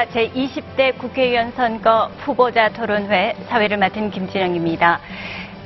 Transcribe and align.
안녕하십니까. 0.00 0.06
제20대 0.06 0.96
국회의원 0.98 1.52
선거 1.52 2.10
후보자 2.20 2.70
토론회 2.70 3.34
사회를 3.48 3.76
맡은 3.76 4.10
김진영입니다. 4.10 5.00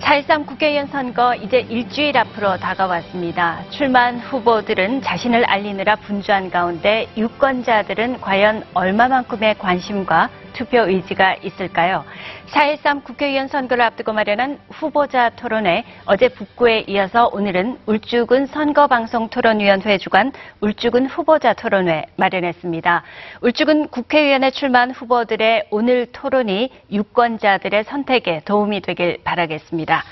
4.13 0.01 0.47
국회의원 0.47 0.87
선거 0.89 1.35
이제 1.35 1.61
일주일 1.61 2.17
앞으로 2.19 2.57
다가왔습니다. 2.59 3.61
출마한 3.71 4.19
후보들은 4.19 5.03
자신을 5.03 5.45
알리느라 5.45 5.97
분주한 5.97 6.51
가운데 6.51 7.07
유권자들은 7.17 8.21
과연 8.21 8.65
얼마만큼의 8.75 9.57
관심과 9.59 10.31
투표 10.55 10.79
의지가 10.89 11.37
있을까요? 11.43 12.05
4.13 12.47 13.05
국회의원 13.05 13.49
선거를 13.49 13.85
앞두고 13.85 14.13
마련한 14.13 14.59
후보자 14.71 15.29
토론회 15.31 15.85
어제 16.07 16.29
북구에 16.29 16.85
이어서 16.89 17.29
오늘은 17.33 17.79
울주군 17.87 18.47
선거방송토론위원회 18.47 19.99
주관 19.99 20.33
울주군 20.61 21.07
후보자 21.07 21.53
토론회 21.53 22.07
마련했습니다. 22.17 23.03
울주군 23.43 23.89
국회의원에 23.89 24.51
출마한 24.51 24.93
후보들의 24.93 25.67
오늘 25.71 26.07
토론이 26.13 26.71
유권자들의 26.91 27.85
선택에 27.85 28.41
도움이 28.45 28.81
되길 28.81 29.19
바라겠습니다. 29.25 30.05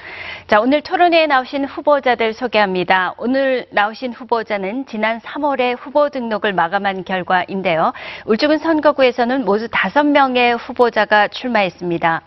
자, 0.53 0.61
오늘 0.61 0.83
토론회에 0.83 1.29
나오신 1.29 1.65
후보자들 1.65 2.35
소개합니다. 2.35 3.15
오늘 3.17 3.65
나오신 3.71 4.13
후보자는 4.13 4.85
지난 4.85 5.19
3월에 5.21 5.79
후보 5.81 6.11
등록을 6.11 6.53
마감한 6.53 7.05
결과인데요. 7.05 7.95
울주군 8.27 8.59
선거구에서는 8.59 9.47
모두 9.47 9.67
5명의 9.69 10.59
후보자가 10.59 11.29
출마했습니다. 11.29 12.21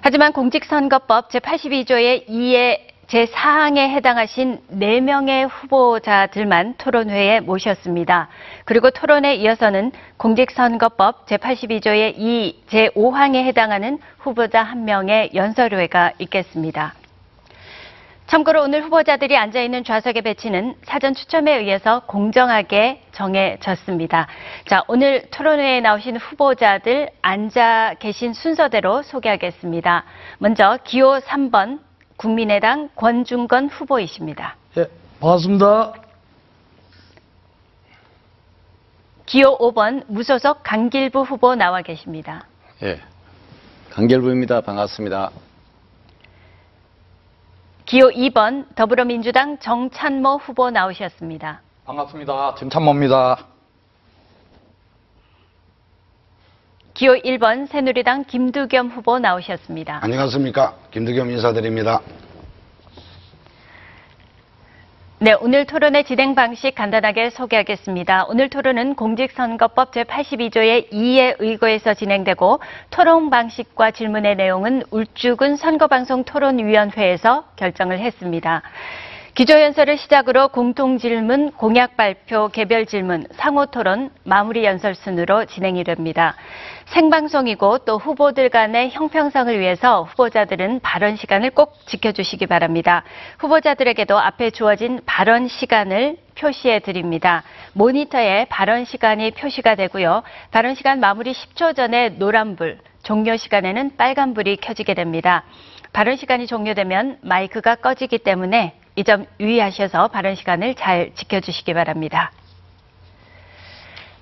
하지만 0.00 0.32
공직선거법 0.32 1.28
제82조의 1.28 2.30
2의 2.30 2.78
제4항에 3.08 3.90
해당하신 3.90 4.62
4명의 4.72 5.50
후보자들만 5.50 6.76
토론회에 6.78 7.40
모셨습니다. 7.40 8.28
그리고 8.64 8.90
토론에 8.90 9.34
이어서는 9.34 9.92
공직선거법 10.16 11.26
제82조의 11.26 12.14
2, 12.16 12.62
제5항에 12.70 13.44
해당하는 13.44 13.98
후보자 14.16 14.66
1명의 14.72 15.34
연설회가 15.34 16.12
있겠습니다. 16.20 16.94
참고로 18.28 18.62
오늘 18.62 18.82
후보자들이 18.82 19.38
앉아있는 19.38 19.84
좌석의 19.84 20.20
배치는 20.20 20.74
사전 20.82 21.14
추첨에 21.14 21.56
의해서 21.56 22.00
공정하게 22.00 23.02
정해졌습니다. 23.12 24.26
자, 24.66 24.84
오늘 24.86 25.22
토론회에 25.30 25.80
나오신 25.80 26.18
후보자들 26.18 27.08
앉아 27.22 27.94
계신 27.98 28.34
순서대로 28.34 29.02
소개하겠습니다. 29.02 30.04
먼저 30.36 30.78
기호 30.84 31.20
3번 31.20 31.80
국민의당 32.18 32.90
권중건 32.96 33.68
후보이십니다. 33.68 34.56
예, 34.76 34.84
반갑습니다. 35.20 35.94
기호 39.24 39.56
5번 39.56 40.04
무소속 40.06 40.62
강길부 40.62 41.22
후보 41.22 41.54
나와 41.54 41.80
계십니다. 41.80 42.44
예, 42.82 43.00
강결부입니다. 43.90 44.60
반갑습니다. 44.60 45.30
기호 47.88 48.10
2번 48.10 48.66
더불어민주당 48.74 49.56
정찬모 49.56 50.36
후보 50.36 50.70
나오셨습니다. 50.70 51.62
반갑습니다. 51.86 52.54
김찬모입니다. 52.56 53.46
기호 56.92 57.14
1번 57.14 57.66
새누리당 57.66 58.26
김두겸 58.26 58.88
후보 58.88 59.18
나오셨습니다. 59.18 60.00
안녕하십니까. 60.02 60.74
김두겸 60.90 61.30
인사드립니다. 61.30 62.02
네, 65.20 65.32
오늘 65.32 65.64
토론의 65.64 66.04
진행 66.04 66.36
방식 66.36 66.76
간단하게 66.76 67.30
소개하겠습니다. 67.30 68.26
오늘 68.28 68.48
토론은 68.48 68.94
공직선거법 68.94 69.90
제82조의 69.90 70.92
2에 70.92 71.34
의거해서 71.40 71.92
진행되고 71.92 72.60
토론 72.90 73.28
방식과 73.28 73.90
질문의 73.90 74.36
내용은 74.36 74.84
울주군 74.92 75.56
선거방송 75.56 76.22
토론위원회에서 76.22 77.46
결정을 77.56 77.98
했습니다. 77.98 78.62
기조연설을 79.34 79.98
시작으로 79.98 80.48
공통질문, 80.48 81.52
공약 81.52 81.96
발표, 81.96 82.48
개별 82.48 82.86
질문, 82.86 83.26
상호 83.32 83.66
토론, 83.66 84.10
마무리 84.22 84.64
연설 84.64 84.94
순으로 84.94 85.46
진행이 85.46 85.82
됩니다. 85.82 86.36
생방송이고 86.92 87.78
또 87.78 87.98
후보들 87.98 88.48
간의 88.48 88.90
형평성을 88.90 89.58
위해서 89.60 90.04
후보자들은 90.04 90.80
발언 90.80 91.16
시간을 91.16 91.50
꼭 91.50 91.74
지켜주시기 91.86 92.46
바랍니다. 92.46 93.04
후보자들에게도 93.38 94.18
앞에 94.18 94.50
주어진 94.50 95.00
발언 95.04 95.48
시간을 95.48 96.16
표시해 96.38 96.80
드립니다. 96.80 97.42
모니터에 97.74 98.46
발언 98.46 98.84
시간이 98.84 99.32
표시가 99.32 99.74
되고요. 99.74 100.22
발언 100.50 100.74
시간 100.74 100.98
마무리 100.98 101.32
10초 101.32 101.76
전에 101.76 102.10
노란불, 102.10 102.78
종료 103.02 103.36
시간에는 103.36 103.96
빨간불이 103.96 104.56
켜지게 104.56 104.94
됩니다. 104.94 105.44
발언 105.92 106.16
시간이 106.16 106.46
종료되면 106.46 107.18
마이크가 107.22 107.76
꺼지기 107.76 108.18
때문에 108.18 108.74
이 108.96 109.04
점 109.04 109.26
유의하셔서 109.38 110.08
발언 110.08 110.34
시간을 110.34 110.74
잘 110.74 111.12
지켜주시기 111.14 111.72
바랍니다. 111.72 112.32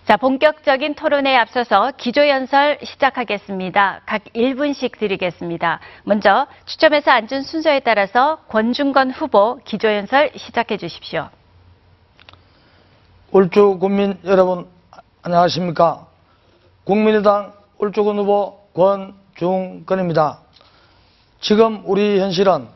자, 0.07 0.17
본격적인 0.17 0.95
토론에 0.95 1.37
앞서서 1.37 1.91
기조연설 1.97 2.79
시작하겠습니다. 2.81 4.03
각 4.07 4.23
1분씩 4.37 5.01
드리겠습니다. 5.01 5.81
먼저 6.05 6.47
추첨해서 6.65 7.11
앉은 7.11 7.43
순서에 7.43 7.81
따라서 7.81 8.37
권중건 8.47 9.11
후보 9.11 9.59
기조연설 9.65 10.31
시작해 10.37 10.77
주십시오. 10.77 11.29
울주 13.33 13.79
국민 13.81 14.17
여러분 14.25 14.69
안녕하십니까? 15.23 16.07
국민의당 16.85 17.53
울주군 17.79 18.17
후보 18.17 18.61
권중건입니다. 18.75 20.39
지금 21.41 21.83
우리 21.85 22.21
현실은 22.21 22.69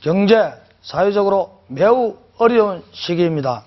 경제, 0.00 0.54
사회적으로 0.80 1.60
매우 1.66 2.16
어려운 2.38 2.82
시기입니다. 2.92 3.64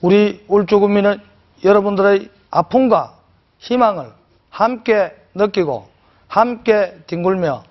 우리 0.00 0.44
울주 0.48 0.80
국민은 0.80 1.29
여러분들의 1.62 2.30
아픔과 2.50 3.14
희망을 3.58 4.12
함께 4.50 5.14
느끼고 5.34 5.88
함께 6.28 6.98
뒹굴며 7.06 7.64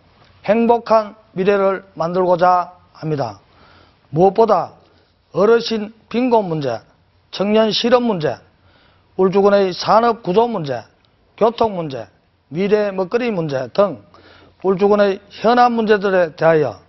행복한 0.45 1.15
미래를 1.33 1.83
만들고자 1.93 2.73
합니다. 2.93 3.39
무엇보다 4.09 4.73
어르신 5.31 5.93
빈곤 6.09 6.45
문제, 6.45 6.79
청년 7.31 7.71
실업 7.71 8.03
문제, 8.03 8.37
울주군의 9.17 9.73
산업 9.73 10.23
구조 10.23 10.47
문제, 10.47 10.83
교통 11.37 11.75
문제, 11.75 12.07
미래 12.47 12.91
먹거리 12.91 13.31
문제 13.31 13.67
등 13.69 14.01
울주군의 14.63 15.21
현안 15.29 15.73
문제들에 15.73 16.35
대하여 16.35 16.79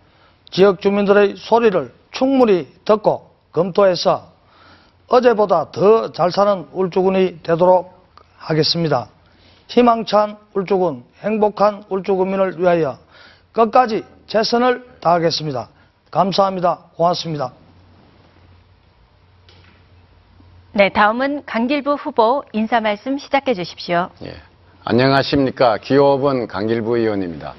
지역 0.50 0.80
주민들의 0.80 1.36
소리를 1.36 1.92
충분히 2.10 2.66
듣고 2.84 3.30
검토해서 3.52 4.29
어제보다 5.10 5.70
더 5.72 6.12
잘 6.12 6.30
사는 6.30 6.66
울주군이 6.72 7.42
되도록 7.42 8.06
하겠습니다. 8.38 9.08
희망찬 9.66 10.36
울주군, 10.54 11.04
행복한 11.20 11.84
울주군민을 11.88 12.60
위하여 12.60 12.98
끝까지 13.52 14.04
최선을 14.28 14.98
다하겠습니다. 15.00 15.68
감사합니다. 16.10 16.78
고맙습니다. 16.96 17.52
네, 20.72 20.88
다음은 20.88 21.44
강길부 21.44 21.94
후보 21.94 22.44
인사 22.52 22.80
말씀 22.80 23.18
시작해 23.18 23.54
주십시오. 23.54 24.10
예, 24.22 24.34
안녕하십니까. 24.84 25.78
기호5번 25.78 26.46
강길부 26.46 26.96
의원입니다. 26.98 27.54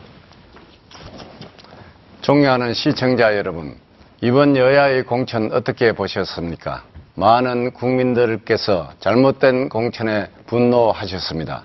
존경하는 2.21 2.74
시청자 2.74 3.36
여러분, 3.36 3.77
이번 4.21 4.56
여야의 4.56 5.03
공천 5.03 5.51
어떻게 5.51 5.92
보셨습니까? 5.92 6.90
많은 7.16 7.72
국민들께서 7.72 8.92
잘못된 9.00 9.69
공천에 9.69 10.28
분노하셨습니다. 10.48 11.63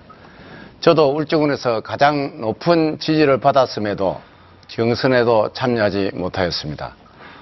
저도 0.81 1.15
울주군에서 1.15 1.81
가장 1.81 2.41
높은 2.41 2.99
지지를 2.99 3.39
받았음에도 3.39 4.19
경선에도 4.67 5.53
참여하지 5.53 6.11
못하였습니다. 6.13 6.95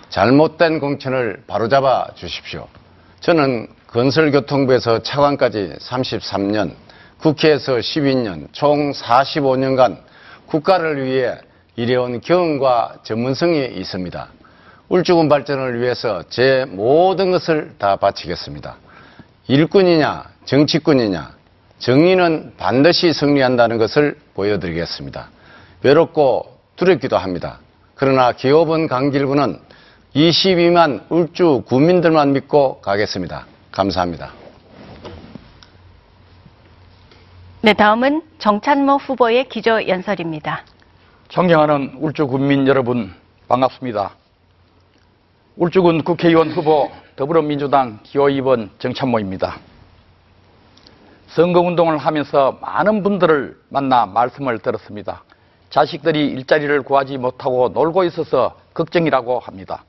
잘못된 0.09 0.79
공천을 0.79 1.43
바로잡아 1.47 2.09
주십시오. 2.15 2.67
저는 3.21 3.67
건설교통부에서 3.87 4.99
차관까지 4.99 5.73
33년, 5.79 6.73
국회에서 7.19 7.77
12년, 7.77 8.47
총 8.51 8.91
45년간 8.91 9.97
국가를 10.45 11.03
위해 11.03 11.37
일해온 11.75 12.21
경험과 12.21 12.97
전문성이 13.03 13.65
있습니다. 13.65 14.29
울주군 14.89 15.29
발전을 15.29 15.81
위해서 15.81 16.23
제 16.29 16.65
모든 16.69 17.31
것을 17.31 17.73
다 17.77 17.95
바치겠습니다. 17.95 18.77
일꾼이냐, 19.47 20.25
정치꾼이냐, 20.45 21.31
정의는 21.79 22.53
반드시 22.57 23.13
승리한다는 23.13 23.77
것을 23.77 24.17
보여드리겠습니다. 24.33 25.29
외롭고 25.83 26.57
두렵기도 26.75 27.17
합니다. 27.17 27.59
그러나 27.95 28.31
기업은 28.31 28.87
강길부는 28.87 29.59
22만 30.15 31.03
울주 31.09 31.63
국민들만 31.67 32.33
믿고 32.33 32.81
가겠습니다. 32.81 33.45
감사합니다. 33.71 34.31
네, 37.61 37.73
다음은 37.73 38.21
정찬모 38.37 38.97
후보의 38.97 39.49
기조 39.49 39.87
연설입니다. 39.87 40.63
존경하는 41.29 41.97
울주 41.99 42.27
군민 42.27 42.67
여러분 42.67 43.13
반갑습니다. 43.47 44.24
울주군 45.57 46.03
국회의원 46.03 46.51
후보 46.51 46.91
더불어민주당 47.15 47.99
기호 48.03 48.25
2번 48.25 48.69
정찬모입니다. 48.77 49.57
선거운동을 51.27 51.97
하면서 51.97 52.57
많은 52.59 53.03
분들을 53.03 53.57
만나 53.69 54.05
말씀을 54.05 54.59
들었습니다. 54.59 55.23
자식들이 55.69 56.27
일자리를 56.27 56.81
구하지 56.81 57.17
못하고 57.17 57.69
놀고 57.69 58.03
있어서 58.03 58.59
걱정이라고 58.73 59.39
합니다. 59.39 59.85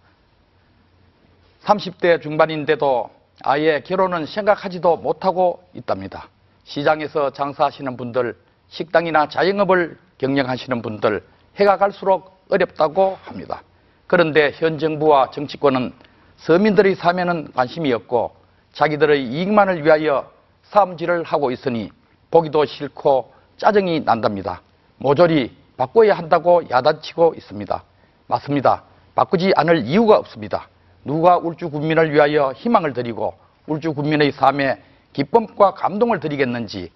30대 1.65 2.23
중반인데도 2.23 3.11
아예 3.43 3.83
결혼은 3.85 4.25
생각하지도 4.25 4.99
못하고 4.99 5.65
있답니다. 5.75 6.29
시장에서 6.63 7.31
장사하시는 7.31 7.97
분들, 7.97 8.37
식당이나 8.69 9.29
자영업을 9.29 9.99
경영하시는 10.19 10.81
분들, 10.81 11.25
해가 11.57 11.77
갈수록 11.77 12.39
어렵다고 12.51 13.19
합니다. 13.25 13.63
그런데 14.07 14.53
현 14.55 14.79
정부와 14.79 15.31
정치권은 15.31 15.93
서민들의 16.37 16.95
사면은 16.95 17.51
관심이 17.53 17.93
없고 17.93 18.37
자기들의 18.73 19.25
이익만을 19.25 19.85
위하여 19.85 20.31
싸움질을 20.65 21.25
하고 21.25 21.51
있으니 21.51 21.91
보기도 22.31 22.65
싫고 22.65 23.33
짜증이 23.57 24.01
난답니다. 24.01 24.63
모조리 24.99 25.57
바꿔야 25.77 26.17
한다고 26.17 26.63
야단치고 26.71 27.35
있습니다. 27.37 27.83
맞습니다. 28.29 28.83
바꾸지 29.15 29.53
않을 29.57 29.87
이유가 29.87 30.17
없습니다. 30.19 30.69
누가 31.05 31.37
울주 31.37 31.71
군민을 31.71 32.13
위하여 32.13 32.53
희망을 32.53 32.93
드리고 32.93 33.35
울주 33.67 33.95
군민의 33.95 34.33
삶에 34.33 34.83
기쁨과 35.13 35.75
감동을 35.75 36.21
드리겠는지 36.21 36.91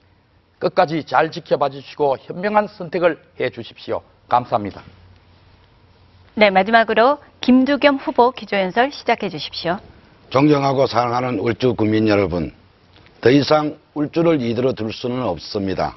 끝까지 0.58 1.04
잘 1.04 1.30
지켜봐 1.30 1.70
주시고 1.70 2.18
현명한 2.20 2.66
선택을 2.68 3.22
해 3.40 3.50
주십시오. 3.50 4.02
감사합니다. 4.28 4.99
네, 6.34 6.48
마지막으로 6.50 7.18
김두겸 7.40 7.96
후보 7.96 8.30
기조 8.30 8.56
연설 8.56 8.92
시작해 8.92 9.28
주십시오. 9.28 9.78
존경하고 10.30 10.86
사랑하는 10.86 11.40
울주 11.40 11.74
국민 11.74 12.06
여러분, 12.06 12.52
더 13.20 13.30
이상 13.30 13.76
울주를 13.94 14.40
이대로 14.40 14.72
둘 14.72 14.92
수는 14.92 15.22
없습니다. 15.22 15.96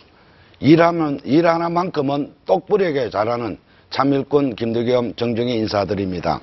일하면, 0.60 1.20
일 1.24 1.48
하나만큼은 1.48 2.34
똑부리게 2.46 3.12
잘하는 3.12 3.60
참일꾼 3.92 4.56
김두겸 4.56 5.14
정중히 5.16 5.56
인사드립니다. 5.58 6.42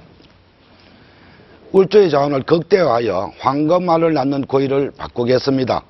울주의 1.72 2.10
자원을 2.10 2.44
극대화하여 2.44 3.32
황금알을 3.40 4.14
낳는 4.14 4.42
고의를 4.42 4.92
바꾸겠습니다. 4.96 5.82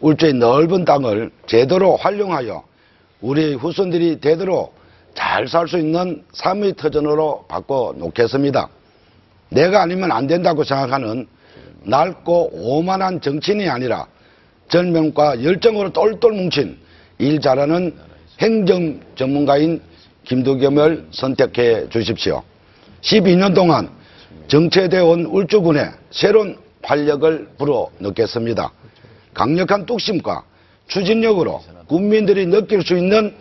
울주의 0.00 0.34
넓은 0.34 0.84
땅을 0.84 1.30
제대로 1.46 1.96
활용하여 1.96 2.62
우리 3.22 3.54
후손들이 3.54 4.20
되도록 4.20 4.74
잘 5.14 5.46
살 5.48 5.68
수 5.68 5.78
있는 5.78 6.22
삶의 6.32 6.74
터전으로 6.74 7.46
바꿔 7.48 7.94
놓겠습니다. 7.96 8.68
내가 9.50 9.82
아니면 9.82 10.12
안 10.12 10.26
된다고 10.26 10.64
생각하는 10.64 11.26
낡고 11.84 12.50
오만한 12.52 13.20
정치인이 13.20 13.68
아니라 13.68 14.06
젊음과 14.68 15.42
열정으로 15.44 15.92
똘똘 15.92 16.32
뭉친 16.32 16.78
일 17.18 17.40
잘하는 17.40 17.94
행정 18.40 19.00
전문가인 19.14 19.80
김두겸을 20.24 21.08
선택해 21.12 21.88
주십시오. 21.88 22.42
12년 23.02 23.54
동안 23.54 23.90
정체되어 24.48 25.04
온 25.04 25.26
울주군에 25.26 25.90
새로운 26.10 26.58
활력을 26.82 27.48
불어 27.58 27.90
넣겠습니다. 27.98 28.72
강력한 29.32 29.86
뚝심과 29.86 30.42
추진력으로 30.88 31.62
국민들이 31.86 32.46
느낄 32.46 32.82
수 32.82 32.96
있는 32.96 33.34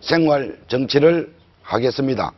생활 0.00 0.56
정치를 0.68 1.32
하겠습니다. 1.62 2.32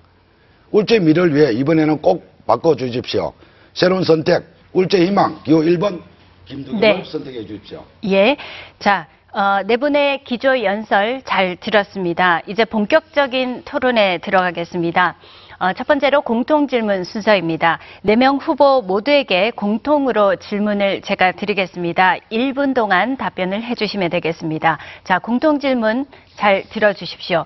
울주의 0.70 1.00
미래를 1.00 1.35
위해 1.35 1.53
이번에는 1.53 1.99
꼭 2.03 2.26
바꿔주십시오. 2.47 3.32
새로운 3.75 4.05
선택, 4.05 4.44
울주의 4.73 5.06
희망, 5.06 5.43
기호 5.44 5.61
1번 5.61 6.03
김두겸을 6.47 6.81
네. 6.81 7.03
선택해 7.05 7.47
주십시오. 7.47 7.85
예. 8.05 8.37
자, 8.79 9.06
어, 9.32 9.62
네 9.64 9.76
분의 9.76 10.25
기조 10.25 10.62
연설 10.62 11.23
잘 11.25 11.56
들었습니다. 11.56 12.43
이제 12.47 12.64
본격적인 12.64 13.62
토론에 13.65 14.19
들어가겠습니다. 14.19 15.17
어, 15.62 15.73
첫 15.73 15.87
번째로 15.87 16.23
공통 16.23 16.67
질문 16.67 17.05
순서입니다. 17.05 17.79
네 18.03 18.17
명 18.17 18.38
후보 18.38 18.82
모두에게 18.82 19.53
공통으로 19.53 20.35
질문을 20.35 21.03
제가 21.03 21.31
드리겠습니다. 21.31 22.17
1분 22.32 22.75
동안 22.75 23.17
답변을 23.17 23.62
해주시면 23.62 24.11
되겠습니다. 24.11 24.79
자, 25.05 25.20
공통 25.20 25.61
질문 25.61 26.06
잘 26.35 26.64
들어주십시오. 26.69 27.44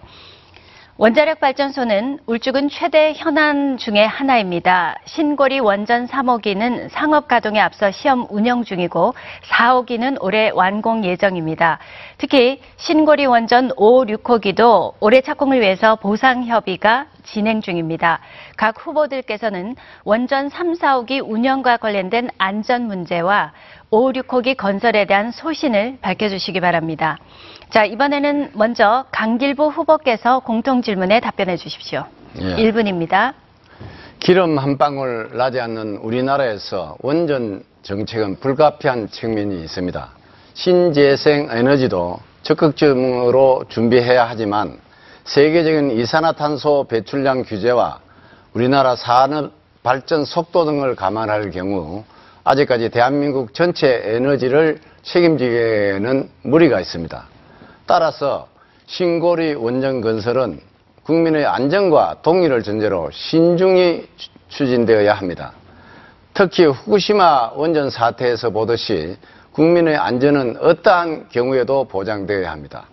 원자력 0.99 1.41
발전소는 1.41 2.21
울주군 2.25 2.71
최대 2.71 3.13
현안 3.15 3.77
중의 3.77 4.09
하나입니다. 4.09 4.97
신고리 5.05 5.61
원전 5.61 6.07
3호기는 6.07 6.89
상업 6.89 7.29
가동에 7.29 7.61
앞서 7.61 7.91
시험 7.91 8.27
운영 8.31 8.65
중이고 8.65 9.13
4호기는 9.43 10.17
올해 10.23 10.49
완공 10.55 11.05
예정입니다. 11.05 11.81
특히 12.17 12.63
신고리 12.79 13.27
원전 13.27 13.73
5, 13.77 14.07
6호기도 14.07 14.95
올해 15.01 15.21
착공을 15.21 15.61
위해서 15.61 15.97
보상 15.97 16.47
협의가 16.47 17.09
진행 17.27 17.61
중입니다. 17.61 18.21
각 18.57 18.75
후보들께서는 18.79 19.77
원전 20.05 20.49
3, 20.49 20.73
4호기 20.73 21.23
운영과 21.23 21.77
관련된 21.77 22.31
안전 22.39 22.87
문제와 22.87 23.53
5, 23.91 24.13
6호기 24.13 24.57
건설에 24.57 25.05
대한 25.05 25.31
소신을 25.31 25.99
밝혀주시기 26.01 26.61
바랍니다. 26.61 27.19
자, 27.71 27.85
이번에는 27.85 28.53
먼저 28.55 29.05
강길부 29.11 29.69
후보께서 29.69 30.41
공통 30.41 30.83
질문에 30.83 31.21
답변해 31.21 31.57
주십시오. 31.57 32.05
예. 32.41 32.57
1분입니다. 32.57 33.35
기름 34.19 34.59
한 34.59 34.79
방울 34.79 35.31
나지 35.35 35.61
않는 35.61 35.99
우리나라에서 35.99 36.97
원전 37.01 37.63
정책은 37.83 38.41
불가피한 38.41 39.09
측면이 39.09 39.63
있습니다. 39.63 40.11
신재생 40.55 41.49
에너지도 41.51 42.19
적극적으로 42.43 43.65
준비해야 43.69 44.25
하지만 44.25 44.79
세계적인 45.27 45.91
이산화탄소 45.91 46.87
배출량 46.89 47.43
규제와 47.43 47.99
우리나라 48.55 48.95
산업 48.97 49.53
발전 49.83 50.25
속도 50.25 50.65
등을 50.65 50.95
감안할 50.95 51.51
경우 51.51 52.05
아직까지 52.45 52.91
대한민국 52.91 53.53
전체 53.53 54.03
에너지를 54.05 54.79
책임지기에는 55.03 56.29
무리가 56.43 56.81
있습니다. 56.81 57.25
따라서 57.87 58.49
신고리 58.87 59.55
원전 59.55 60.01
건설은 60.01 60.61
국민의 61.03 61.45
안전과 61.45 62.19
동의를 62.23 62.63
전제로 62.63 63.11
신중히 63.13 64.09
추- 64.17 64.29
추진되어야 64.49 65.13
합니다. 65.15 65.53
특히 66.35 66.67
후쿠시마 66.67 67.53
원전 67.55 67.91
사태에서 67.91 68.51
보듯이 68.51 69.17
국민의 69.53 69.97
안전은 69.97 70.59
어떠한 70.61 71.29
경우에도 71.31 71.85
보장되어야 71.85 72.51
합니다. 72.51 72.85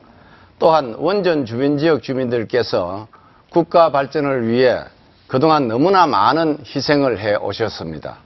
또한 0.60 0.96
원전 0.98 1.46
주변 1.46 1.78
지역 1.78 2.04
주민들께서 2.04 3.08
국가 3.50 3.92
발전을 3.92 4.48
위해 4.48 4.80
그동안 5.28 5.68
너무나 5.68 6.06
많은 6.08 6.60
희생을 6.66 7.20
해 7.20 7.36
오셨습니다. 7.36 8.18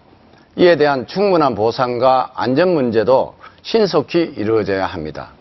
이에 0.56 0.76
대한 0.76 1.06
충분한 1.08 1.56
보상과 1.56 2.32
안전 2.36 2.74
문제도 2.74 3.36
신속히 3.62 4.20
이루어져야 4.36 4.86
합니다. 4.86 5.32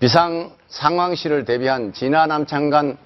비상 0.00 0.50
상황시를 0.68 1.44
대비한 1.44 1.92
진화 1.92 2.26
남창 2.26 2.70
간 2.70 2.98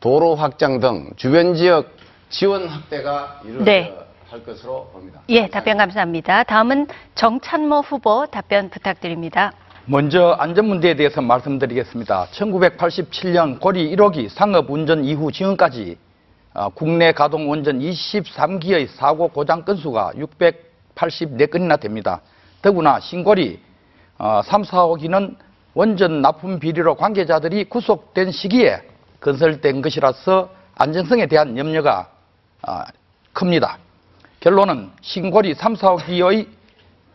도로 0.00 0.34
확장 0.34 0.80
등 0.80 1.10
주변 1.16 1.54
지역 1.54 1.90
지원 2.28 2.68
확대가 2.68 3.40
이루어져야 3.44 3.64
네. 3.64 3.98
할 4.28 4.44
것으로 4.44 4.90
봅니다. 4.92 5.20
예, 5.28 5.48
답변 5.48 5.76
감사합니다. 5.76 6.44
다음은 6.44 6.88
정찬모 7.14 7.80
후보 7.80 8.26
답변 8.26 8.70
부탁드립니다. 8.70 9.52
먼저 9.88 10.34
안전 10.40 10.66
문제에 10.66 10.94
대해서 10.96 11.22
말씀드리겠습니다. 11.22 12.26
1987년 12.32 13.60
고리 13.60 13.94
1호기 13.94 14.28
상업 14.28 14.68
운전 14.68 15.04
이후 15.04 15.30
지금까지 15.30 15.96
어, 16.54 16.70
국내 16.70 17.12
가동 17.12 17.48
원전 17.48 17.78
23기의 17.78 18.88
사고 18.88 19.28
고장 19.28 19.64
건수가 19.64 20.14
684건이나 20.96 21.78
됩니다. 21.78 22.20
더구나 22.62 22.98
신고리 22.98 23.60
어, 24.18 24.40
3, 24.44 24.62
4호기는 24.62 25.36
원전 25.74 26.20
납품 26.20 26.58
비리로 26.58 26.96
관계자들이 26.96 27.66
구속된 27.66 28.32
시기에 28.32 28.82
건설된 29.20 29.82
것이라서 29.82 30.50
안전성에 30.74 31.26
대한 31.26 31.56
염려가 31.56 32.10
아, 32.62 32.86
큽니다. 33.32 33.78
결론은 34.40 34.90
신고리 35.02 35.54
3, 35.54 35.74
4호기의 35.74 36.48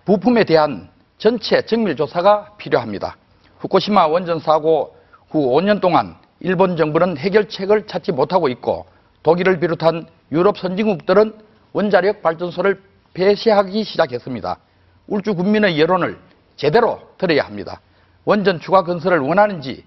부품에 0.06 0.46
대한 0.46 0.90
전체 1.26 1.62
정밀 1.62 1.96
조사가 1.96 2.54
필요합니다. 2.58 3.16
후쿠시마 3.60 4.08
원전 4.08 4.40
사고 4.40 4.98
후 5.30 5.52
5년 5.56 5.80
동안 5.80 6.16
일본 6.40 6.76
정부는 6.76 7.16
해결책을 7.16 7.86
찾지 7.86 8.12
못하고 8.12 8.50
있고 8.50 8.88
독일을 9.22 9.60
비롯한 9.60 10.08
유럽 10.32 10.58
선진국들은 10.58 11.36
원자력 11.74 12.24
발전소를 12.24 12.82
폐쇄하기 13.14 13.84
시작했습니다. 13.84 14.58
울주 15.06 15.36
국민의 15.36 15.80
여론을 15.80 16.18
제대로 16.56 17.00
들어야 17.20 17.44
합니다. 17.46 17.82
원전 18.26 18.60
추가 18.60 18.84
건설을 18.84 19.20
원하는지 19.20 19.86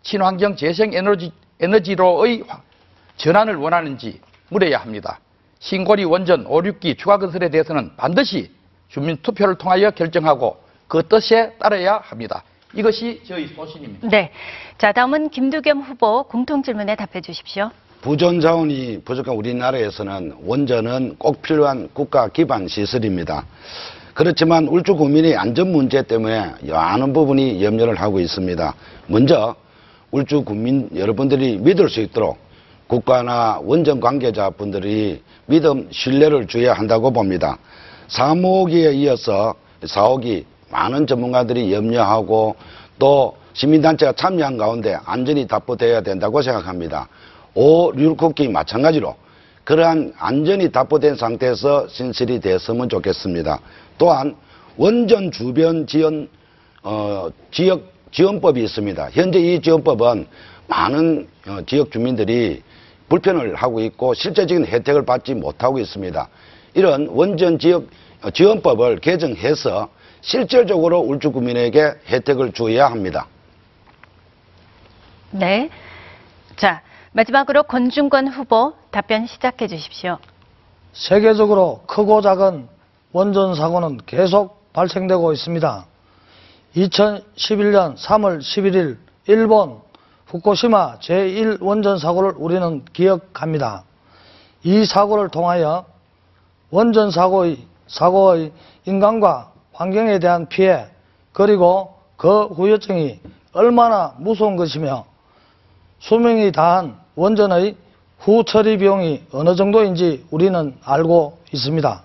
친환경 0.00 0.56
재생 0.56 0.94
에너지, 0.94 1.30
에너지로의 1.60 2.44
화- 2.48 2.62
전환을 3.18 3.56
원하는지 3.56 4.18
물어야 4.48 4.78
합니다. 4.78 5.20
신고리 5.58 6.04
원전 6.04 6.46
5, 6.46 6.62
6기 6.62 6.96
추가 6.96 7.18
건설에 7.18 7.50
대해서는 7.50 7.96
반드시 7.98 8.50
주민 8.88 9.18
투표를 9.18 9.56
통하여 9.56 9.90
결정하고 9.90 10.69
그 10.90 11.06
뜻에 11.06 11.52
따라야 11.60 12.00
합니다. 12.02 12.42
이것이 12.74 13.20
저희 13.24 13.46
소신입니다. 13.46 14.08
네. 14.08 14.32
자, 14.76 14.90
다음은 14.90 15.30
김두겸 15.30 15.82
후보 15.82 16.24
공통 16.24 16.64
질문에 16.64 16.96
답해 16.96 17.20
주십시오. 17.20 17.70
부전 18.00 18.40
자원이 18.40 19.02
부족한 19.04 19.36
우리나라에서는 19.36 20.38
원전은 20.42 21.14
꼭 21.16 21.42
필요한 21.42 21.88
국가 21.92 22.26
기반 22.28 22.66
시설입니다. 22.66 23.46
그렇지만 24.14 24.66
울주 24.66 24.96
구민의 24.96 25.36
안전 25.36 25.70
문제 25.70 26.02
때문에 26.02 26.54
많은 26.62 27.12
부분이 27.12 27.62
염려를 27.64 27.94
하고 27.94 28.18
있습니다. 28.18 28.74
먼저 29.06 29.54
울주 30.10 30.42
국민 30.42 30.90
여러분들이 30.92 31.58
믿을 31.58 31.88
수 31.88 32.00
있도록 32.00 32.36
국가나 32.88 33.60
원전 33.62 34.00
관계자분들이 34.00 35.22
믿음, 35.46 35.86
신뢰를 35.92 36.48
줘야 36.48 36.72
한다고 36.72 37.12
봅니다. 37.12 37.58
3호기에 38.08 38.96
이어서 38.96 39.54
4호기 39.82 40.44
많은 40.70 41.06
전문가들이 41.06 41.72
염려하고 41.72 42.56
또 42.98 43.36
시민단체가 43.54 44.12
참여한 44.12 44.56
가운데 44.56 44.96
안전이 45.04 45.46
답보되어야 45.46 46.02
된다고 46.02 46.42
생각합니다. 46.42 47.08
5, 47.54 47.92
6호기 47.92 48.50
마찬가지로 48.50 49.14
그러한 49.64 50.14
안전이 50.18 50.72
답보된 50.72 51.16
상태에서 51.16 51.88
신설이 51.88 52.40
됐으면 52.40 52.88
좋겠습니다. 52.88 53.60
또한 53.98 54.36
원전 54.76 55.30
주변 55.30 55.86
지원 55.86 56.28
어, 56.82 57.28
지역 57.50 57.82
지원법이 58.12 58.62
있습니다. 58.64 59.10
현재 59.12 59.38
이 59.38 59.60
지원법은 59.60 60.26
많은 60.66 61.28
어, 61.46 61.58
지역 61.66 61.90
주민들이 61.90 62.62
불편을 63.08 63.54
하고 63.56 63.80
있고 63.80 64.14
실제적인 64.14 64.66
혜택을 64.66 65.04
받지 65.04 65.34
못하고 65.34 65.78
있습니다. 65.78 66.28
이런 66.74 67.08
원전 67.08 67.58
지역 67.58 67.88
어, 68.22 68.30
지원법을 68.30 69.00
개정해서 69.00 69.88
실질적으로 70.20 71.00
울주 71.00 71.32
구민에게 71.32 71.94
혜택을 72.08 72.52
주어야 72.52 72.86
합니다. 72.86 73.26
네. 75.30 75.70
자, 76.56 76.82
마지막으로 77.12 77.62
권중권 77.64 78.28
후보 78.28 78.74
답변 78.90 79.26
시작해 79.26 79.66
주십시오. 79.66 80.18
세계적으로 80.92 81.82
크고 81.86 82.20
작은 82.20 82.68
원전 83.12 83.54
사고는 83.54 84.00
계속 84.06 84.72
발생되고 84.72 85.32
있습니다. 85.32 85.86
2011년 86.76 87.96
3월 87.96 88.38
11일 88.40 88.98
일본 89.26 89.80
후쿠시마 90.26 90.98
제1원전 90.98 91.98
사고를 91.98 92.34
우리는 92.36 92.84
기억합니다. 92.92 93.84
이 94.62 94.84
사고를 94.84 95.28
통하여 95.28 95.86
원전 96.70 97.10
사고의, 97.10 97.66
사고의 97.88 98.52
인간과 98.86 99.49
환경에 99.80 100.18
대한 100.18 100.46
피해 100.46 100.88
그리고 101.32 101.94
그 102.18 102.44
후유증이 102.48 103.18
얼마나 103.54 104.14
무서운 104.18 104.56
것이며 104.56 105.06
수명이 106.00 106.52
다한 106.52 107.00
원전의 107.14 107.76
후처리 108.18 108.76
비용이 108.76 109.22
어느 109.32 109.54
정도인지 109.54 110.26
우리는 110.30 110.76
알고 110.84 111.38
있습니다. 111.50 112.02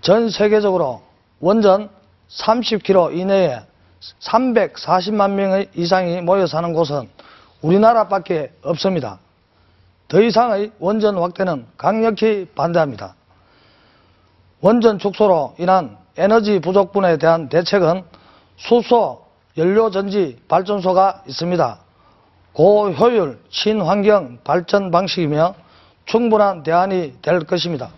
전 0.00 0.30
세계적으로 0.30 1.02
원전 1.38 1.88
30km 2.28 3.16
이내에 3.16 3.60
340만 4.20 5.34
명의 5.34 5.68
이상이 5.76 6.22
모여 6.22 6.48
사는 6.48 6.72
곳은 6.72 7.08
우리나라밖에 7.60 8.52
없습니다. 8.62 9.20
더 10.08 10.20
이상의 10.20 10.72
원전 10.80 11.18
확대는 11.18 11.66
강력히 11.76 12.48
반대합니다. 12.56 13.14
원전 14.60 14.98
축소로 14.98 15.54
인한 15.58 16.01
에너지 16.16 16.60
부족분에 16.60 17.16
대한 17.18 17.48
대책은 17.48 18.02
수소 18.56 19.24
연료전지 19.56 20.38
발전소가 20.48 21.22
있습니다. 21.26 21.78
고효율 22.52 23.40
친환경 23.50 24.38
발전 24.44 24.90
방식이며 24.90 25.54
충분한 26.04 26.62
대안이 26.62 27.14
될 27.22 27.40
것입니다. 27.40 27.90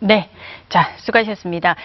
네. 0.00 0.28
자, 0.68 0.94
수고하셨습니다. 0.98 1.76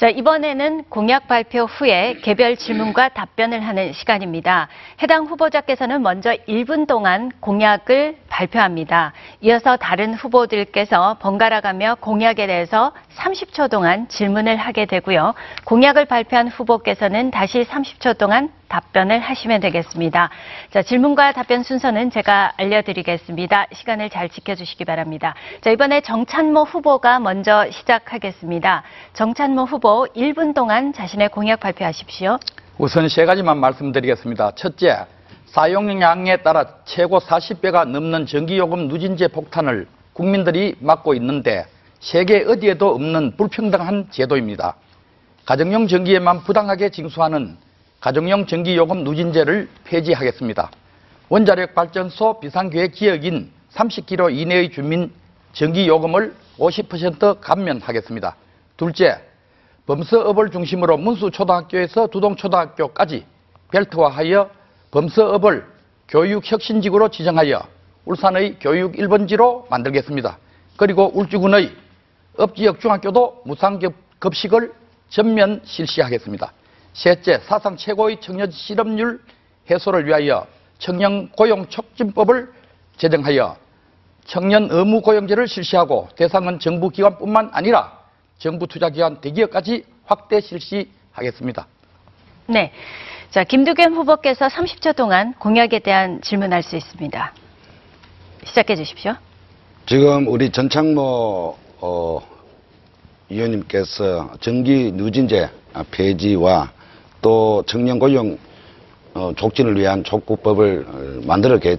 자, 0.00 0.08
이번에는 0.08 0.84
공약 0.88 1.28
발표 1.28 1.64
후에 1.66 2.20
개별 2.22 2.56
질문과 2.56 3.10
답변을 3.10 3.60
하는 3.60 3.92
시간입니다. 3.92 4.68
해당 5.02 5.26
후보자께서는 5.26 6.00
먼저 6.00 6.34
1분 6.48 6.86
동안 6.86 7.30
공약을 7.40 8.16
발표합니다. 8.30 9.12
이어서 9.42 9.76
다른 9.76 10.14
후보들께서 10.14 11.18
번갈아 11.20 11.60
가며 11.60 11.96
공약에 12.00 12.46
대해서 12.46 12.92
30초 13.16 13.70
동안 13.70 14.08
질문을 14.08 14.56
하게 14.56 14.86
되고요. 14.86 15.34
공약을 15.66 16.06
발표한 16.06 16.48
후보께서는 16.48 17.30
다시 17.30 17.64
30초 17.64 18.16
동안 18.16 18.48
답변을 18.70 19.18
하시면 19.18 19.60
되겠습니다. 19.60 20.30
자, 20.70 20.82
질문과 20.82 21.32
답변 21.32 21.62
순서는 21.62 22.10
제가 22.10 22.54
알려드리겠습니다. 22.56 23.66
시간을 23.72 24.08
잘 24.08 24.30
지켜주시기 24.30 24.86
바랍니다. 24.86 25.34
자, 25.60 25.70
이번에 25.70 26.00
정찬모 26.00 26.62
후보가 26.62 27.18
먼저 27.18 27.70
시작하겠습니다. 27.70 28.82
정찬모 29.12 29.64
후보 29.64 30.06
1분 30.16 30.54
동안 30.54 30.92
자신의 30.92 31.28
공약 31.28 31.60
발표하십시오. 31.60 32.38
우선 32.78 33.08
세 33.08 33.26
가지만 33.26 33.58
말씀드리겠습니다. 33.58 34.52
첫째, 34.52 35.04
사용량에 35.46 36.38
따라 36.38 36.64
최고 36.84 37.18
40배가 37.18 37.84
넘는 37.84 38.24
전기요금 38.24 38.86
누진제 38.86 39.28
폭탄을 39.28 39.88
국민들이 40.12 40.76
맞고 40.78 41.14
있는데 41.14 41.66
세계 41.98 42.44
어디에도 42.44 42.94
없는 42.94 43.36
불평등한 43.36 44.06
제도입니다. 44.10 44.76
가정용 45.44 45.88
전기에만 45.88 46.44
부당하게 46.44 46.90
징수하는 46.90 47.58
가정용 48.00 48.46
전기요금 48.46 49.04
누진제를 49.04 49.68
폐지하겠습니다. 49.84 50.70
원자력 51.28 51.74
발전소 51.74 52.40
비상계획 52.40 52.94
지역인 52.94 53.52
30km 53.74 54.34
이내의 54.34 54.70
주민 54.70 55.12
전기요금을 55.52 56.34
50% 56.58 57.40
감면하겠습니다. 57.40 58.36
둘째, 58.78 59.20
범서업을 59.86 60.50
중심으로 60.50 60.96
문수초등학교에서 60.96 62.06
두동초등학교까지 62.06 63.26
벨트화하여 63.70 64.50
범서업을 64.90 65.66
교육혁신지구로 66.08 67.10
지정하여 67.10 67.62
울산의 68.06 68.56
교육 68.60 68.94
1번지로 68.94 69.68
만들겠습니다. 69.68 70.38
그리고 70.76 71.10
울주군의 71.14 71.70
읍지역 72.40 72.80
중학교도 72.80 73.42
무상급식을 73.44 74.72
전면 75.10 75.60
실시하겠습니다. 75.64 76.52
셋째, 76.92 77.38
사상 77.40 77.76
최고의 77.76 78.20
청년 78.20 78.50
실업률 78.50 79.20
해소를 79.70 80.06
위하여 80.06 80.46
청년 80.78 81.28
고용 81.30 81.66
촉진법을 81.66 82.52
제정하여 82.96 83.56
청년 84.24 84.68
의무 84.70 85.00
고용제를 85.00 85.48
실시하고 85.48 86.08
대상은 86.16 86.58
정부 86.58 86.88
기관뿐만 86.90 87.50
아니라 87.52 87.98
정부 88.38 88.66
투자기관 88.66 89.20
대기업까지 89.20 89.84
확대 90.04 90.40
실시하겠습니다. 90.40 91.66
네. 92.46 92.72
자, 93.30 93.44
김두겸 93.44 93.94
후보께서 93.94 94.48
30초 94.48 94.96
동안 94.96 95.34
공약에 95.34 95.78
대한 95.78 96.20
질문할 96.20 96.62
수 96.62 96.76
있습니다. 96.76 97.32
시작해 98.44 98.74
주십시오. 98.74 99.14
지금 99.86 100.26
우리 100.26 100.50
전창모 100.50 101.56
어, 101.80 102.20
의원님께서 103.30 104.32
전기 104.40 104.90
누진제 104.92 105.48
폐지와 105.92 106.72
또 107.20 107.62
청년 107.66 107.98
고용 107.98 108.38
어, 109.14 109.32
촉진을 109.36 109.76
위한 109.78 110.04
촉구법을 110.04 110.86
어, 110.88 111.26
만들어 111.26 111.58
개, 111.58 111.76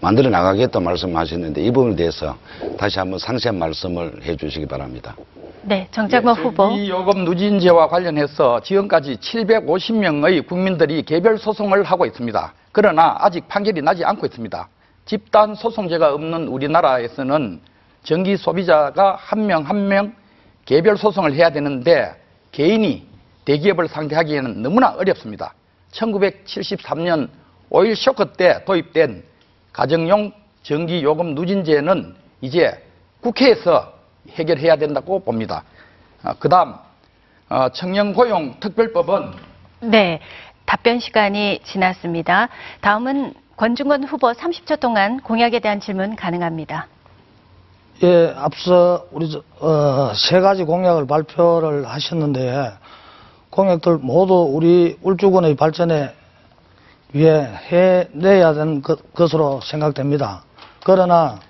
만들어 0.00 0.30
나가겠다 0.30 0.80
말씀하셨는데 0.80 1.62
이 1.62 1.70
부분에 1.70 1.96
대해서 1.96 2.36
다시 2.78 2.98
한번 2.98 3.18
상세한 3.18 3.58
말씀을 3.58 4.20
해주시기 4.22 4.66
바랍니다. 4.66 5.16
네, 5.62 5.86
정창모 5.90 6.30
후보. 6.32 6.70
이 6.70 6.88
요금 6.88 7.24
누진제와 7.24 7.88
관련해서 7.88 8.60
지금까지 8.60 9.16
750명의 9.16 10.46
국민들이 10.46 11.02
개별 11.02 11.36
소송을 11.36 11.82
하고 11.82 12.06
있습니다. 12.06 12.54
그러나 12.72 13.16
아직 13.20 13.46
판결이 13.46 13.82
나지 13.82 14.04
않고 14.04 14.24
있습니다. 14.26 14.68
집단 15.04 15.54
소송제가 15.54 16.14
없는 16.14 16.46
우리나라에서는 16.48 17.60
전기 18.04 18.36
소비자가 18.36 19.16
한 19.18 19.46
명 19.46 19.62
한명 19.62 20.14
개별 20.64 20.96
소송을 20.96 21.34
해야 21.34 21.50
되는데 21.50 22.14
개인이 22.52 23.09
대기업을 23.44 23.88
상대하기에는 23.88 24.62
너무나 24.62 24.90
어렵습니다. 24.90 25.54
1973년 25.92 27.28
오일 27.68 27.96
쇼크 27.96 28.32
때 28.32 28.64
도입된 28.64 29.24
가정용 29.72 30.32
전기 30.62 31.02
요금 31.02 31.34
누진제는 31.34 32.14
이제 32.40 32.84
국회에서 33.20 33.92
해결해야 34.30 34.76
된다고 34.76 35.20
봅니다. 35.20 35.64
그 36.38 36.48
다음, 36.48 36.74
청년 37.72 38.12
고용 38.12 38.58
특별법은 38.60 39.32
네. 39.80 40.20
답변 40.66 41.00
시간이 41.00 41.60
지났습니다. 41.64 42.48
다음은 42.80 43.34
권중건 43.56 44.04
후보 44.04 44.30
30초 44.30 44.78
동안 44.78 45.20
공약에 45.20 45.58
대한 45.58 45.80
질문 45.80 46.14
가능합니다. 46.14 46.86
예, 48.02 48.32
앞서 48.36 49.06
우리 49.10 49.30
저, 49.30 49.42
어, 49.58 50.12
세 50.14 50.40
가지 50.40 50.64
공약을 50.64 51.06
발표를 51.06 51.86
하셨는데 51.86 52.72
공약들 53.50 53.98
모두 53.98 54.34
우리 54.52 54.96
울주군의 55.02 55.56
발전에 55.56 56.14
위해 57.12 57.48
해내야 57.68 58.54
되는 58.54 58.82
것, 58.82 59.12
것으로 59.14 59.60
생각됩니다. 59.62 60.44
그러나 60.84 61.40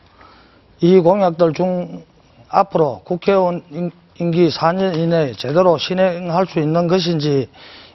이 0.80 0.99
공약들 0.99 1.52
중 1.52 2.02
앞으로 2.49 3.02
국회의원 3.04 3.62
임- 3.71 3.90
임기 4.19 4.49
4년 4.49 4.97
이내에 4.97 5.33
제대로 5.33 5.78
실행할 5.78 6.47
수 6.47 6.59
있는 6.59 6.88
것인지 6.88 7.49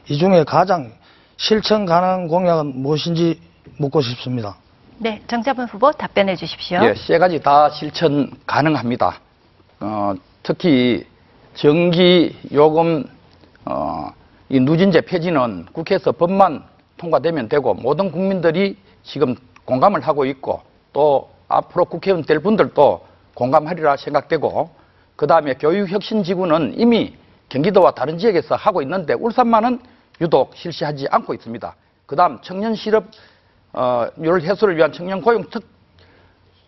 이 0.08 0.18
중에 0.18 0.44
가장 0.44 0.92
실천 1.38 1.86
가능한 1.86 2.28
공약은 2.28 2.82
무엇인지 2.82 3.40
묻고 3.78 4.02
싶습니다. 4.02 4.56
네, 4.98 5.22
정자분 5.28 5.66
후보 5.66 5.92
답변해 5.92 6.36
주십시오. 6.36 6.80
예, 6.84 6.94
세 6.96 7.18
가지 7.18 7.40
다 7.42 7.70
실천 7.70 8.32
가능합니다. 8.46 9.20
어, 9.82 10.14
특히 10.42 11.06
전기 11.56 12.36
요금 12.54 13.06
어, 13.66 14.14
이 14.50 14.60
누진제 14.60 15.02
폐지는 15.02 15.66
국회에서 15.74 16.12
법만 16.12 16.64
통과되면 16.98 17.50
되고 17.50 17.74
모든 17.74 18.12
국민들이 18.12 18.78
지금 19.04 19.36
공감을 19.66 20.02
하고 20.02 20.26
있고 20.26 20.62
또 20.94 21.30
앞으로 21.48 21.86
국회의원 21.86 22.24
될 22.24 22.40
분들도 22.40 23.06
공감하리라 23.34 23.98
생각되고 23.98 24.70
그 25.16 25.28
다음에 25.28 25.56
교육혁신지구는 25.56 26.80
이미 26.80 27.16
경기도와 27.50 27.92
다른 27.92 28.18
지역에서 28.18 28.56
하고 28.56 28.82
있는데 28.82 29.14
울산만은 29.14 29.80
유독 30.22 30.56
실시하지 30.56 31.08
않고 31.10 31.34
있습니다. 31.34 31.76
그 32.06 32.16
다음 32.16 32.40
청년 32.42 32.76
실업 32.76 33.06
어, 33.74 34.08
율 34.22 34.42
해소를 34.42 34.78
위한 34.78 34.92
청년 34.94 35.22
고용 35.22 35.50
특, 35.50 35.66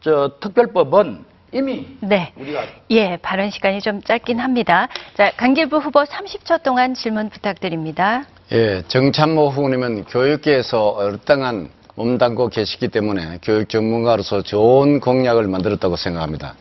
저, 0.01 0.31
특별법은 0.41 1.23
이미 1.51 1.87
네. 2.01 2.33
우리가 2.35 2.65
예, 2.89 3.17
발언 3.17 3.49
시간이 3.49 3.81
좀 3.81 4.01
짧긴 4.01 4.39
합니다. 4.39 4.89
자, 5.15 5.31
강길부 5.37 5.77
후보 5.77 6.03
30초 6.03 6.61
동안 6.63 6.93
질문 6.93 7.29
부탁드립니다. 7.29 8.25
예, 8.51 8.83
정찬모 8.87 9.49
후보님은 9.49 10.05
교육계에서 10.05 10.89
얼땅한 10.89 11.69
몸담고 11.95 12.49
계시기 12.49 12.89
때문에 12.89 13.39
교육 13.41 13.69
전문가로서 13.69 14.41
좋은 14.41 14.99
공약을 14.99 15.47
만들었다고 15.47 15.95
생각합니다. 15.95 16.55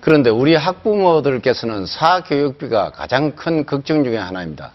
그런데 0.00 0.30
우리 0.30 0.54
학부모들께서는 0.54 1.86
사교육비가 1.86 2.90
가장 2.92 3.32
큰 3.32 3.66
걱정 3.66 4.02
중의 4.02 4.18
하나입니다. 4.18 4.72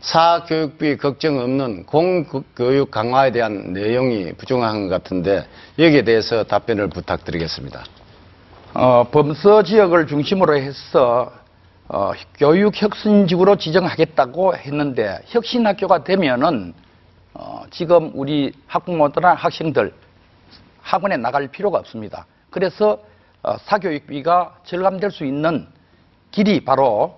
사교육비 0.00 0.96
걱정 0.96 1.38
없는 1.38 1.84
공교육 1.84 2.90
강화에 2.90 3.30
대한 3.30 3.72
내용이 3.74 4.32
부족한 4.32 4.88
것 4.88 4.88
같은데 4.88 5.46
여기에 5.78 6.02
대해서 6.02 6.44
답변을 6.44 6.88
부탁드리겠습니다. 6.88 7.84
어, 8.76 9.04
범서 9.08 9.62
지역을 9.62 10.08
중심으로 10.08 10.56
해서 10.56 11.32
어, 11.86 12.10
교육 12.36 12.74
혁신 12.74 13.28
지구로 13.28 13.54
지정하겠다고 13.54 14.56
했는데 14.56 15.20
혁신 15.26 15.64
학교가 15.64 16.02
되면은 16.02 16.74
어, 17.34 17.62
지금 17.70 18.10
우리 18.14 18.52
학부모들이나 18.66 19.34
학생들 19.34 19.94
학원에 20.82 21.16
나갈 21.16 21.46
필요가 21.46 21.78
없습니다. 21.78 22.26
그래서 22.50 22.98
어, 23.44 23.56
사교육비가 23.58 24.56
절감될 24.64 25.12
수 25.12 25.24
있는 25.24 25.68
길이 26.32 26.64
바로 26.64 27.16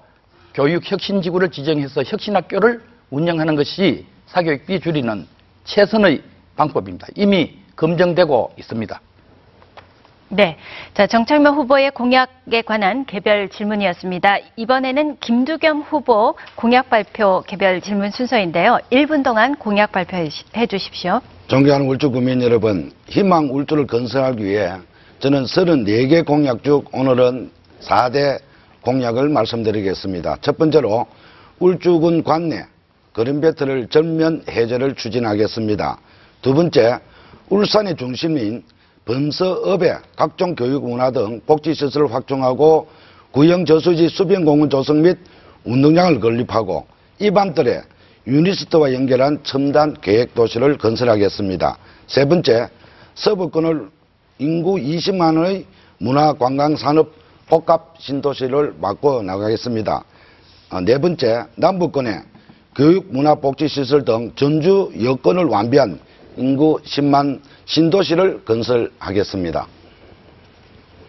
교육 0.53 0.91
혁신 0.91 1.23
지구를 1.23 1.51
지정해서 1.51 2.03
혁신 2.03 2.37
학교를 2.37 2.83
운영하는 3.09 3.57
것이 3.57 4.05
사교육비 4.27 4.81
줄이는 4.81 5.27
최선의 5.65 6.23
방법입니다. 6.55 7.07
이미 7.15 7.57
검증되고 7.77 8.53
있습니다. 8.59 9.01
네. 10.29 10.57
자, 10.95 11.07
정철명 11.07 11.55
후보의 11.57 11.93
공약에 11.93 12.63
관한 12.63 13.05
개별 13.05 13.49
질문이었습니다. 13.49 14.39
이번에는 14.57 15.19
김두겸 15.21 15.83
후보 15.83 16.35
공약 16.57 16.91
발표 16.91 17.43
개별 17.47 17.81
질문 17.81 18.11
순서인데요. 18.11 18.79
1분 18.91 19.23
동안 19.23 19.55
공약 19.55 19.93
발표해 19.93 20.29
주십시오. 20.69 21.21
존경하는 21.47 21.87
울주 21.87 22.11
국민 22.11 22.43
여러분, 22.43 22.93
희망 23.07 23.55
울주를 23.55 23.87
건설하기 23.87 24.45
위해 24.45 24.73
저는 25.21 25.45
34개 25.45 26.27
공약 26.27 26.65
중 26.65 26.83
오늘은 26.93 27.53
4대 27.83 28.41
공약을 28.81 29.29
말씀드리겠습니다. 29.29 30.39
첫 30.41 30.59
번째로 30.59 31.07
울주군 31.61 32.25
관내 32.25 32.67
그린벨트를 33.13 33.89
전면 33.89 34.43
해제를 34.49 34.97
추진하겠습니다. 34.97 35.99
두 36.43 36.53
번째, 36.53 36.99
울산의 37.49 37.97
중심인 37.97 38.65
범서업의 39.07 39.99
각종 40.17 40.55
교육 40.55 40.89
문화 40.89 41.11
등 41.11 41.41
복지시설을 41.47 42.13
확충하고 42.13 42.89
구형 43.31 43.65
저수지 43.65 44.09
수변공원 44.09 44.69
조성 44.69 45.03
및 45.03 45.17
운동장을 45.65 46.21
건립하고 46.21 46.87
이반들의 47.21 47.83
유니스트와 48.27 48.93
연결한 48.93 49.39
첨단 49.45 49.95
계획 50.01 50.35
도시를 50.35 50.77
건설하겠습니다. 50.79 51.79
세 52.09 52.25
번째, 52.25 52.69
서부권을 53.15 53.89
인구 54.39 54.75
20만의 54.75 55.65
문화 55.99 56.33
관광 56.33 56.75
산업 56.77 57.13
복합 57.49 57.95
신도시를 58.01 58.75
바꿔 58.81 59.23
나가겠습니다. 59.23 60.05
어, 60.71 60.81
네 60.81 60.99
번째, 60.99 61.45
남부권에 61.55 62.23
교육 62.75 63.07
문화 63.13 63.37
복지 63.37 63.69
시설 63.69 64.05
등 64.05 64.33
전주 64.35 64.91
여건을 65.01 65.45
완비한 65.45 66.01
인구 66.37 66.81
10만 66.85 67.41
신도시를 67.67 68.45
건설하겠습니다. 68.45 69.67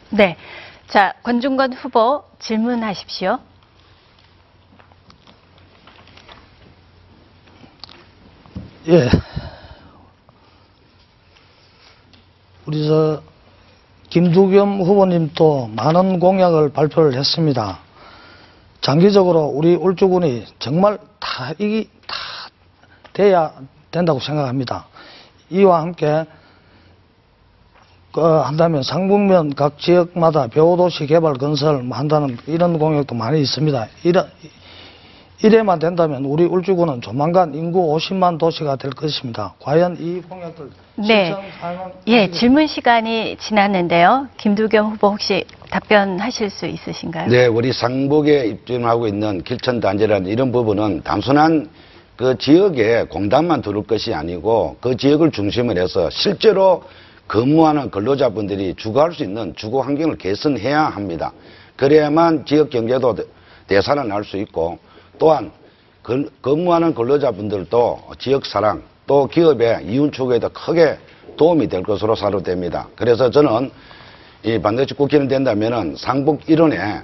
네. 0.10 0.38
자, 0.88 1.14
권중건 1.24 1.74
후보 1.74 2.24
질문하십시오. 2.40 3.40
예. 8.90 9.10
우리 12.66 12.88
저 12.88 13.22
김두겸 14.10 14.82
후보님도 14.82 15.72
많은 15.76 16.20
공약을 16.20 16.70
발표를 16.70 17.16
했습니다. 17.16 17.80
장기적으로 18.82 19.46
우리 19.46 19.76
울주군이 19.76 20.46
정말 20.60 20.98
다 21.20 21.52
이기 21.60 21.90
다 22.08 22.16
돼야 23.12 23.54
된다고 23.92 24.20
생각합니다. 24.20 24.88
이와 25.50 25.82
함께 25.82 26.06
그 26.06 26.38
한다면 28.26 28.84
상북면 28.84 29.56
각 29.56 29.78
지역마다 29.80 30.48
배우도시 30.48 31.08
개발 31.08 31.34
건설 31.34 31.86
한다는 31.92 32.38
이런 32.48 32.80
공약도 32.80 33.16
많이 33.16 33.42
있습니다. 33.42 33.88
이런 34.04 34.28
이래만 35.44 35.78
된다면 35.78 36.26
우리 36.26 36.46
울주군은 36.46 37.02
조만간 37.02 37.54
인구 37.54 37.96
50만 37.96 38.40
도시가 38.40 38.78
될 38.78 38.92
것입니다. 38.92 39.54
과연 39.60 39.98
이 40.00 40.20
공약들 40.28 40.70
네. 40.96 41.36
예, 42.08 42.32
질문 42.32 42.66
시간이 42.66 43.38
지났는데요. 43.40 44.30
김두겸 44.38 44.94
후보 44.94 45.10
혹시 45.10 45.46
답변하실 45.70 46.50
수 46.50 46.66
있으신가요? 46.66 47.30
네, 47.30 47.46
우리 47.46 47.72
상북에 47.72 48.48
입점하고 48.48 49.08
있는 49.08 49.44
길천단지라는 49.44 50.28
이런 50.28 50.52
부분은 50.52 51.04
단순한 51.04 51.70
그 52.16 52.36
지역에 52.40 53.04
공단만 53.04 53.62
두를 53.62 53.84
것이 53.84 54.16
아니고 54.16 54.78
그 54.82 54.98
지역을 54.98 55.30
중심으로 55.30 55.80
해서 55.80 56.10
실제로 56.10 56.84
근무하는 57.28 57.92
근로자분들이 57.92 58.74
주거할 58.76 59.14
수 59.14 59.24
있는 59.24 59.54
주거 59.56 59.82
환경을 59.82 60.18
개선해야 60.18 60.82
합니다. 60.86 61.32
그래야만 61.76 62.46
지역 62.46 62.70
경제도 62.70 63.14
대- 63.14 63.24
되살아날 63.68 64.24
수 64.24 64.38
있고 64.38 64.80
또한 65.20 65.52
근- 66.02 66.30
근무하는 66.42 66.94
근로자분들도 66.96 68.00
지역 68.18 68.46
사랑 68.46 68.82
또 69.06 69.28
기업의 69.28 69.86
이윤 69.86 70.12
추구에도 70.12 70.50
크게 70.50 70.98
도움이 71.36 71.68
될 71.68 71.84
것으로 71.84 72.16
사료됩니다. 72.16 72.88
그래서 72.96 73.30
저는 73.30 73.72
이 74.44 74.58
반드시 74.60 74.94
국회는 74.94 75.28
된다면은 75.28 75.96
상북 75.98 76.50
일원에 76.50 77.02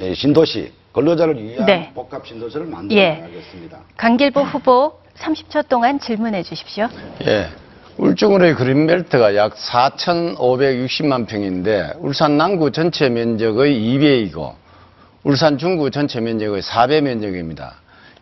이 0.00 0.14
신도시 0.14 0.72
근로자를 0.92 1.42
위한 1.42 1.66
네. 1.66 1.90
복합 1.94 2.26
신도시를 2.26 2.66
만들어 2.66 2.98
예. 2.98 3.24
강길보 3.96 4.40
후보 4.40 4.98
30초 5.16 5.68
동안 5.68 6.00
질문해 6.00 6.42
주십시오. 6.42 6.88
예. 7.26 7.48
울주군의 7.98 8.54
그린벨트가 8.54 9.34
약 9.34 9.56
4,560만 9.56 11.26
평인데 11.26 11.94
울산 11.98 12.38
남구 12.38 12.70
전체 12.70 13.08
면적의 13.08 13.74
2배이고 13.74 14.52
울산 15.24 15.58
중구 15.58 15.90
전체 15.90 16.20
면적의 16.20 16.62
4배 16.62 17.00
면적입니다. 17.00 17.74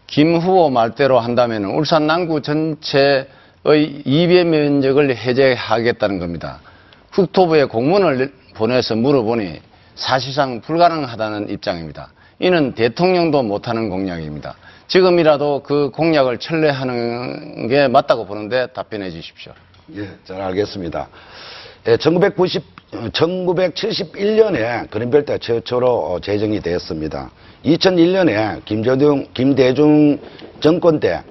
김 0.07 0.37
후보 0.37 0.71
말대로 0.71 1.21
한다면 1.21 1.67
울산 1.67 2.07
남구 2.07 2.41
전체의 2.41 3.27
2배 3.65 4.45
면적을 4.45 5.15
해제하겠다는 5.15 6.21
겁니다. 6.21 6.61
국토부에 7.13 7.65
공문을 7.65 8.33
보내서 8.55 8.97
물어보니 8.97 9.61
사실상 9.95 10.63
불가능하다는 10.63 11.51
입장입니다. 11.51 12.13
이는 12.39 12.73
대통령도 12.73 13.43
못하는 13.43 13.91
공약입니다. 13.91 14.57
지금이라도 14.89 15.63
그 15.65 15.91
공약을 15.91 16.39
철회하는 16.39 17.69
게 17.69 17.89
맞다고 17.89 18.27
보는데 18.27 18.69
답변해 18.69 19.11
주십시오. 19.11 19.53
예, 19.97 20.09
잘 20.25 20.41
알겠습니다. 20.41 21.09
예, 21.89 21.97
1990, 21.97 22.63
1971년에 23.13 24.91
그린벨트가 24.91 25.39
최초로 25.39 25.89
어, 25.89 26.21
제정이 26.21 26.61
되었습니다. 26.61 27.31
2001년에 27.65 28.65
김대중, 28.65 29.27
김대중 29.35 30.19
정권 30.61 31.01
때 31.01 31.23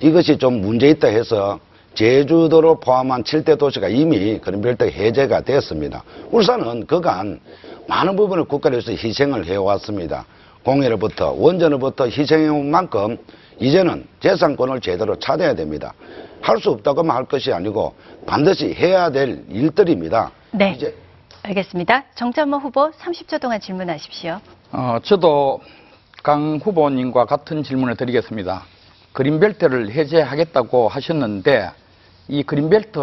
이것이 0.00 0.38
좀 0.38 0.60
문제 0.60 0.88
있다 0.88 1.08
해서 1.08 1.58
제주도를 1.94 2.76
포함한 2.80 3.24
7대 3.24 3.58
도시가 3.58 3.88
이미 3.88 4.38
그린벨트 4.38 4.84
해제가 4.84 5.40
되었습니다. 5.42 6.04
울산은 6.30 6.86
그간 6.86 7.40
많은 7.88 8.14
부분을 8.14 8.44
국가를 8.44 8.78
위해서 8.78 8.92
희생을 8.92 9.46
해왔습니다. 9.46 10.24
공해로부터 10.64 11.32
원전으로부터 11.32 12.06
희생해온 12.08 12.70
만큼 12.70 13.16
이제는 13.58 14.06
재산권을 14.20 14.80
제대로 14.80 15.18
찾아야 15.18 15.54
됩니다. 15.54 15.94
할 16.42 16.58
수 16.58 16.70
없다고 16.70 17.02
만 17.02 17.16
할 17.18 17.24
것이 17.26 17.52
아니고 17.52 17.94
반드시 18.26 18.72
해야 18.74 19.10
될 19.10 19.44
일들입니다. 19.50 20.30
네. 20.52 20.72
이제 20.76 20.94
알겠습니다. 21.42 22.04
정찬모 22.14 22.58
후보 22.58 22.90
30초 22.90 23.40
동안 23.40 23.60
질문하십시오. 23.60 24.40
어, 24.72 24.98
저도 25.02 25.60
강 26.22 26.58
후보님과 26.62 27.24
같은 27.26 27.62
질문을 27.62 27.96
드리겠습니다. 27.96 28.64
그린벨트를 29.12 29.90
해제하겠다고 29.90 30.88
하셨는데 30.88 31.70
이 32.28 32.42
그린벨트 32.42 32.98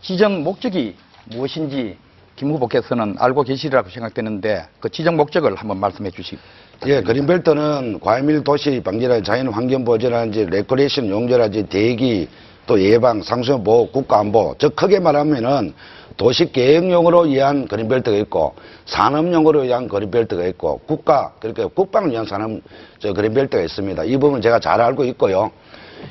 지정 0.00 0.42
목적이 0.42 0.96
무엇인지 1.26 1.96
김 2.36 2.50
후보께서는 2.50 3.16
알고 3.18 3.42
계시리라고 3.44 3.88
생각되는데 3.90 4.66
그 4.80 4.88
지정 4.90 5.16
목적을 5.16 5.54
한번 5.54 5.78
말씀해 5.78 6.10
주시기 6.10 6.40
예, 6.86 7.00
그린벨트는 7.00 8.00
과밀 8.00 8.44
도시 8.44 8.82
방지라든지 8.84 9.26
자연 9.26 9.48
환경 9.48 9.86
보전이라든지 9.86 10.44
레크레이션 10.50 11.08
용도라든지 11.08 11.66
대기 11.70 12.28
또 12.66 12.78
예방, 12.78 13.22
상수원 13.22 13.64
보호, 13.64 13.90
국가 13.90 14.18
안보. 14.18 14.54
즉 14.58 14.76
크게 14.76 15.00
말하면은 15.00 15.72
도시 16.18 16.52
계획용으로 16.52 17.22
위한 17.22 17.66
그린벨트가 17.68 18.14
있고 18.18 18.54
산업용으로 18.84 19.60
위한 19.60 19.88
그린벨트가 19.88 20.44
있고 20.48 20.78
국가 20.86 21.32
그렇게 21.40 21.64
국방을 21.64 22.10
위한 22.10 22.26
산업 22.26 22.60
저 22.98 23.14
그린벨트가 23.14 23.62
있습니다. 23.62 24.04
이 24.04 24.18
부분 24.18 24.42
제가 24.42 24.60
잘 24.60 24.78
알고 24.82 25.04
있고요. 25.04 25.50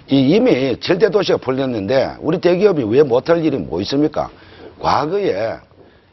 이 0.09 0.35
이미 0.35 0.75
7대 0.77 1.11
도시가 1.11 1.37
풀렸는데 1.37 2.15
우리 2.19 2.39
대기업이 2.39 2.83
왜 2.85 3.03
못할 3.03 3.45
일이 3.45 3.57
뭐 3.57 3.79
있습니까? 3.81 4.27
과거에 4.79 5.53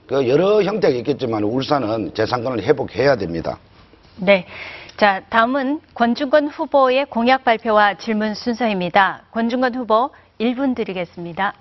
그 0.07 0.29
여러 0.29 0.62
형태가 0.62 0.94
있겠지만 0.99 1.44
울산은 1.44 2.12
재산권을 2.12 2.62
회복해야 2.62 3.16
됩니다. 3.16 3.59
네. 4.22 4.44
자, 4.98 5.22
다음은 5.30 5.80
권중건 5.94 6.48
후보의 6.48 7.06
공약 7.06 7.42
발표와 7.42 7.94
질문 7.94 8.35
순서입니다. 8.35 9.22
권중건 9.33 9.74
후보 9.74 10.11
1분 10.38 10.76
드리겠습니다. 10.76 11.54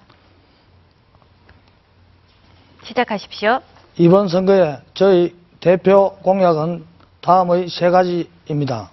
시작하십시오. 2.83 3.61
이번 3.97 4.27
선거에 4.27 4.79
저희 4.93 5.33
대표 5.61 6.17
공약은 6.21 6.83
다음의 7.21 7.69
세 7.69 7.89
가지입니다. 7.89 8.91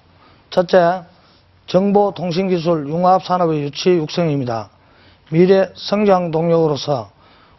첫째, 0.50 1.02
정보통신기술 1.66 2.88
융합산업의 2.88 3.62
유치 3.62 3.90
육성입니다. 3.90 4.70
미래 5.33 5.70
성장 5.74 6.31
동력으로서 6.31 7.11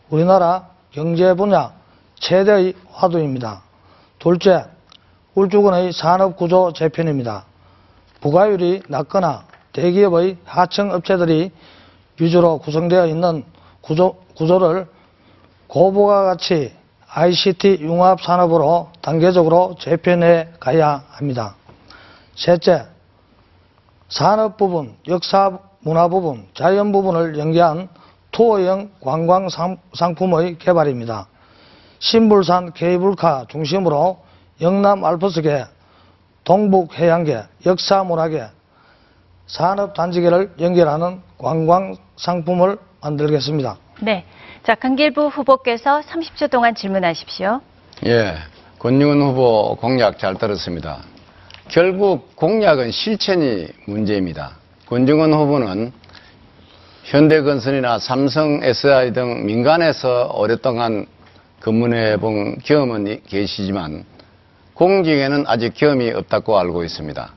우리나라 0.09 0.69
경제 0.91 1.33
분야 1.33 1.73
최대의 2.15 2.75
화두입니다. 2.93 3.61
둘째, 4.19 4.63
울주군의 5.37 5.93
산업구조 5.93 6.73
재편입니다. 6.73 7.45
부가율이 8.21 8.81
낮거나 8.87 9.43
대기업의 9.71 10.37
하청 10.43 10.89
업체들이 10.91 11.51
위주로 12.19 12.57
구성되어 12.57 13.05
있는 13.05 13.43
구조, 13.81 14.15
구조를 14.35 14.87
고부가 15.67 16.23
가치 16.23 16.73
ICT 17.07 17.77
융합 17.81 18.19
산업으로 18.23 18.89
단계적으로 19.01 19.75
재편해 19.79 20.47
가야 20.59 21.03
합니다. 21.11 21.55
셋째, 22.35 22.87
산업 24.09 24.57
부분, 24.57 24.95
역사 25.07 25.59
문화 25.81 26.07
부분, 26.07 26.47
자연 26.55 26.91
부분을 26.91 27.37
연계한 27.37 27.89
투어형 28.31 28.89
관광 29.01 29.49
상- 29.49 29.77
상품의 29.93 30.57
개발입니다. 30.57 31.27
신불산 31.99 32.73
케이블카 32.73 33.45
중심으로 33.49 34.25
영남 34.59 35.05
알프스계, 35.05 35.65
동북 36.43 36.97
해양계, 36.97 37.43
역사 37.65 38.03
문화계, 38.03 38.45
산업 39.45 39.93
단지계를 39.93 40.53
연결하는 40.59 41.21
관광 41.37 41.95
상품을 42.15 42.77
만들겠습니다. 43.01 43.77
네. 44.01 44.25
자, 44.63 44.73
강길부 44.75 45.27
후보께서 45.27 46.01
30초 46.01 46.49
동안 46.49 46.73
질문하십시오. 46.73 47.61
예, 48.05 48.35
권영은 48.79 49.21
후보 49.21 49.75
공약 49.75 50.17
잘 50.17 50.35
들었습니다. 50.35 51.03
결국 51.67 52.35
공약은 52.35 52.91
실천이 52.91 53.67
문제입니다. 53.85 54.57
권정은 54.87 55.33
후보는 55.33 55.91
현대건설이나 57.03 57.99
삼성, 57.99 58.63
SI 58.63 59.13
등 59.13 59.45
민간에서 59.45 60.31
오랫동안 60.33 61.05
근무해 61.59 62.17
본 62.17 62.57
경험은 62.59 63.21
계시지만 63.27 64.03
공직에는 64.77 65.45
아직 65.47 65.73
경험이 65.73 66.11
없다고 66.11 66.57
알고 66.59 66.83
있습니다. 66.83 67.31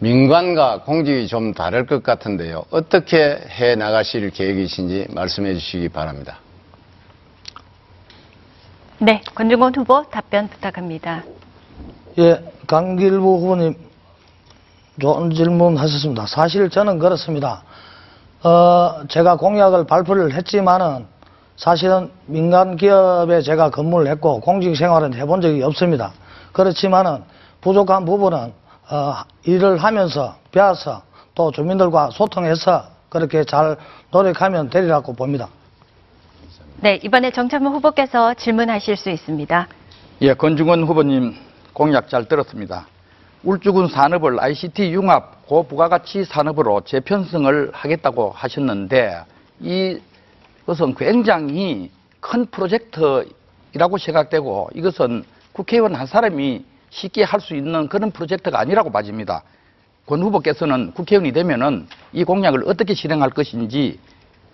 민간과 0.00 0.82
공직이 0.82 1.28
좀 1.28 1.54
다를 1.54 1.86
것 1.86 2.02
같은데요. 2.02 2.64
어떻게 2.70 3.38
해 3.48 3.76
나가실 3.76 4.30
계획이신지 4.30 5.06
말씀해 5.10 5.54
주시기 5.54 5.88
바랍니다. 5.90 6.38
네. 8.98 9.22
권중건 9.32 9.76
후보 9.76 10.02
답변 10.10 10.48
부탁합니다. 10.48 11.22
예, 12.18 12.42
강길부 12.66 13.38
후보님 13.38 13.76
좋은 15.00 15.30
질문 15.30 15.76
하셨습니다. 15.76 16.26
사실 16.26 16.68
저는 16.68 16.98
그렇습니다. 16.98 17.62
어, 18.42 19.04
제가 19.08 19.36
공약을 19.36 19.86
발표를 19.86 20.34
했지만은 20.34 21.06
사실은 21.56 22.10
민간 22.26 22.76
기업에 22.76 23.40
제가 23.40 23.70
근무를 23.70 24.08
했고 24.08 24.40
공직 24.40 24.76
생활은 24.76 25.14
해본 25.14 25.42
적이 25.42 25.62
없습니다. 25.62 26.12
그렇지만은 26.52 27.22
부족한 27.60 28.04
부분은 28.04 28.52
어, 28.90 29.14
일을 29.44 29.78
하면서 29.78 30.36
배워서 30.50 31.02
또 31.34 31.50
주민들과 31.50 32.10
소통해서 32.10 32.84
그렇게 33.08 33.44
잘 33.44 33.76
노력하면 34.10 34.70
되리라고 34.70 35.14
봅니다. 35.14 35.48
네. 36.80 36.98
이번에 37.02 37.30
정찬모 37.30 37.70
후보께서 37.70 38.34
질문하실 38.34 38.96
수 38.96 39.10
있습니다. 39.10 39.68
예, 40.22 40.34
권중원 40.34 40.84
후보님 40.84 41.34
공약 41.72 42.08
잘 42.08 42.26
들었습니다. 42.26 42.86
울주군 43.44 43.88
산업을 43.88 44.40
ICT 44.40 44.92
융합 44.92 45.46
고부가가치 45.46 46.24
산업으로 46.24 46.82
재편성을 46.82 47.70
하겠다고 47.72 48.30
하셨는데 48.34 49.24
이것은 49.60 50.94
굉장히 50.94 51.90
큰 52.20 52.46
프로젝트이라고 52.46 53.98
생각되고 53.98 54.70
이것은 54.74 55.24
국회의원 55.52 55.94
한 55.94 56.06
사람이 56.06 56.64
쉽게 56.90 57.24
할 57.24 57.40
수 57.40 57.54
있는 57.54 57.88
그런 57.88 58.10
프로젝트가 58.10 58.60
아니라고 58.60 58.92
봐집니다. 58.92 59.42
권 60.06 60.22
후보께서는 60.22 60.92
국회의원이 60.92 61.32
되면은 61.32 61.88
이 62.12 62.24
공약을 62.24 62.64
어떻게 62.66 62.94
실행할 62.94 63.30
것인지 63.30 63.98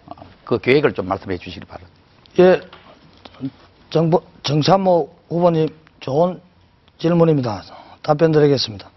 어, 0.06 0.12
그 0.44 0.58
계획을 0.58 0.92
좀 0.92 1.08
말씀해 1.08 1.38
주시기 1.38 1.66
바랍니다. 1.66 1.98
예, 2.38 2.60
정부, 3.90 4.22
정찬모 4.42 5.08
후보님 5.28 5.68
좋은 6.00 6.40
질문입니다. 6.98 7.62
답변 8.02 8.32
드리겠습니다. 8.32 8.90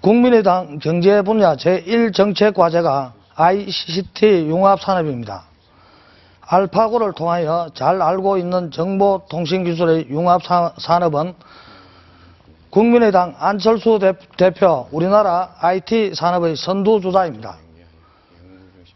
국민의당 0.00 0.78
경제 0.80 1.22
분야 1.22 1.54
제1정책 1.54 2.54
과제가 2.54 3.12
ICT 3.36 4.46
융합 4.48 4.80
산업입니다. 4.80 5.44
알파고를 6.56 7.12
통하여 7.14 7.68
잘 7.72 8.02
알고 8.02 8.36
있는 8.36 8.70
정보통신기술의 8.70 10.08
융합 10.10 10.42
사- 10.42 10.74
산업은 10.76 11.32
국민의당 12.68 13.34
안철수 13.38 13.98
대- 13.98 14.12
대표 14.36 14.86
우리나라 14.92 15.54
IT 15.60 16.14
산업의 16.14 16.56
선두주자입니다. 16.56 17.56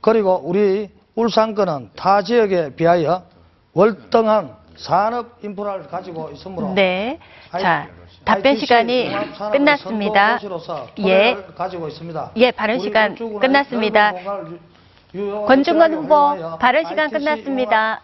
그리고 0.02 0.42
우리 0.44 0.90
울산권은 1.14 1.90
타 1.96 2.20
지역에 2.22 2.74
비하여 2.76 3.22
월등한 3.72 4.52
산업 4.76 5.38
인프라를 5.42 5.86
가지고 5.88 6.28
있으므로 6.34 6.74
네. 6.74 7.18
자, 7.50 7.58
I- 7.58 7.88
답변 8.26 8.56
시간이 8.56 9.08
끝났습니다. 9.52 10.38
예. 10.98 11.36
가지고 11.56 11.88
있습니다. 11.88 12.32
예, 12.36 12.50
발언 12.50 12.80
시간 12.80 13.14
끝났습니다. 13.40 14.12
권중건 15.46 15.94
후보 15.94 16.58
발언 16.58 16.84
시간 16.84 17.06
ITC 17.06 17.18
끝났습니다. 17.18 18.02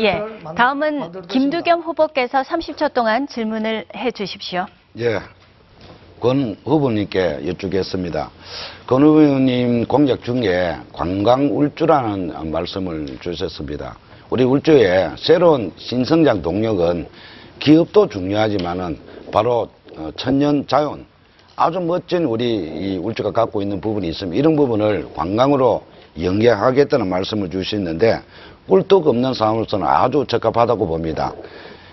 예. 0.00 0.22
다음은 0.56 1.26
김두겸. 1.28 1.80
후보께서 1.80 2.42
30초 2.42 2.92
동안 2.92 3.26
질문을 3.26 3.86
해 3.94 4.10
주십시오. 4.10 4.66
예. 4.98 5.20
권 6.20 6.56
후보님께 6.64 7.46
여쭙겠습니다. 7.46 8.30
권 8.86 9.02
후보님 9.02 9.86
공약 9.86 10.22
중에 10.22 10.76
관광 10.92 11.56
울주라는 11.56 12.50
말씀을 12.50 13.18
주셨습니다. 13.20 13.96
우리 14.28 14.44
울주의 14.44 15.10
새로운 15.16 15.72
신성장 15.76 16.42
동력은 16.42 17.06
기업도 17.60 18.08
중요하지만은 18.08 18.98
바로 19.32 19.68
어, 19.96 20.10
천년 20.16 20.66
자연 20.66 21.06
아주 21.56 21.80
멋진 21.80 22.24
우리 22.24 22.54
이 22.54 22.98
울주가 22.98 23.32
갖고 23.32 23.62
있는 23.62 23.80
부분이 23.80 24.08
있습니다. 24.08 24.38
이런 24.38 24.54
부분을 24.54 25.08
관광으로 25.14 25.82
연계하겠다는 26.22 27.08
말씀을 27.08 27.50
주셨는데 27.50 28.22
꿀떡 28.68 29.06
없는 29.06 29.34
상황으로서는 29.34 29.86
아주 29.86 30.24
적합하다고 30.28 30.86
봅니다. 30.86 31.32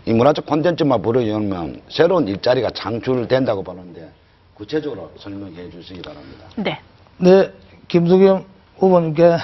이 0.06 0.14
문화적 0.14 0.46
콘텐츠만 0.46 1.02
불어오면 1.02 1.82
새로운 1.90 2.28
일자리가 2.28 2.70
창출된다고 2.72 3.64
보는데 3.64 4.12
구체적으로 4.54 5.12
설명해 5.18 5.70
주시기 5.70 6.02
바랍니다. 6.02 6.46
네. 6.56 6.80
네, 7.18 7.52
김두겸 7.88 8.46
후보님께 8.78 9.38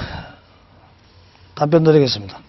답변 1.56 1.84
드리겠습니다. 1.84 2.39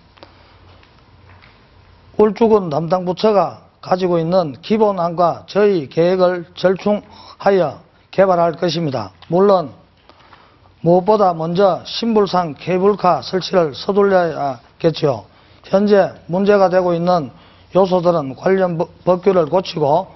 울주군 2.19 2.71
담당 2.71 3.05
부처가 3.05 3.67
가지고 3.81 4.19
있는 4.19 4.55
기본안과 4.63 5.45
저희 5.49 5.89
계획을 5.89 6.47
절충하여 6.55 7.81
개발할 8.11 8.53
것입니다. 8.53 9.13
물론 9.29 9.71
무엇보다 10.83 11.33
먼저 11.33 11.81
신불상 11.87 12.55
케이블카 12.59 13.23
설치를 13.23 13.73
서둘러야겠지요. 13.75 15.25
현재 15.65 16.13
문제가 16.27 16.69
되고 16.69 16.93
있는 16.93 17.31
요소들은 17.75 18.35
관련 18.37 18.79
법- 18.79 19.05
법규를 19.05 19.47
고치고 19.47 20.09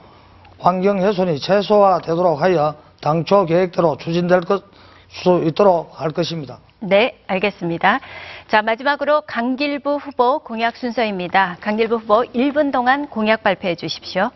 환경 0.59 0.98
훼손이 0.98 1.38
최소화되도록 1.38 2.42
하여 2.42 2.74
당초 3.00 3.46
계획대로 3.46 3.96
추진될 3.96 4.40
것, 4.40 4.64
수 5.09 5.42
있도록 5.46 6.00
할 6.00 6.11
것입니다. 6.11 6.59
네, 6.81 7.16
알겠습니다. 7.29 8.00
자, 8.48 8.62
마지막으로 8.62 9.22
강길부 9.22 9.96
후보 9.96 10.40
공약 10.40 10.76
순서입니다. 10.76 11.57
강길부 11.61 11.96
후보 11.96 12.22
1분 12.24 12.72
동안 12.72 13.07
공약 13.09 13.42
발표해 13.42 13.76
주십시오. 13.76 14.31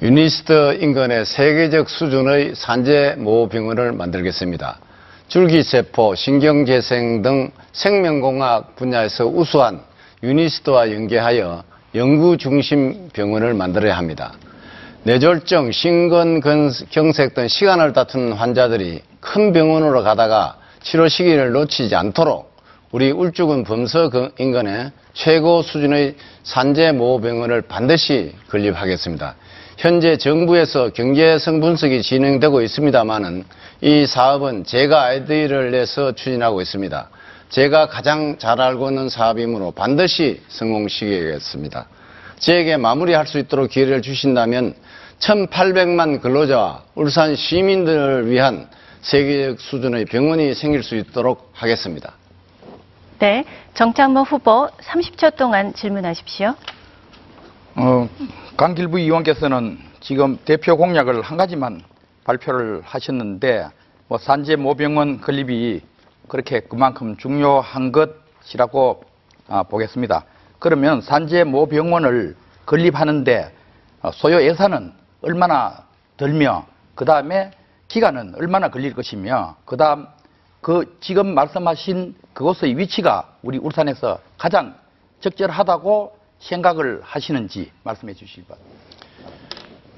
유니스트 0.00 0.78
인근의 0.80 1.24
세계적 1.26 1.88
수준의 1.88 2.54
산재 2.54 3.16
모병원을 3.18 3.92
만들겠습니다. 3.92 4.78
줄기세포, 5.28 6.14
신경재생 6.14 7.22
등 7.22 7.50
생명공학 7.72 8.76
분야에서 8.76 9.26
우수한 9.26 9.80
유니스트와 10.22 10.92
연계하여 10.92 11.64
연구 11.94 12.36
중심 12.36 13.08
병원을 13.12 13.54
만들어야 13.54 13.96
합니다. 13.96 14.34
뇌졸중, 15.04 15.72
심근경색 15.72 17.34
등 17.34 17.48
시간을 17.48 17.92
다투는 17.92 18.32
환자들이 18.32 19.02
큰 19.20 19.52
병원으로 19.52 20.02
가다가 20.02 20.56
치료 20.82 21.08
시기를 21.08 21.52
놓치지 21.52 21.94
않도록 21.94 22.54
우리 22.90 23.10
울주군 23.10 23.64
범서 23.64 24.08
그 24.10 24.32
인근에 24.38 24.92
최고 25.14 25.62
수준의 25.62 26.16
산재모병원을 26.44 27.62
반드시 27.62 28.34
건립하겠습니다. 28.50 29.34
현재 29.76 30.16
정부에서 30.16 30.90
경제 30.90 31.38
성 31.38 31.60
분석이 31.60 32.02
진행되고 32.02 32.62
있습니다만은 32.62 33.44
이 33.80 34.06
사업은 34.06 34.64
제가 34.64 35.02
아이디어를 35.02 35.72
내서 35.72 36.12
추진하고 36.12 36.60
있습니다. 36.60 37.08
제가 37.48 37.88
가장 37.88 38.38
잘 38.38 38.60
알고 38.60 38.88
있는 38.88 39.08
사업이므로 39.08 39.72
반드시 39.72 40.40
성공시키겠습니다. 40.48 41.86
저에게 42.38 42.76
마무리할 42.76 43.26
수 43.26 43.38
있도록 43.38 43.70
기회를 43.70 44.02
주신다면 44.02 44.74
1,800만 45.18 46.20
근로자와 46.20 46.82
울산 46.94 47.36
시민들을 47.36 48.30
위한 48.30 48.68
세계적 49.02 49.60
수준의 49.60 50.06
병원이 50.06 50.54
생길 50.54 50.82
수 50.82 50.96
있도록 50.96 51.50
하겠습니다. 51.52 52.14
네, 53.18 53.44
정창모 53.74 54.22
후보 54.22 54.68
30초 54.80 55.36
동안 55.36 55.72
질문하십시오. 55.74 56.54
어, 57.76 58.08
강길부 58.56 59.00
의원께서는 59.00 59.80
지금 59.98 60.38
대표 60.44 60.76
공약을 60.76 61.22
한 61.22 61.36
가지만 61.36 61.82
발표를 62.22 62.82
하셨는데 62.84 63.66
뭐 64.06 64.16
산재 64.16 64.54
모병원 64.54 65.20
건립이 65.20 65.80
그렇게 66.28 66.60
그만큼 66.60 67.16
중요한 67.16 67.90
것이라고 67.90 69.02
아, 69.48 69.64
보겠습니다. 69.64 70.24
그러면 70.60 71.00
산재 71.00 71.42
모병원을 71.42 72.36
건립하는데 72.64 73.52
어, 74.02 74.12
소요 74.12 74.40
예산은 74.40 74.92
얼마나 75.22 75.86
들며 76.16 76.64
그 76.94 77.04
다음에 77.04 77.50
기간은 77.88 78.36
얼마나 78.36 78.68
걸릴 78.68 78.94
것이며 78.94 79.56
그 79.64 79.76
다음 79.76 80.06
그 80.60 80.96
지금 81.00 81.34
말씀하신 81.34 82.14
그곳의 82.34 82.78
위치가 82.78 83.30
우리 83.42 83.58
울산에서 83.58 84.20
가장 84.38 84.76
적절하다고 85.20 86.23
생각을 86.44 87.00
하시는지 87.02 87.70
말씀해 87.82 88.14
주시기 88.14 88.44
바랍니다. 88.44 88.74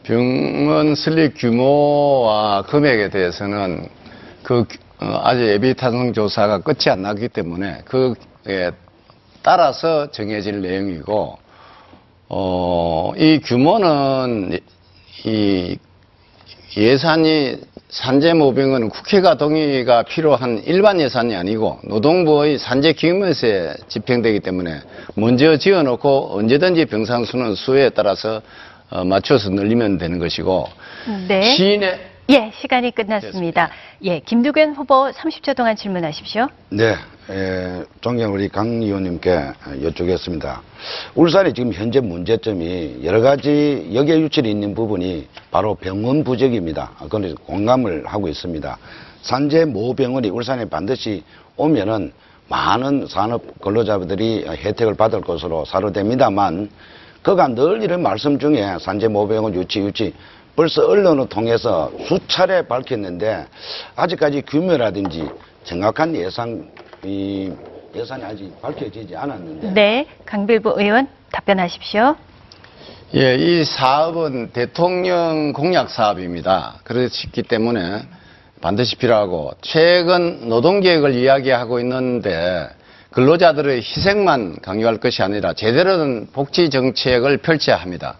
병원 0.02 0.94
설립 0.94 1.34
규모와 1.36 2.62
금액에 2.62 3.10
대해서는 3.10 3.88
그 4.42 4.64
어, 4.98 5.20
아직 5.24 5.42
예비 5.48 5.74
타성 5.74 6.12
조사가 6.12 6.60
끝이 6.60 6.88
안 6.88 7.02
나기 7.02 7.28
때문에 7.28 7.82
그에 7.84 8.70
따라서 9.42 10.10
정해질 10.10 10.62
내용이고 10.62 11.38
어, 12.28 13.12
이 13.16 13.40
규모는 13.40 14.58
이 15.24 15.78
예산이 16.76 17.60
산재모병은 17.88 18.88
국회가 18.88 19.36
동의가 19.36 20.02
필요한 20.02 20.62
일반 20.66 21.00
예산이 21.00 21.36
아니고 21.36 21.78
노동부의 21.84 22.58
산재기금에서 22.58 23.74
집행되기 23.88 24.40
때문에 24.40 24.80
먼저 25.14 25.56
지어놓고 25.56 26.36
언제든지 26.36 26.86
병상 26.86 27.24
수는 27.24 27.54
수에 27.54 27.90
따라서 27.90 28.42
어, 28.90 29.04
맞춰서 29.04 29.50
늘리면 29.50 29.98
되는 29.98 30.18
것이고 30.18 30.68
네. 31.28 31.42
시인의 31.42 32.15
예, 32.28 32.50
시간이 32.60 32.90
끝났습니다. 32.90 33.70
예, 34.02 34.18
김두견 34.18 34.74
후보 34.74 35.08
30초 35.12 35.54
동안 35.54 35.76
질문하십시오. 35.76 36.48
네, 36.70 36.96
에, 37.30 37.84
존경 38.00 38.34
우리 38.34 38.48
강 38.48 38.82
의원님께 38.82 39.52
여쭙겠습니다. 39.84 40.60
울산의 41.14 41.54
지금 41.54 41.72
현재 41.72 42.00
문제점이 42.00 43.04
여러 43.04 43.20
가지 43.20 43.88
역의 43.94 44.22
유출이 44.22 44.50
있는 44.50 44.74
부분이 44.74 45.28
바로 45.52 45.76
병원 45.76 46.24
부족입니다. 46.24 46.90
그런데 47.08 47.32
공감을 47.46 48.06
하고 48.06 48.26
있습니다. 48.26 48.76
산재 49.22 49.66
모 49.66 49.94
병원이 49.94 50.28
울산에 50.28 50.64
반드시 50.64 51.22
오면은 51.56 52.12
많은 52.48 53.06
산업 53.08 53.60
근로자들이 53.60 54.46
혜택을 54.48 54.94
받을 54.94 55.20
것으로 55.20 55.64
사료됩니다만 55.64 56.70
그가 57.22 57.48
늘 57.48 57.82
이런 57.82 58.02
말씀 58.02 58.38
중에 58.38 58.78
산재 58.80 59.08
모병원 59.08 59.52
유치 59.54 59.80
유치 59.80 60.14
벌써 60.56 60.86
언론을 60.86 61.28
통해서 61.28 61.92
수차례 62.08 62.62
밝혔는데 62.62 63.46
아직까지 63.94 64.42
규모라든지 64.42 65.28
정확한 65.64 66.16
예산 66.16 66.70
이 67.04 67.52
예산이 67.94 68.24
아직 68.24 68.62
밝혀지지 68.62 69.14
않았는데 69.14 69.70
네, 69.72 70.06
강bil부 70.24 70.74
의원 70.78 71.08
답변하십시오. 71.30 72.16
예, 73.14 73.36
이 73.36 73.64
사업은 73.64 74.50
대통령 74.52 75.52
공약 75.52 75.90
사업입니다. 75.90 76.80
그렇기 76.84 77.42
때문에 77.42 78.02
반드시 78.62 78.96
필요하고 78.96 79.52
최근 79.60 80.48
노동계획을 80.48 81.14
이야기하고 81.14 81.80
있는데 81.80 82.68
근로자들의 83.10 83.78
희생만 83.78 84.56
강요할 84.62 84.98
것이 84.98 85.22
아니라 85.22 85.52
제대로 85.52 85.98
된 85.98 86.28
복지 86.32 86.70
정책을 86.70 87.38
펼쳐야 87.38 87.76
합니다. 87.76 88.16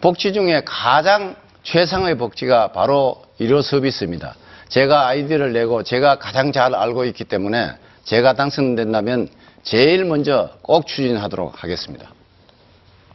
복지 0.00 0.32
중에 0.32 0.62
가장 0.64 1.34
최상의 1.70 2.16
복지가 2.16 2.68
바로 2.68 3.22
의료 3.38 3.60
서비스입니다. 3.60 4.34
제가 4.68 5.06
아이디어를 5.08 5.52
내고 5.52 5.82
제가 5.82 6.18
가장 6.18 6.50
잘 6.50 6.74
알고 6.74 7.04
있기 7.06 7.24
때문에 7.24 7.72
제가 8.04 8.32
당선된다면 8.32 9.28
제일 9.62 10.06
먼저 10.06 10.48
꼭 10.62 10.86
추진하도록 10.86 11.62
하겠습니다. 11.62 12.08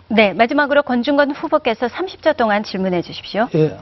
네, 0.07 0.33
마지막으로 0.33 0.83
권중건 0.83 1.31
후보께서 1.31 1.87
30초 1.87 2.37
동안 2.37 2.63
질문해 2.63 3.01
주십시오. 3.01 3.47
예. 3.55 3.75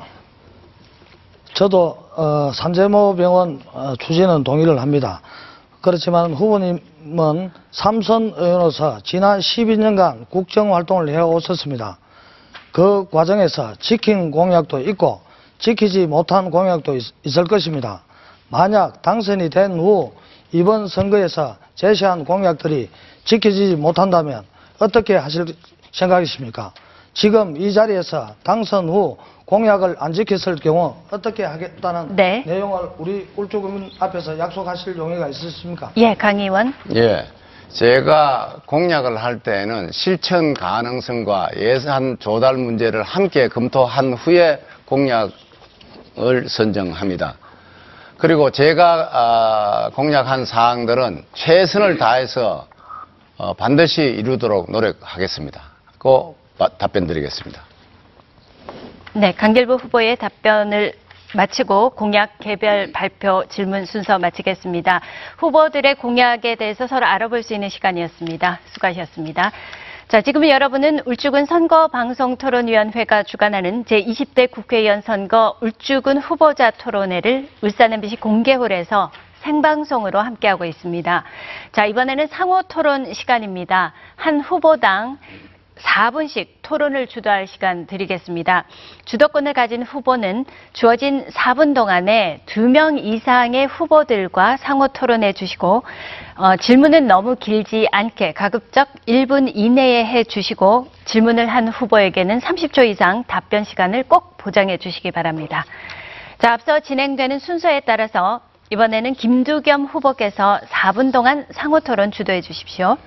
저도 1.53 1.97
어, 2.15 2.51
산재모 2.53 3.17
병원 3.17 3.61
어, 3.73 3.95
추진은 3.99 4.45
동의를 4.45 4.79
합니다. 4.79 5.21
그렇지만 5.81 6.33
후보님은 6.33 7.51
삼선 7.71 8.35
의원으로서 8.37 8.99
지난 9.03 9.39
12년간 9.39 10.29
국정 10.29 10.73
활동을 10.73 11.09
해오셨습니다. 11.09 11.97
그 12.71 13.07
과정에서 13.11 13.73
지킨 13.79 14.31
공약도 14.31 14.79
있고 14.81 15.21
지키지 15.59 16.07
못한 16.07 16.49
공약도 16.49 16.95
있, 16.95 17.03
있을 17.23 17.45
것입니다. 17.45 18.01
만약 18.49 19.01
당선이 19.01 19.49
된 19.49 19.73
후 19.79 20.13
이번 20.51 20.87
선거에서 20.87 21.55
제시한 21.75 22.25
공약들이 22.25 22.89
지켜지지 23.25 23.75
못한다면 23.75 24.43
어떻게 24.79 25.15
하실 25.15 25.45
생각이십니까? 25.91 26.73
지금 27.13 27.55
이 27.57 27.73
자리에서 27.73 28.35
당선 28.43 28.87
후 28.89 29.17
공약을 29.45 29.97
안 29.99 30.13
지켰을 30.13 30.55
경우 30.57 30.95
어떻게 31.11 31.43
하겠다는 31.43 32.15
네. 32.15 32.43
내용을 32.45 32.89
우리 32.97 33.27
울주구민 33.35 33.91
앞에서 33.99 34.39
약속하실 34.39 34.97
용의가 34.97 35.27
있으십니까? 35.27 35.91
예, 35.97 36.13
강 36.13 36.39
의원. 36.39 36.73
예. 36.95 37.27
제가 37.73 38.57
공약을 38.65 39.17
할 39.17 39.39
때는 39.39 39.91
실천 39.91 40.53
가능성과 40.53 41.51
예산 41.55 42.17
조달 42.19 42.55
문제를 42.55 43.01
함께 43.03 43.47
검토한 43.47 44.13
후에 44.13 44.61
공약을 44.85 46.49
선정합니다. 46.49 47.35
그리고 48.17 48.51
제가 48.51 49.09
아, 49.11 49.89
공약한 49.95 50.45
사항들은 50.45 51.23
최선을 51.33 51.97
다해서 51.97 52.67
어, 53.37 53.53
반드시 53.53 54.01
이루도록 54.03 54.69
노력하겠습니다. 54.69 55.61
고 55.97 56.35
바- 56.57 56.67
답변 56.77 57.07
드리겠습니다. 57.07 57.63
네, 59.13 59.33
강길부 59.33 59.75
후보의 59.75 60.17
답변을 60.17 60.93
마치고 61.33 61.91
공약 61.91 62.39
개별 62.39 62.91
발표 62.91 63.45
질문 63.47 63.85
순서 63.85 64.19
마치겠습니다. 64.19 65.01
후보들의 65.37 65.95
공약에 65.95 66.55
대해서 66.55 66.87
서로 66.87 67.05
알아볼 67.05 67.43
수 67.43 67.53
있는 67.53 67.69
시간이었습니다. 67.69 68.59
수고하셨습니다. 68.65 69.51
자, 70.09 70.21
지금 70.21 70.47
여러분은 70.47 70.99
울주군 71.05 71.45
선거 71.45 71.87
방송 71.87 72.35
토론위원회가 72.35 73.23
주관하는 73.23 73.85
제20대 73.85 74.51
국회의원 74.51 75.01
선거 75.01 75.55
울주군 75.61 76.17
후보자 76.17 76.71
토론회를 76.71 77.47
울산 77.61 77.93
MBC 77.93 78.17
공개홀에서 78.17 79.09
생방송으로 79.41 80.19
함께하고 80.19 80.65
있습니다. 80.65 81.23
자, 81.71 81.85
이번에는 81.85 82.27
상호 82.27 82.61
토론 82.63 83.13
시간입니다. 83.13 83.93
한 84.17 84.41
후보당 84.41 85.17
4분씩 85.83 86.47
토론을 86.61 87.07
주도할 87.07 87.47
시간 87.47 87.85
드리겠습니다. 87.85 88.65
주도권을 89.05 89.53
가진 89.53 89.83
후보는 89.83 90.45
주어진 90.73 91.25
4분 91.27 91.75
동안에 91.75 92.41
2명 92.45 92.99
이상의 93.03 93.67
후보들과 93.67 94.57
상호 94.57 94.87
토론해 94.87 95.33
주시고 95.33 95.83
어, 96.37 96.55
질문은 96.57 97.07
너무 97.07 97.35
길지 97.35 97.87
않게 97.91 98.33
가급적 98.33 98.87
1분 99.07 99.51
이내에 99.53 100.05
해 100.05 100.23
주시고 100.23 100.87
질문을 101.05 101.47
한 101.47 101.67
후보에게는 101.67 102.39
30초 102.39 102.87
이상 102.87 103.23
답변 103.25 103.63
시간을 103.63 104.03
꼭 104.03 104.37
보장해 104.37 104.77
주시기 104.77 105.11
바랍니다. 105.11 105.65
자, 106.39 106.53
앞서 106.53 106.79
진행되는 106.79 107.39
순서에 107.39 107.81
따라서 107.81 108.41
이번에는 108.71 109.13
김두겸 109.13 109.85
후보께서 109.85 110.59
4분 110.69 111.11
동안 111.11 111.45
상호 111.51 111.81
토론 111.81 112.09
주도해 112.09 112.41
주십시오. 112.41 112.97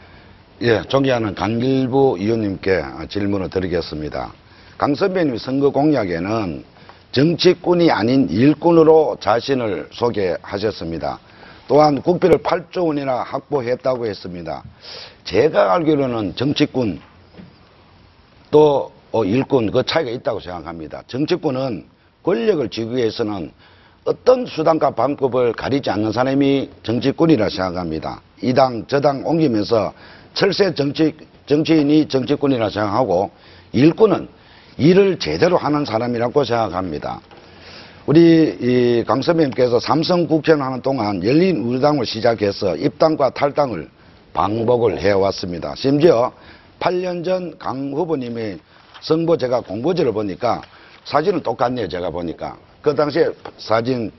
예, 0.63 0.83
존경하는 0.83 1.35
강길부 1.35 2.17
의원님께 2.21 2.83
질문을 3.09 3.51
드리겠습니다. 3.51 4.33
강 4.79 4.95
선배님 4.95 5.37
선거 5.37 5.71
공약에는 5.71 6.65
정치꾼이 7.13 7.91
아닌 7.91 8.29
일꾼으로 8.29 9.17
자신을 9.21 9.89
소개하셨습니다. 9.93 11.19
또한 11.67 12.01
국비를 12.03 12.39
8조 12.39 12.87
원이나 12.87 13.23
확보했다고 13.23 14.07
했습니다. 14.07 14.63
제가 15.25 15.75
알기로는 15.75 16.37
정치꾼 16.37 17.01
또 18.51 18.93
어, 19.11 19.25
일꾼 19.25 19.71
그 19.71 19.83
차이가 19.85 20.11
있다고 20.11 20.41
생각합니다. 20.41 21.03
정치꾼은 21.07 21.87
권력을 22.23 22.69
쥐기 22.69 22.95
위해서는 22.97 23.51
어떤 24.05 24.45
수단과 24.47 24.91
방법을 24.91 25.53
가리지 25.53 25.91
않는 25.91 26.13
사람이 26.13 26.71
정치꾼이라 26.83 27.49
생각합니다. 27.49 28.21
이 28.43 28.53
당 28.53 28.85
저 28.87 29.01
당 29.01 29.25
옮기면서 29.25 29.93
철새 30.35 30.75
정치, 30.75 31.15
정치인이 31.47 32.09
정치꾼이라 32.09 32.71
생각하고 32.71 33.31
일꾼은 33.73 34.29
일을 34.77 35.19
제대로 35.19 35.57
하는 35.57 35.85
사람이라고 35.85 36.45
생각합니다. 36.45 37.21
우리 38.07 38.57
이 38.61 39.05
강선배님께서 39.07 39.81
삼성 39.81 40.27
국회의원 40.27 40.67
하는 40.67 40.83
동안 40.83 41.25
열린 41.25 41.63
우리당을 41.63 42.05
시작해서 42.05 42.77
입당과 42.77 43.31
탈당을 43.31 43.89
반복을 44.35 44.99
해왔습니다. 44.99 45.75
심지어 45.77 46.33
8년 46.81 47.25
전 47.25 47.55
강 47.59 47.93
후보님의 47.93 48.59
선거 49.01 49.37
제가 49.37 49.61
공보지를 49.61 50.13
보니까 50.13 50.61
사진은 51.05 51.43
똑같네요. 51.43 51.89
제가 51.89 52.11
보니까. 52.11 52.57
그 52.83 52.95
당시에 52.95 53.31
사진 53.59 54.11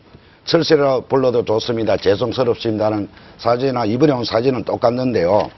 철새라 0.45 1.01
불러도 1.01 1.43
좋습니다. 1.43 1.97
죄송스럽습니다는 1.97 3.09
사진이나 3.37 3.85
이번에 3.85 4.13
온 4.13 4.23
사진은 4.23 4.63
똑같는데요. 4.63 5.49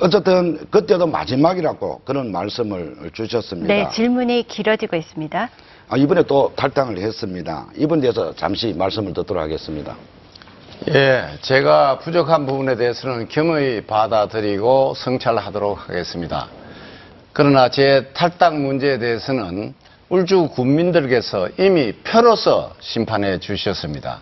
어쨌든 0.00 0.58
그때도 0.70 1.06
마지막이라고 1.06 2.02
그런 2.04 2.32
말씀을 2.32 3.10
주셨습니다. 3.12 3.72
네, 3.72 3.88
질문이 3.90 4.44
길어지고 4.48 4.96
있습니다. 4.96 5.50
아, 5.88 5.96
이번에 5.96 6.22
또 6.22 6.52
탈당을 6.56 6.98
했습니다. 6.98 7.66
이번 7.76 8.00
대해서 8.00 8.34
잠시 8.34 8.72
말씀을 8.72 9.12
듣도록 9.12 9.42
하겠습니다. 9.42 9.96
예, 10.88 11.24
제가 11.42 11.98
부족한 11.98 12.46
부분에 12.46 12.76
대해서는 12.76 13.28
겸허히 13.28 13.82
받아들이고 13.82 14.94
성찰하도록 14.96 15.88
하겠습니다. 15.88 16.48
그러나 17.32 17.68
제 17.68 18.10
탈당 18.14 18.62
문제에 18.62 18.98
대해서는 18.98 19.74
울주 20.08 20.48
군민들께서 20.52 21.48
이미 21.58 21.92
표로서 21.92 22.74
심판해 22.80 23.38
주셨습니다. 23.38 24.20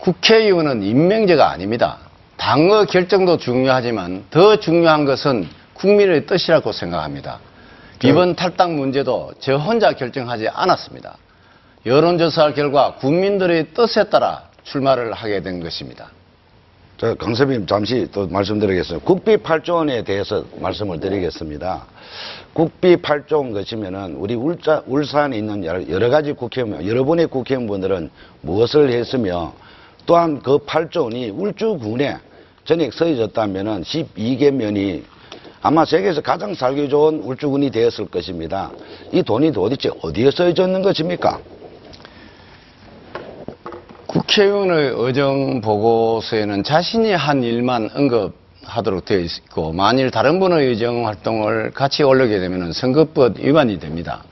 국회의원은 0.00 0.82
임명제가 0.82 1.50
아닙니다. 1.50 1.98
당의 2.38 2.86
결정도 2.86 3.36
중요하지만 3.36 4.24
더 4.30 4.56
중요한 4.56 5.04
것은 5.04 5.48
국민의 5.74 6.24
뜻이라고 6.26 6.72
생각합니다. 6.72 7.40
이번 8.04 8.36
탈당 8.36 8.76
문제도 8.76 9.32
저 9.40 9.56
혼자 9.56 9.92
결정하지 9.92 10.48
않았습니다. 10.48 11.18
여론조사 11.84 12.54
결과 12.54 12.94
국민들의 12.94 13.74
뜻에 13.74 14.04
따라 14.04 14.44
출마를 14.62 15.12
하게 15.12 15.42
된 15.42 15.60
것입니다. 15.60 16.10
저 16.96 17.14
강섭님 17.14 17.66
잠시 17.66 18.08
또 18.12 18.26
말씀드리겠습니다. 18.28 19.04
국비 19.04 19.36
8조 19.36 19.74
원에 19.74 20.02
대해서 20.02 20.44
말씀을 20.60 21.00
드리겠습니다. 21.00 21.86
국비 22.52 22.96
8조 22.96 23.34
원 23.34 23.52
것이면은 23.52 24.14
우리 24.14 24.34
울자, 24.34 24.82
울산에 24.86 25.36
있는 25.36 25.64
여러, 25.64 25.88
여러 25.88 26.08
가지 26.08 26.32
국회의원, 26.32 26.86
여러분의 26.86 27.26
국회의원분들은 27.26 28.10
무엇을 28.42 28.90
했으며 28.90 29.54
또한 30.06 30.40
그 30.40 30.58
8조 30.58 31.04
원이 31.04 31.30
울주군에 31.30 32.18
전액 32.68 32.92
써져졌다면은 32.92 33.82
12개 33.82 34.50
면이 34.50 35.02
아마 35.62 35.86
세계에서 35.86 36.20
가장 36.20 36.52
살기 36.52 36.90
좋은 36.90 37.20
울주군이 37.20 37.70
되었을 37.70 38.08
것입니다. 38.08 38.70
이 39.10 39.22
돈이 39.22 39.52
도대체 39.52 39.88
어디에 40.02 40.30
써졌는 40.30 40.82
것입니까? 40.82 41.40
국회의원의 44.06 44.92
의정 44.96 45.62
보고서에는 45.62 46.62
자신이 46.62 47.10
한 47.12 47.42
일만 47.42 47.88
언급하도록 47.94 49.02
되어 49.06 49.20
있고 49.20 49.72
만일 49.72 50.10
다른 50.10 50.38
분의 50.38 50.66
의정 50.66 51.06
활동을 51.06 51.70
같이 51.70 52.02
올리게 52.02 52.38
되면 52.38 52.74
선거법 52.74 53.38
위반이 53.38 53.78
됩니다. 53.78 54.24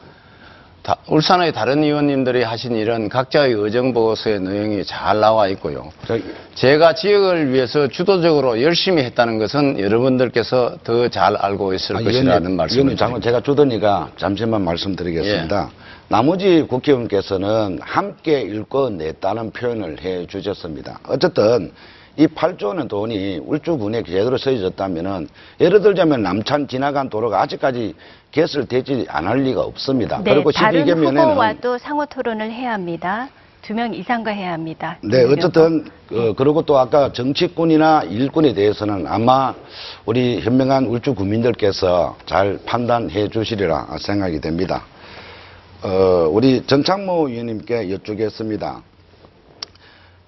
다- 0.87 0.97
울산의 1.09 1.51
다른 1.53 1.82
의원님들이 1.82 2.45
하신 2.45 2.76
일은 2.76 3.09
각자의 3.09 3.55
의정 3.55 3.93
보고서의 3.93 4.39
내용이 4.41 4.84
잘 4.84 5.18
나와 5.18 5.49
있고요. 5.49 5.91
저- 6.07 6.16
제가 6.55 6.95
지역을 6.95 7.53
위해서 7.53 7.89
주도적으로 7.89 8.62
열심히 8.62 9.03
했다는 9.03 9.39
것은 9.39 9.80
여러분들께서 9.80 10.76
더 10.84 11.09
잘 11.09 11.34
알고 11.37 11.74
있을 11.74 11.97
아, 11.97 12.01
것이라는 12.01 12.55
말씀을 12.55 12.95
드립니다. 12.97 13.18
제가 13.20 13.41
주더니까 13.41 14.11
잠시만 14.16 14.62
말씀드리겠습니다. 14.62 15.70
나머지 16.09 16.64
국회의원께서는 16.68 17.80
함께 17.82 18.43
읽어냈다는 18.43 19.51
표현을 19.51 20.01
해 20.03 20.24
주셨습니다. 20.28 21.01
어쨌든 21.09 21.72
이 22.16 22.26
8조 22.26 22.68
원의 22.68 22.88
돈이 22.88 23.40
울주군에 23.44 24.02
제대로 24.02 24.38
써졌다면은 24.38 25.28
예를 25.60 25.82
들자면 25.82 26.22
남찬 26.22 26.66
지나간 26.66 27.10
도로가 27.10 27.42
아직까지 27.42 27.94
개설 28.30 28.66
되지 28.66 29.06
않을 29.08 29.42
리가 29.42 29.60
없습니다. 29.62 30.20
네, 30.22 30.34
그리고 30.34 30.50
다른 30.50 30.84
12개 30.84 30.94
면에는 30.94 31.30
후보와도 31.30 31.78
상호 31.78 32.06
토론을 32.06 32.50
해야 32.50 32.72
합니다. 32.72 33.28
두 33.66 33.74
명 33.74 33.92
이상과 33.92 34.30
해야 34.30 34.52
합니다. 34.52 34.96
네. 35.02 35.24
어쨌든 35.24 35.84
어, 36.12 36.32
그리고 36.36 36.62
또 36.62 36.78
아까 36.78 37.12
정치꾼이나 37.12 38.04
일꾼에 38.04 38.54
대해서는 38.54 39.06
아마 39.08 39.54
우리 40.04 40.40
현명한 40.40 40.86
울주 40.86 41.14
국민들께서 41.14 42.16
잘 42.26 42.60
판단해 42.64 43.28
주시리라 43.28 43.88
생각이 43.98 44.40
됩니다. 44.40 44.84
어, 45.82 46.28
우리 46.30 46.64
전창모 46.64 47.28
의원님께 47.28 47.90
여쭙겠습니다. 47.90 48.82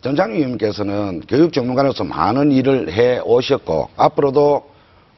전창모 0.00 0.34
의원님께서는 0.36 1.22
교육 1.28 1.52
전문가로서 1.52 2.04
많은 2.04 2.52
일을 2.52 2.92
해 2.92 3.18
오셨고 3.18 3.90
앞으로도 3.96 4.62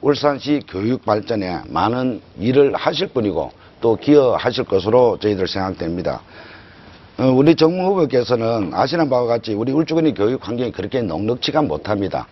울산시 0.00 0.62
교육 0.66 1.04
발전에 1.04 1.60
많은 1.68 2.22
일을 2.38 2.74
하실 2.74 3.08
분이고 3.08 3.52
또 3.82 3.96
기여하실 3.96 4.64
것으로 4.64 5.18
저희들 5.20 5.46
생각됩니다. 5.48 6.22
어, 7.18 7.24
우리 7.26 7.54
정무 7.54 7.88
후보께서는 7.90 8.70
아시는 8.72 9.10
바와 9.10 9.26
같이 9.26 9.52
우리 9.52 9.70
울주군의 9.70 10.14
교육 10.14 10.48
환경이 10.48 10.72
그렇게 10.72 11.02
넉넉치가 11.02 11.60
못합니다. 11.60 12.26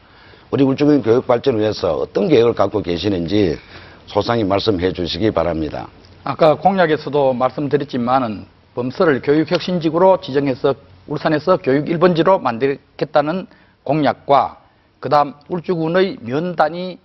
우리 0.50 0.64
울주군 0.64 1.02
교육 1.02 1.26
발전을 1.26 1.60
위해서 1.60 1.96
어떤 1.96 2.28
계획을 2.28 2.54
갖고 2.54 2.80
계시는지 2.80 3.58
소상히 4.06 4.42
말씀해 4.44 4.94
주시기 4.94 5.32
바랍니다. 5.32 5.86
아까 6.24 6.54
공약에서도 6.54 7.34
말씀드렸지만은 7.34 8.46
범서를 8.74 9.20
교육혁신지구로 9.20 10.22
지정해서 10.22 10.74
울산에서 11.08 11.56
교육 11.58 11.86
1번지로 11.86 12.40
만들겠다는 12.40 13.46
공약과 13.82 14.58
그다음 15.00 15.34
울주군의 15.48 16.18
면 16.20 16.54
단위 16.54 16.98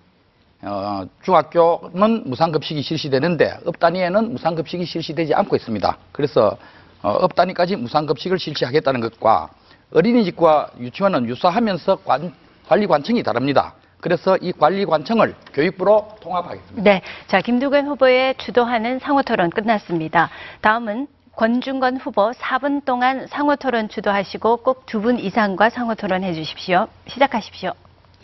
어, 0.62 1.06
중학교는 1.24 2.24
무상급식이 2.26 2.82
실시되는데 2.82 3.60
읍 3.66 3.80
단위에는 3.80 4.32
무상급식이 4.34 4.86
실시되지 4.86 5.34
않고 5.34 5.56
있습니다. 5.56 5.97
그래서 6.12 6.58
어, 7.01 7.10
읍 7.09 7.36
단위까지 7.36 7.76
무상급식을 7.76 8.39
실시하겠다는 8.39 9.01
것과 9.01 9.49
어린이집과 9.93 10.72
유치원은 10.80 11.28
유사하면서 11.28 11.97
관- 11.97 12.34
관리관청이 12.68 13.24
다릅니다. 13.24 13.74
그래서 13.99 14.38
이 14.41 14.51
관리관청을 14.51 15.36
교육부로 15.54 16.08
통합하겠습니다. 16.22 16.82
네. 16.84 17.01
자, 17.28 17.41
김두겸 17.41 17.88
후보의 17.88 18.36
주도하는 18.38 18.99
상호 18.99 19.22
토론 19.22 19.49
끝났습니다. 19.49 20.30
다음은 20.62 21.08
권중건 21.36 21.97
후보 21.97 22.31
4분 22.31 22.86
동안 22.86 23.25
상호 23.27 23.55
토론 23.55 23.89
주도하시고 23.89 24.57
꼭 24.57 24.86
두 24.86 25.01
분 25.01 25.17
이상과 25.19 25.69
상호 25.71 25.95
토론 25.95 26.23
해 26.23 26.34
주십시오. 26.34 26.88
시작하십시오. 27.07 27.71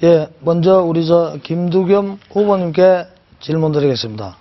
예, 0.03 0.27
먼저 0.41 0.81
우리 0.83 1.05
저 1.07 1.35
김두겸 1.43 2.19
후보님께 2.31 3.07
질문 3.39 3.71
드리겠습니다. 3.71 4.37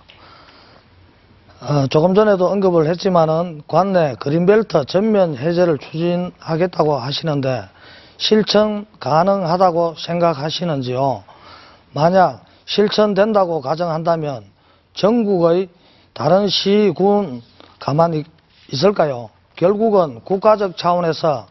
어, 1.61 1.87
조금 1.87 2.13
전에도 2.13 2.47
언급을 2.47 2.87
했지만은 2.87 3.63
관내 3.67 4.15
그린벨트 4.19 4.85
전면 4.85 5.35
해제를 5.35 5.77
추진하겠다고 5.79 6.95
하시는데 6.95 7.63
실천 8.17 8.85
가능하다고 8.99 9.95
생각하시는지요? 9.97 11.23
만약 11.93 12.45
실천된다고 12.65 13.61
가정한다면 13.61 14.43
전국의 14.93 15.69
다른 16.13 16.47
시, 16.47 16.93
군 16.95 17.41
가만히 17.79 18.23
있을까요? 18.71 19.29
결국은 19.55 20.21
국가적 20.23 20.77
차원에서 20.77 21.47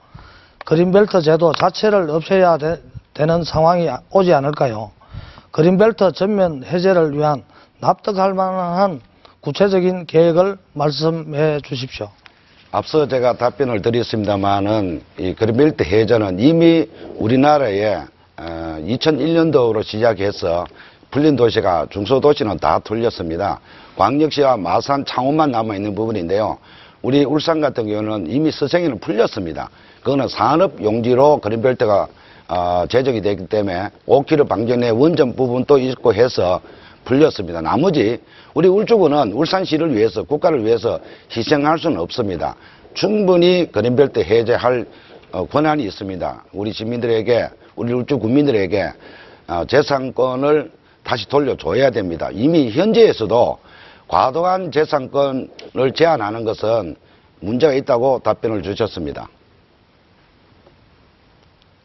그린벨트 0.65 1.23
제도 1.23 1.53
자체를 1.53 2.11
없애야 2.11 2.59
되, 2.59 2.81
는 3.27 3.43
상황이 3.43 3.89
오지 4.11 4.33
않을까요? 4.33 4.93
그린벨트 5.51 6.13
전면 6.13 6.63
해제를 6.65 7.17
위한 7.17 7.43
납득할 7.81 8.35
만한 8.35 9.01
구체적인 9.41 10.07
계획을 10.07 10.57
말씀해 10.75 11.61
주십시오. 11.63 12.11
앞서 12.71 13.09
제가 13.09 13.35
답변을 13.39 13.83
드렸습니다만은 13.83 15.03
이 15.19 15.35
그린벨트 15.35 15.83
해전은 15.83 16.39
이미 16.39 16.87
우리나라에 17.17 18.05
2001년도로 18.37 19.83
시작해서 19.83 20.67
풀린 21.11 21.37
도시가 21.37 21.87
중소도시는 21.91 22.59
다 22.59 22.79
돌렸습니다. 22.79 23.61
광역시와 23.97 24.59
마산, 24.59 25.05
창원만 25.05 25.51
남아 25.51 25.75
있는 25.77 25.95
부분인데요. 25.95 26.59
우리 27.03 27.25
울산 27.25 27.61
같은 27.61 27.87
경우는 27.87 28.31
이미 28.31 28.51
서생에는 28.51 28.99
풀렸습니다. 28.99 29.71
그거는 30.03 30.29
산업 30.29 30.83
용지로 30.83 31.39
그린벨트가 31.39 32.09
어, 32.49 32.87
제정이 32.89 33.21
되기 33.21 33.47
때문에 33.47 33.91
5km 34.07 34.49
방전 34.49 34.81
내 34.81 34.91
원전 34.91 35.37
부분도 35.37 35.79
있고 35.79 36.15
해서 36.15 36.61
풀렸습니다. 37.05 37.61
나머지 37.61 38.19
우리 38.55 38.69
울주군은 38.69 39.33
울산시를 39.33 39.95
위해서 39.95 40.23
국가를 40.23 40.65
위해서 40.65 40.99
희생할 41.31 41.79
수는 41.79 41.99
없습니다. 42.01 42.57
충분히 42.95 43.71
그린벨트 43.71 44.21
해제할 44.21 44.87
어, 45.31 45.47
권한이 45.47 45.85
있습니다. 45.85 46.45
우리 46.53 46.73
시민들에게 46.73 47.49
우리 47.77 47.93
울주 47.93 48.19
국민들에게 48.19 48.91
어, 49.47 49.65
재산권을 49.69 50.73
다시 51.05 51.29
돌려줘야 51.29 51.91
됩니다. 51.91 52.29
이미 52.33 52.71
현재에서도 52.71 53.59
과도한 54.09 54.73
재산권을 54.73 55.93
제한하는 55.95 56.45
것은 56.45 56.97
문제가 57.41 57.75
있다고 57.75 58.21
답변을 58.21 58.63
주셨습니다. 58.63 59.29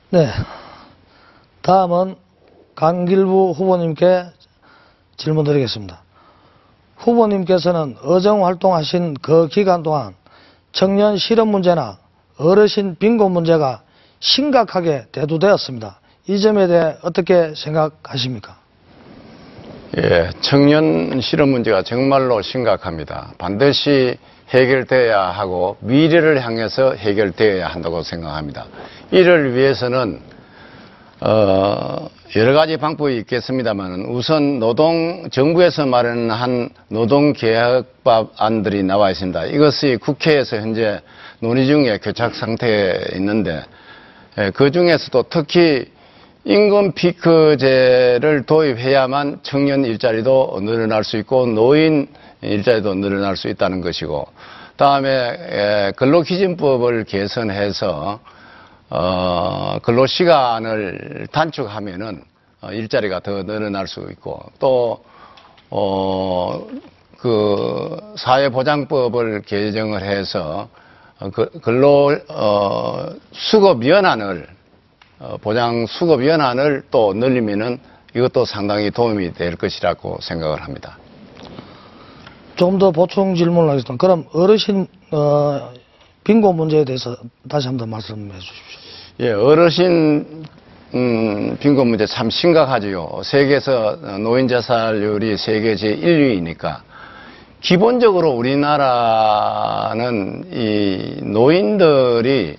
네. 0.09 0.29
다음은 1.61 2.15
강길부 2.75 3.53
후보님께 3.55 4.25
질문 5.17 5.43
드리겠습니다. 5.43 6.01
후보님께서는 6.97 7.97
의정 8.01 8.45
활동하신 8.45 9.15
그 9.21 9.47
기간 9.47 9.83
동안 9.83 10.15
청년 10.71 11.17
실업 11.17 11.47
문제나 11.47 11.99
어르신 12.37 12.95
빈곤 12.97 13.31
문제가 13.31 13.83
심각하게 14.19 15.07
대두되었습니다. 15.11 15.99
이 16.27 16.39
점에 16.39 16.67
대해 16.67 16.95
어떻게 17.03 17.53
생각하십니까? 17.55 18.62
예, 19.95 20.31
청년 20.41 21.21
실업 21.21 21.49
문제가 21.49 21.83
정말로 21.83 22.41
심각합니다. 22.41 23.33
반드시 23.37 24.17
해결돼야 24.49 25.21
하고 25.21 25.77
미래를 25.81 26.43
향해서 26.43 26.93
해결되어야 26.95 27.67
한다고 27.67 28.01
생각합니다. 28.01 28.65
이를 29.11 29.55
위해서는 29.55 30.19
어, 31.21 32.09
여러 32.35 32.53
가지 32.53 32.77
방법이 32.77 33.17
있겠습니다만 33.17 34.05
우선 34.07 34.57
노동 34.57 35.29
정부에서 35.29 35.85
마련한 35.85 36.71
노동 36.87 37.31
개혁법 37.33 38.33
안들이 38.37 38.81
나와 38.81 39.11
있습니다. 39.11 39.45
이것이 39.45 39.97
국회에서 40.01 40.57
현재 40.57 41.01
논의 41.39 41.67
중에 41.67 41.99
교착 41.99 42.33
상태에 42.33 42.99
있는데 43.13 43.63
예, 44.39 44.49
그 44.49 44.71
중에서도 44.71 45.25
특히 45.29 45.85
임금 46.45 46.91
피크제를 46.91 48.43
도입해야만 48.45 49.39
청년 49.43 49.85
일자리도 49.85 50.59
늘어날 50.61 51.05
수 51.05 51.15
있고 51.17 51.45
노인 51.45 52.07
일자리도 52.41 52.95
늘어날 52.95 53.37
수 53.37 53.47
있다는 53.47 53.79
것이고 53.79 54.27
다음에 54.75 55.93
근로기준법을 55.95 57.05
개선해서 57.05 58.19
어, 58.89 59.79
근로시간을 59.81 61.27
단축하면은 61.31 62.21
어, 62.61 62.71
일자리가 62.71 63.21
더 63.21 63.43
늘어날 63.43 63.87
수 63.87 64.01
있고 64.11 64.43
또 64.59 65.03
어, 65.69 66.67
그 67.17 67.97
사회보장법을 68.17 69.43
개정을 69.43 70.03
해서 70.03 70.67
어, 71.19 71.29
그 71.31 71.49
근로 71.61 72.15
어, 72.27 73.09
수급 73.31 73.87
연한을 73.87 74.45
어, 74.45 74.62
보장 75.41 75.85
수급 75.87 76.25
연한을 76.25 76.83
또 76.91 77.13
늘리면은 77.13 77.79
이것도 78.15 78.45
상당히 78.45 78.91
도움이 78.91 79.33
될 79.33 79.55
것이라고 79.55 80.19
생각을 80.21 80.61
합니다. 80.61 80.97
조금 82.55 82.77
더 82.77 82.91
보충 82.91 83.35
질문을 83.35 83.69
하겠습니다. 83.69 83.95
그럼 83.97 84.25
어르신 84.33 84.87
어, 85.11 85.71
빈곤 86.23 86.55
문제에 86.55 86.85
대해서 86.85 87.17
다시 87.49 87.67
한번 87.67 87.89
말씀해 87.89 88.31
주십시오. 88.39 88.79
예, 89.21 89.31
어르신 89.31 90.45
음, 90.95 91.57
빈곤 91.59 91.87
문제 91.87 92.05
참 92.05 92.29
심각하지요. 92.29 93.21
세계에서 93.23 94.17
노인 94.19 94.47
자살률이 94.47 95.37
세계 95.37 95.75
제 95.75 95.95
1위이니까 95.95 96.81
기본적으로 97.61 98.29
우리나라는 98.31 98.83
이 100.51 101.19
노인들이 101.23 102.57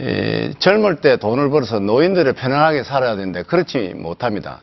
이 0.00 0.54
젊을 0.58 0.96
때 0.96 1.16
돈을 1.18 1.50
벌어서 1.50 1.78
노인들을 1.78 2.32
편안하게 2.32 2.84
살아야 2.84 3.16
되는데 3.16 3.42
그렇지 3.42 3.92
못합니다. 3.96 4.62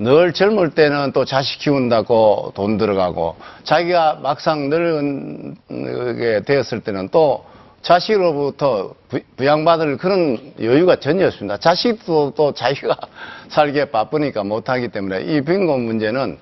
늘 0.00 0.32
젊을 0.32 0.70
때는 0.70 1.12
또 1.12 1.24
자식 1.24 1.58
키운다고 1.60 2.52
돈 2.54 2.76
들어가고 2.76 3.36
자기가 3.62 4.18
막상 4.22 4.68
늙게 4.68 6.42
되었을 6.44 6.80
때는 6.80 7.08
또 7.10 7.44
자식으로부터 7.82 8.94
부- 9.08 9.20
부양받을 9.36 9.96
그런 9.96 10.52
여유가 10.60 10.96
전혀 10.96 11.26
없습니다. 11.26 11.56
자식도 11.56 12.32
또 12.36 12.52
자기가 12.52 12.96
살기에 13.48 13.86
바쁘니까 13.86 14.42
못하기 14.42 14.88
때문에 14.88 15.22
이 15.22 15.40
빈곤 15.40 15.82
문제는 15.84 16.38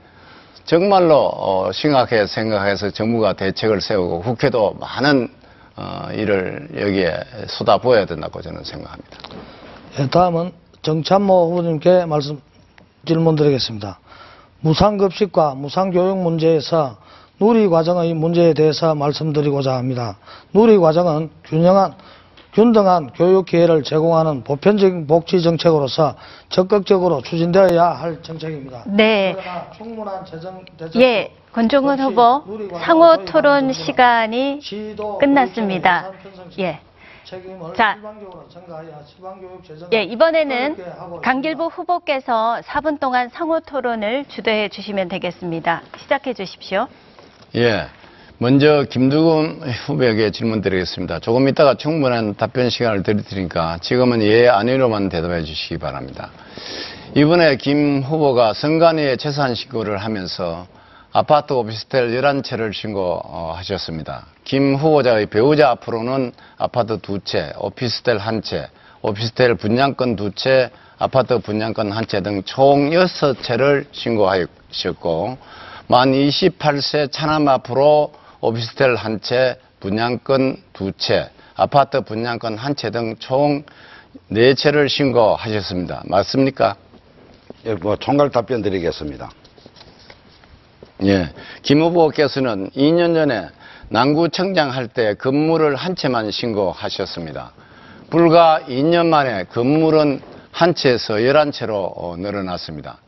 정말로 0.64 1.30
어, 1.34 1.70
심각하게 1.72 2.26
생각해서 2.26 2.90
정부가 2.90 3.34
대책을 3.34 3.80
세우고 3.80 4.22
국회도 4.22 4.78
많은 4.80 5.28
어, 5.76 6.08
일을 6.12 6.68
여기에 6.74 7.20
쏟아부어야 7.48 8.06
된다고 8.06 8.40
저는 8.40 8.64
생각합니다. 8.64 9.18
예, 9.98 10.08
다음은 10.08 10.52
정찬모 10.82 11.50
후보님께 11.50 12.06
말씀 12.06 12.40
질문 13.04 13.36
드리겠습니다. 13.36 13.98
무상급식과 14.60 15.54
무상교육 15.54 16.18
문제에서 16.18 16.96
누리과정의 17.38 18.14
문제에 18.14 18.54
대해서 18.54 18.94
말씀드리고자 18.94 19.74
합니다. 19.74 20.16
누리과정은 20.54 21.30
균형한, 21.44 21.94
균등한 22.56 23.10
교육 23.14 23.44
기회를 23.44 23.82
제공하는 23.82 24.42
보편적인 24.42 25.06
복지 25.06 25.42
정책으로서 25.42 26.14
적극적으로 26.48 27.20
추진되어야 27.20 27.84
할 27.84 28.22
정책입니다. 28.22 28.84
네. 28.86 29.36
충분한 29.76 30.24
재정 30.24 30.64
대책 30.78 31.02
예, 31.02 31.32
권종근 31.52 32.00
후보 32.00 32.42
상호 32.82 33.26
토론 33.26 33.74
시간이 33.74 34.60
끝났습니다. 35.20 36.10
예. 36.58 36.80
자. 37.76 37.98
예, 39.92 40.02
이번에는 40.04 40.76
강길부 41.22 41.66
후보께서 41.66 42.62
4분 42.64 42.98
동안 42.98 43.28
상호 43.28 43.60
토론을 43.60 44.24
주도해 44.28 44.70
주시면 44.70 45.08
되겠습니다. 45.08 45.82
시작해 45.98 46.32
주십시오. 46.32 46.86
예. 47.56 47.88
먼저 48.38 48.84
김두금 48.90 49.62
후보에게 49.86 50.30
질문 50.30 50.60
드리겠습니다. 50.60 51.20
조금 51.20 51.48
있다가 51.48 51.72
충분한 51.72 52.34
답변 52.34 52.68
시간을 52.68 53.02
드릴 53.02 53.22
테니까 53.24 53.78
지금은 53.80 54.20
예, 54.20 54.46
아니로만 54.48 55.08
대답해 55.08 55.42
주시기 55.42 55.78
바랍니다. 55.78 56.28
이번에 57.14 57.56
김 57.56 58.02
후보가 58.02 58.52
선관위에 58.52 59.16
재산 59.16 59.54
신고를 59.54 59.96
하면서 59.96 60.66
아파트 61.12 61.54
오피스텔 61.54 62.10
11채를 62.10 62.74
신고하셨습니다. 62.74 64.26
김 64.44 64.74
후보자의 64.74 65.26
배우자 65.26 65.70
앞으로는 65.70 66.32
아파트 66.58 66.98
두 67.00 67.20
채, 67.20 67.54
오피스텔 67.58 68.18
한 68.18 68.42
채, 68.42 68.68
오피스텔 69.00 69.54
분양권 69.54 70.16
두 70.16 70.30
채, 70.34 70.68
아파트 70.98 71.38
분양권 71.38 71.90
한채등 71.90 72.42
총 72.42 72.90
6채를 72.90 73.86
신고하셨고 73.92 75.38
만 75.88 76.12
28세 76.12 77.10
차남 77.10 77.48
앞으로 77.48 78.12
오피스텔 78.50 78.94
한 78.94 79.20
채, 79.20 79.58
분양권 79.80 80.62
두 80.72 80.92
채, 80.92 81.30
아파트 81.56 82.00
분양권 82.02 82.56
한 82.56 82.76
채 82.76 82.90
등총 82.90 83.64
4채를 84.30 84.88
신고하셨습니다. 84.88 86.04
맞습니까? 86.06 86.76
예, 87.64 87.74
뭐 87.74 87.96
총괄 87.96 88.30
답변 88.30 88.62
드리겠습니다. 88.62 89.30
예. 91.06 91.30
김 91.62 91.80
후보께서는 91.82 92.70
2년 92.70 93.14
전에 93.14 93.48
남구청장 93.88 94.70
할 94.72 94.86
때 94.86 95.14
건물을 95.14 95.74
한 95.74 95.96
채만 95.96 96.30
신고하셨습니다. 96.30 97.50
불과 98.10 98.60
2년 98.68 99.06
만에 99.06 99.42
건물은 99.44 100.20
한 100.52 100.72
채에서 100.76 101.14
11채로 101.14 101.92
어, 101.96 102.14
늘어났습니다. 102.16 102.98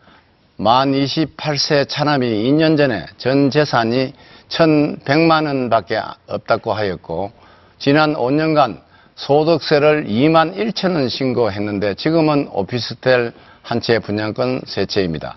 만 0.61 0.91
28세 0.91 1.89
차남이 1.89 2.27
2년 2.27 2.77
전에 2.77 3.07
전 3.17 3.49
재산이 3.49 4.13
1,100만 4.49 5.47
원밖에 5.47 6.01
없다고 6.27 6.73
하였고 6.73 7.31
지난 7.79 8.15
5년간 8.15 8.81
소득세를 9.15 10.07
2만 10.07 10.57
1천 10.57 10.97
원 10.97 11.09
신고했는데 11.09 11.95
지금은 11.95 12.49
오피스텔 12.51 13.33
한 13.63 13.81
채 13.81 14.01
분양권 14.01 14.63
세 14.67 14.85
채입니다. 14.85 15.37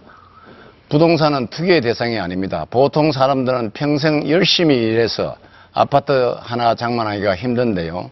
부동산은 0.89 1.47
투기의 1.47 1.81
대상이 1.81 2.17
아닙니다. 2.17 2.65
보통 2.67 3.11
사람들은 3.11 3.71
평생 3.71 4.27
열심히 4.27 4.75
일해서 4.75 5.35
아파트 5.71 6.35
하나 6.39 6.73
장만하기가 6.73 7.35
힘든데요. 7.35 8.09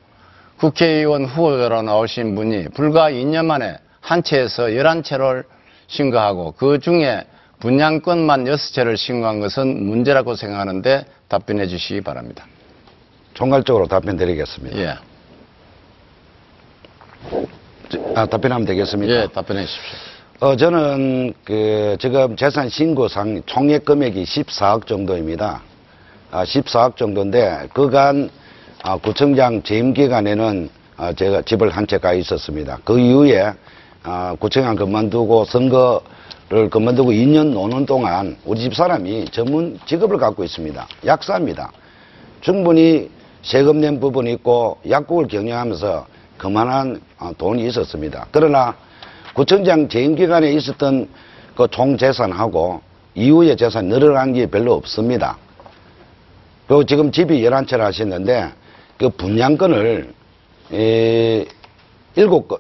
국회의원 0.58 1.26
후보자로 1.26 1.82
나오신 1.82 2.36
분이 2.36 2.68
불과 2.76 3.10
2년 3.10 3.46
만에 3.46 3.78
한 4.00 4.22
채에서 4.22 4.66
11채를 4.66 5.46
신고하고 5.90 6.54
그 6.58 6.80
중에 6.80 7.26
분양권만 7.60 8.46
6채를 8.46 8.96
신고한 8.96 9.42
것은 9.42 9.84
문제라고 9.86 10.36
생각하는데 10.36 11.06
답변해 11.28 11.68
주시기 11.68 12.02
바랍니다. 12.02 12.46
총괄적으로 13.34 13.88
답변 13.88 14.16
드리겠습니다. 14.16 14.78
예. 14.80 14.96
아, 18.16 18.26
답변하면 18.26 18.66
되겠습니까? 18.66 19.14
예, 19.14 19.28
답변해 19.28 19.66
주십시오. 19.66 19.98
어, 20.42 20.56
저는 20.56 21.34
그 21.44 21.98
지금 22.00 22.36
재산 22.38 22.70
신고상 22.70 23.42
총액 23.46 23.84
금액이 23.84 24.24
14억 24.24 24.88
정도입니다. 24.88 25.62
아, 26.32 26.44
14억 26.46 26.96
정도인데 26.96 27.68
그간 27.74 28.30
아, 28.84 28.96
구청장 28.98 29.62
재임 29.64 29.94
기간에는 29.94 30.70
아, 30.96 31.12
제가 31.14 31.42
집을 31.42 31.70
한 31.72 31.86
채 31.88 31.98
가 31.98 32.14
있었습니다. 32.14 32.80
그 32.86 33.00
이후에 33.00 33.52
아, 34.04 34.36
구청장 34.40 34.76
그만두고 34.76 35.46
선거를 35.46 36.70
그만두고 36.70 37.12
2년 37.12 37.52
노는 37.52 37.86
동안 37.86 38.38
우리 38.46 38.62
집 38.62 38.74
사람이 38.76 39.26
전문 39.32 39.80
직업을 39.86 40.18
갖고 40.18 40.44
있습니다. 40.44 40.88
약사입니다. 41.06 41.72
충분히 42.42 43.10
세금 43.42 43.80
낸 43.82 44.00
부분이 44.00 44.32
있고 44.34 44.78
약국을 44.90 45.28
경영하면서 45.28 46.08
그만한 46.38 47.02
어, 47.20 47.32
돈이 47.38 47.66
있었습니다. 47.68 48.28
그러나 48.32 48.76
구청장 49.34 49.90
재임 49.90 50.16
기간에 50.16 50.52
있었던 50.54 51.10
그 51.56 51.68
총 51.68 51.98
재산하고 51.98 52.82
이후의 53.16 53.58
재산 53.58 53.88
늘어난 53.88 54.32
게 54.32 54.46
별로 54.46 54.74
없습니다. 54.76 55.38
그리고 56.68 56.86
지금 56.86 57.12
집이 57.12 57.42
11채를 57.42 57.80
하셨는데 57.80 58.50
그 58.98 59.10
분양권을 59.10 60.14
에, 60.72 61.46
일곱 62.16 62.48
건, 62.48 62.60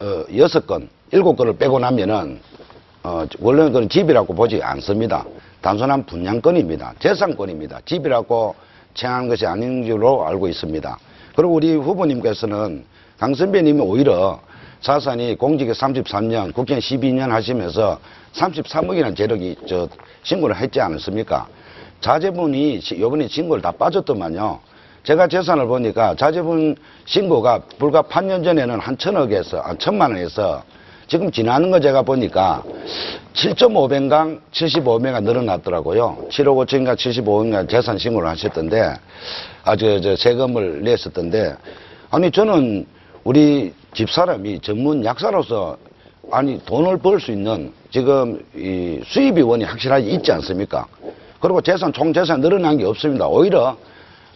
어, 0.00 0.24
여섯 0.36 0.66
건, 0.66 0.88
일곱 1.12 1.36
건을 1.36 1.56
빼고 1.56 1.78
나면은 1.78 2.40
어, 3.02 3.26
원래는 3.40 3.72
그건 3.72 3.88
집이라고 3.88 4.34
보지 4.34 4.62
않습니다. 4.62 5.24
단순한 5.60 6.04
분양권입니다. 6.06 6.94
재산권입니다. 6.98 7.80
집이라고称하는 7.84 9.28
것이 9.28 9.46
아닌 9.46 9.84
줄로 9.84 10.26
알고 10.26 10.48
있습니다. 10.48 10.98
그리고 11.36 11.52
우리 11.54 11.74
후보님께서는 11.74 12.84
강 13.18 13.34
선배님이 13.34 13.80
오히려 13.80 14.40
자산이 14.80 15.36
공직에 15.36 15.72
33년, 15.72 16.52
국회 16.52 16.78
12년 16.78 17.28
하시면서 17.30 17.98
33억이라는 18.34 19.16
재력이 19.16 19.56
저 19.66 19.88
신고를 20.22 20.56
했지 20.56 20.80
않았습니까? 20.80 21.46
자제분이 22.00 22.80
시- 22.80 23.00
요번에 23.00 23.26
신고를 23.28 23.62
다 23.62 23.70
빠졌더만요. 23.72 24.60
제가 25.04 25.28
재산을 25.28 25.66
보니까 25.66 26.14
자제분 26.14 26.76
신고가 27.04 27.60
불과 27.78 28.02
8년 28.02 28.42
전에는 28.42 28.80
한 28.80 28.96
천억에서, 28.96 29.60
한 29.60 29.78
천만 29.78 30.10
원에서 30.12 30.62
지금 31.06 31.30
지나는 31.30 31.70
거 31.70 31.78
제가 31.78 32.00
보니까 32.02 32.62
7.5배강 33.34 34.40
75배가 34.50 35.22
늘어났더라고요. 35.22 36.26
7억 36.30 36.66
5천인가 36.66 36.96
75억인가 36.96 37.68
재산 37.68 37.98
신고를 37.98 38.28
하셨던데, 38.30 38.94
아, 39.64 39.76
저, 39.76 40.00
저, 40.00 40.16
세금을 40.16 40.82
냈었던데, 40.82 41.54
아니, 42.10 42.30
저는 42.30 42.86
우리 43.24 43.74
집사람이 43.92 44.60
전문 44.60 45.04
약사로서 45.04 45.76
아니, 46.30 46.58
돈을 46.64 46.96
벌 46.98 47.20
수 47.20 47.30
있는 47.32 47.70
지금 47.90 48.42
이 48.56 49.00
수입이 49.04 49.42
원이 49.42 49.64
확실하게 49.64 50.08
있지 50.12 50.32
않습니까? 50.32 50.86
그리고 51.38 51.60
재산, 51.60 51.92
총 51.92 52.14
재산 52.14 52.40
늘어난 52.40 52.78
게 52.78 52.86
없습니다. 52.86 53.28
오히려 53.28 53.76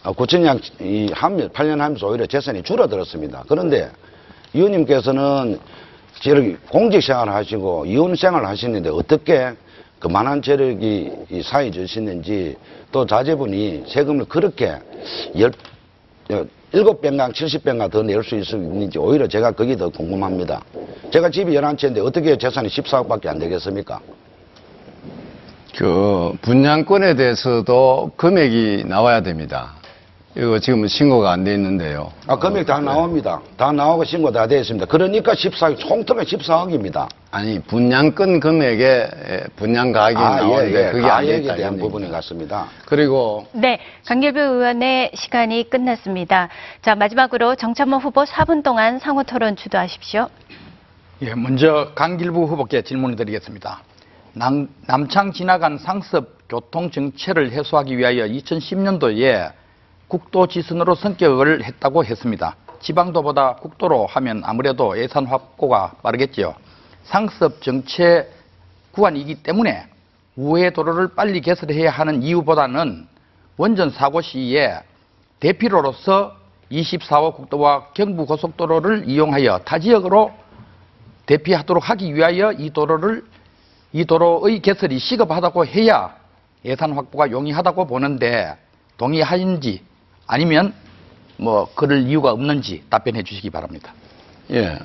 아, 0.01 0.11
구청장 0.11 0.59
이 0.79 1.11
하면 1.13 1.49
8년 1.49 1.77
하면서 1.77 2.07
오히려 2.07 2.25
재산이 2.25 2.63
줄어들었습니다. 2.63 3.43
그런데 3.47 3.89
의원님께서는 4.53 5.59
저렇게 6.21 6.57
공직 6.69 7.03
생활을 7.03 7.33
하시고 7.33 7.85
이혼 7.85 8.15
생활을 8.15 8.47
하시는데 8.47 8.89
어떻게 8.89 9.53
그만한 9.99 10.41
재력이 10.41 11.11
이 11.29 11.41
사이 11.43 11.71
주시는지 11.71 12.55
또 12.91 13.05
자제분이 13.05 13.83
세금을 13.87 14.25
그렇게 14.25 14.77
열, 15.37 15.51
어, 16.31 16.45
일곱 16.71 17.01
배인가 17.01 17.29
칠십 17.31 17.63
배인가 17.63 17.87
더낼 17.89 18.23
수 18.23 18.35
있는지 18.35 18.97
오히려 18.97 19.27
제가 19.27 19.51
그게 19.51 19.75
더 19.75 19.89
궁금합니다. 19.89 20.61
제가 21.11 21.29
집이 21.29 21.53
11채인데 21.53 22.05
어떻게 22.05 22.37
재산이 22.37 22.69
14억밖에 22.69 23.27
안 23.27 23.39
되겠습니까? 23.39 23.99
그 25.75 26.33
분양권에 26.41 27.15
대해서도 27.15 28.11
금액이 28.15 28.85
나와야 28.87 29.21
됩니다. 29.21 29.78
이거 30.39 30.57
지금 30.57 30.87
신고가 30.87 31.31
안 31.31 31.43
돼 31.43 31.53
있는데요. 31.55 32.13
아, 32.25 32.37
금액 32.37 32.65
다 32.65 32.79
나옵니다. 32.79 33.41
다 33.57 33.73
나오고 33.73 34.05
신고 34.05 34.31
다 34.31 34.47
되어 34.47 34.59
있습니다. 34.59 34.85
그러니까 34.85 35.33
14억, 35.33 35.77
총통에 35.77 36.23
14억입니다. 36.23 37.09
아니 37.29 37.59
분양권 37.59 38.39
금액에 38.39 38.85
에, 38.85 39.43
분양 39.57 39.91
가격이 39.91 40.23
아, 40.23 40.35
나오는데 40.37 40.81
예, 40.81 40.87
예. 40.87 40.91
그게 40.91 41.01
가액에 41.01 41.41
됐다. 41.41 41.55
대한. 41.55 41.77
것 41.77 41.91
같습니다. 42.11 42.67
그리고 42.85 43.47
네, 43.51 43.79
강길부 44.07 44.39
의원의 44.39 45.11
시간이 45.13 45.69
끝났습니다. 45.69 46.47
자, 46.81 46.95
마지막으로 46.95 47.55
정찬모 47.55 47.97
후보 47.97 48.23
4분 48.23 48.63
동안 48.63 48.97
상호 48.99 49.23
토론 49.23 49.57
주도하십시오. 49.57 50.29
예, 51.21 51.35
먼저 51.35 51.91
강길부 51.95 52.45
후보께 52.45 52.81
질문을 52.83 53.17
드리겠습니다. 53.17 53.81
남, 54.33 54.69
남창 54.87 55.33
지나간 55.33 55.77
상습 55.77 56.47
교통 56.47 56.91
정체를 56.91 57.51
해소하기 57.51 57.97
위하여 57.97 58.25
2010년도에 58.25 59.51
국도 60.09 60.47
지선으로 60.47 60.95
선격을 60.95 61.63
했다고 61.63 62.03
했습니다. 62.03 62.55
지방도보다 62.81 63.57
국도로 63.57 64.07
하면 64.07 64.41
아무래도 64.43 64.97
예산 64.97 65.27
확보가 65.27 65.93
빠르겠지요. 66.01 66.55
상습 67.03 67.61
정체 67.61 68.27
구간이기 68.91 69.43
때문에 69.43 69.85
우회 70.35 70.71
도로를 70.71 71.09
빨리 71.09 71.41
개설해야 71.41 71.91
하는 71.91 72.23
이유보다는 72.23 73.07
원전 73.57 73.91
사고 73.91 74.21
시에 74.21 74.79
대피로로서 75.39 76.35
24호 76.71 77.35
국도와 77.35 77.89
경부고속도로를 77.93 79.07
이용하여 79.07 79.59
타 79.59 79.77
지역으로 79.77 80.31
대피하도록 81.27 81.87
하기 81.87 82.15
위하여 82.15 82.51
이 82.53 82.71
도로를 82.71 83.23
이 83.93 84.05
도로의 84.05 84.61
개설이 84.61 84.97
시급하다고 84.97 85.67
해야 85.67 86.15
예산 86.65 86.93
확보가 86.93 87.29
용이하다고 87.29 87.85
보는데 87.85 88.57
동의하는지 88.97 89.88
아니면 90.29 90.73
뭐 91.37 91.67
그럴 91.73 92.03
이유가 92.03 92.31
없는지 92.31 92.83
답변해 92.89 93.23
주시기 93.23 93.49
바랍니다. 93.49 93.91
예. 94.51 94.77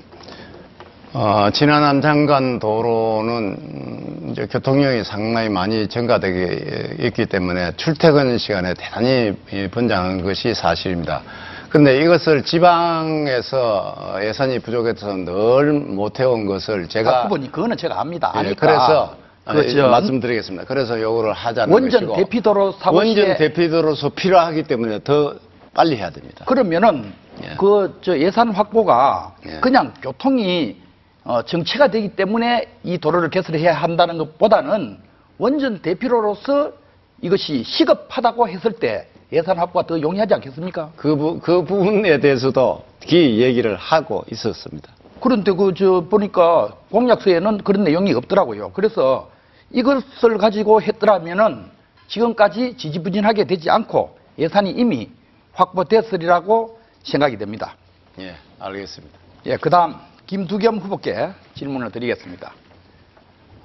어, 1.12 1.49
지난 1.53 1.84
한 1.84 2.01
장관 2.01 2.59
도로는 2.59 3.34
음, 3.34 4.28
이제 4.32 4.47
교통량이 4.47 5.05
상당히 5.05 5.49
많이 5.49 5.86
증가되게 5.86 6.97
있기 7.07 7.26
때문에 7.26 7.72
출퇴근 7.76 8.38
시간에 8.38 8.74
대단히 8.74 9.34
이 9.53 9.68
번장한 9.68 10.22
것이 10.22 10.55
사실입니다. 10.55 11.22
근데 11.68 12.01
이것을 12.01 12.42
지방에서 12.45 14.16
예산이 14.22 14.61
부족해서 14.61 15.14
늘 15.14 15.72
못해온 15.72 16.47
것을 16.47 16.88
제가 16.88 17.11
박 17.11 17.24
후보님 17.24 17.53
그거는 17.53 17.76
제가 17.76 18.01
압니다. 18.01 18.32
예, 18.45 18.55
그래서 18.55 19.16
그 19.45 19.59
아, 19.59 19.66
저 19.68 19.88
말씀드리겠습니다. 19.88 20.64
그래서 20.64 21.01
요거를 21.01 21.34
하자는 21.34 21.72
원전 21.72 22.07
것이고 22.07 22.16
대피도로 22.16 22.72
사고 22.72 22.97
원전 22.97 23.36
대피도로서 23.36 24.09
필요하기 24.11 24.62
때문에 24.64 25.01
더 25.05 25.34
빨리 25.74 25.97
해야 25.97 26.11
됩니다. 26.11 26.45
그러면은 26.47 27.12
예. 27.42 27.57
그저 27.57 28.18
예산 28.18 28.51
확보가 28.51 29.34
예. 29.47 29.61
그냥 29.61 29.92
교통이 30.01 30.76
어, 31.24 31.42
정체가 31.42 31.88
되기 31.88 32.09
때문에 32.11 32.68
이 32.84 32.99
도로를 32.99 33.28
개설해야 33.30 33.74
한다는 33.74 34.18
것보다는 34.18 34.99
원전 35.38 35.80
대피로로서 35.82 36.72
이것이 37.20 37.64
시급하다고 37.64 38.49
했을 38.49 38.72
때 38.72 39.09
예산 39.32 39.59
확보가 39.59 39.86
더 39.86 40.01
용이하지 40.01 40.34
않겠습니까? 40.34 40.92
그, 40.97 41.16
부, 41.16 41.40
그 41.40 41.64
부분에 41.64 42.20
대해서도 42.20 42.84
기 43.01 43.40
얘기를 43.40 43.74
하고 43.76 44.24
있었습니다. 44.30 44.90
그런데 45.20 45.53
그 45.53 45.72
저 45.74 46.03
보니까 46.09 46.74
공약서에는 46.90 47.59
그런 47.59 47.84
내용이 47.84 48.12
없더라고요. 48.12 48.70
그래서 48.72 49.30
이것을 49.75 50.39
가지고 50.39 50.81
했더라면은 50.81 51.68
지금까지 52.07 52.77
지지부진하게 52.77 53.45
되지 53.45 53.70
않고 53.70 54.16
예산이 54.39 54.70
이미 54.70 55.11
확보됐으리라고 55.53 56.79
생각이 57.03 57.37
됩니다. 57.37 57.75
예, 58.20 58.37
알겠습니다. 58.61 59.18
예, 59.47 59.57
그다음 59.57 59.97
김두겸 60.27 60.79
후보께 60.79 61.31
질문을 61.57 61.91
드리겠습니다. 61.91 62.53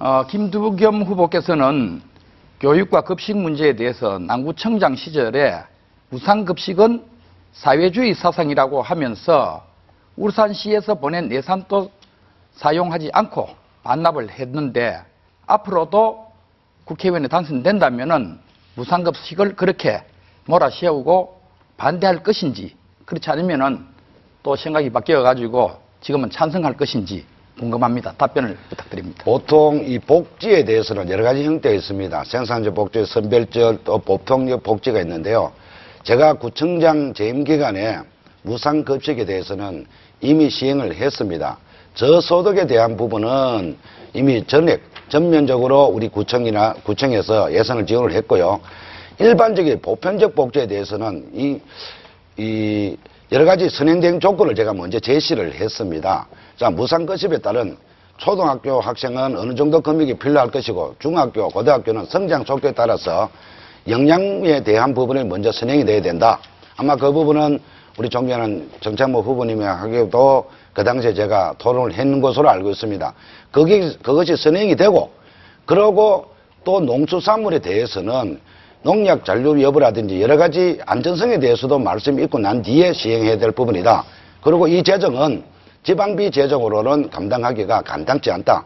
어, 0.00 0.26
김두겸 0.26 1.02
후보께서는 1.04 2.02
교육과 2.58 3.02
급식 3.02 3.36
문제에 3.36 3.76
대해서 3.76 4.18
남구청장 4.18 4.96
시절에 4.96 5.62
무상급식은 6.10 7.04
사회주의 7.52 8.14
사상이라고 8.14 8.82
하면서 8.82 9.64
울산시에서 10.16 10.96
보낸 10.96 11.30
예산도 11.30 11.90
사용하지 12.54 13.10
않고 13.12 13.48
반납을 13.84 14.30
했는데 14.30 15.02
앞으로도 15.50 16.26
국회의원에 16.84 17.28
당선된다면은 17.28 18.38
무상급식을 18.76 19.56
그렇게 19.56 20.02
몰아세우고 20.46 21.40
반대할 21.76 22.22
것인지 22.22 22.74
그렇지 23.04 23.30
않으면은 23.30 23.84
또 24.42 24.56
생각이 24.56 24.90
바뀌어 24.90 25.22
가지고 25.22 25.72
지금은 26.00 26.30
찬성할 26.30 26.76
것인지 26.76 27.24
궁금합니다. 27.58 28.14
답변을 28.16 28.56
부탁드립니다. 28.70 29.22
보통 29.24 29.84
이 29.84 29.98
복지에 29.98 30.64
대해서는 30.64 31.10
여러 31.10 31.24
가지 31.24 31.44
형태가 31.44 31.74
있습니다. 31.74 32.24
생산적 32.24 32.74
복지, 32.74 33.04
선별적, 33.04 33.84
또 33.84 33.98
보통적 33.98 34.62
복지가 34.62 35.00
있는데요. 35.00 35.52
제가 36.04 36.34
구청장 36.34 37.12
재임 37.12 37.44
기간에 37.44 37.98
무상급식에 38.42 39.26
대해서는 39.26 39.86
이미 40.22 40.48
시행을 40.48 40.94
했습니다. 40.94 41.58
저소득에 41.94 42.66
대한 42.66 42.96
부분은 42.96 43.76
이미 44.14 44.46
전액, 44.46 44.89
전면적으로 45.10 45.84
우리 45.86 46.08
구청이나 46.08 46.74
구청에서 46.84 47.52
예산을 47.52 47.84
지원을 47.84 48.12
했고요. 48.12 48.60
일반적인 49.18 49.82
보편적 49.82 50.34
복지에 50.34 50.66
대해서는 50.66 51.28
이, 51.34 51.60
이 52.38 52.96
여러 53.32 53.44
가지 53.44 53.68
선행된 53.68 54.20
조건을 54.20 54.54
제가 54.54 54.72
먼저 54.72 54.98
제시를 54.98 55.54
했습니다. 55.54 56.26
자, 56.56 56.70
무상급식에 56.70 57.38
따른 57.38 57.76
초등학교 58.16 58.80
학생은 58.80 59.36
어느 59.36 59.54
정도 59.54 59.80
금액이 59.80 60.14
필요할 60.14 60.50
것이고 60.50 60.96
중학교, 60.98 61.48
고등학교는 61.48 62.06
성장 62.06 62.44
속도에 62.44 62.72
따라서 62.72 63.28
영양에 63.88 64.62
대한 64.62 64.94
부분을 64.94 65.24
먼저 65.24 65.50
선행이 65.52 65.84
돼야 65.84 66.00
된다. 66.00 66.38
아마 66.76 66.96
그 66.96 67.12
부분은 67.12 67.58
우리 67.98 68.08
존경하는 68.08 68.70
정창모 68.80 69.20
후보님이 69.20 69.64
하기도 69.64 70.50
그 70.72 70.84
당시에 70.84 71.12
제가 71.12 71.54
토론을 71.58 71.92
했는 71.94 72.20
것으로 72.20 72.48
알고 72.48 72.70
있습니다. 72.70 73.12
그게, 73.52 73.92
그것이 74.02 74.36
선행이 74.36 74.76
되고, 74.76 75.10
그러고 75.66 76.26
또 76.64 76.80
농수산물에 76.80 77.58
대해서는 77.60 78.40
농약 78.82 79.24
잔류 79.24 79.60
여부라든지 79.62 80.20
여러 80.22 80.36
가지 80.36 80.78
안전성에 80.86 81.38
대해서도 81.38 81.78
말씀이 81.78 82.22
있고 82.24 82.38
난 82.38 82.62
뒤에 82.62 82.92
시행해야 82.92 83.38
될 83.38 83.50
부분이다. 83.52 84.04
그리고 84.42 84.66
이 84.68 84.82
재정은 84.82 85.44
지방비 85.82 86.30
재정으로는 86.30 87.10
감당하기가 87.10 87.82
간단치 87.82 88.30
않다. 88.30 88.64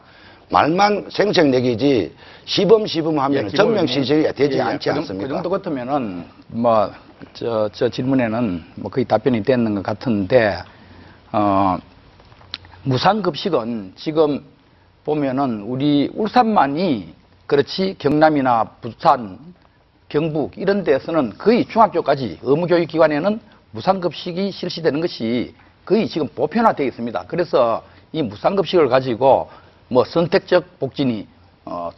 말만 0.50 1.06
생색내기지 1.10 2.14
시범 2.44 2.86
시범하면 2.86 3.46
예, 3.46 3.48
전면 3.56 3.86
기본이- 3.86 4.04
시행이 4.04 4.32
되지 4.34 4.54
예, 4.54 4.58
예, 4.58 4.62
않지 4.62 4.78
그 4.88 4.94
정- 4.94 4.96
않습니까? 4.98 5.26
그 5.28 5.34
정도 5.34 5.50
같으면은 5.50 6.24
뭐 6.48 6.90
저 7.32 7.70
저 7.72 7.88
질문에는 7.88 8.62
뭐 8.76 8.90
거의 8.90 9.06
답변이 9.06 9.42
됐는 9.42 9.74
것 9.76 9.82
같은데 9.82 10.58
어 11.32 11.78
무상급식은 12.82 13.92
지금 13.96 14.44
보면은 15.04 15.62
우리 15.62 16.10
울산만이 16.14 17.14
그렇지 17.46 17.96
경남이나 17.98 18.64
부산, 18.80 19.38
경북 20.08 20.56
이런 20.56 20.84
데서는 20.84 21.36
거의 21.36 21.66
중학교까지 21.66 22.38
의무교육기관에는 22.42 23.40
무상급식이 23.72 24.50
실시되는 24.50 25.00
것이 25.00 25.54
거의 25.84 26.08
지금 26.08 26.28
보편화되어 26.28 26.86
있습니다. 26.86 27.24
그래서 27.26 27.82
이 28.12 28.22
무상급식을 28.22 28.88
가지고 28.88 29.50
뭐 29.88 30.04
선택적 30.04 30.78
복지니 30.78 31.26
어, 31.66 31.90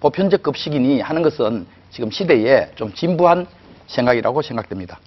보편적 0.00 0.42
급식이니 0.42 1.00
하는 1.00 1.22
것은 1.22 1.66
지금 1.90 2.10
시대에 2.10 2.70
좀 2.76 2.92
진부한 2.92 3.46
생각이라고 3.88 4.42
생각됩니다. 4.42 4.98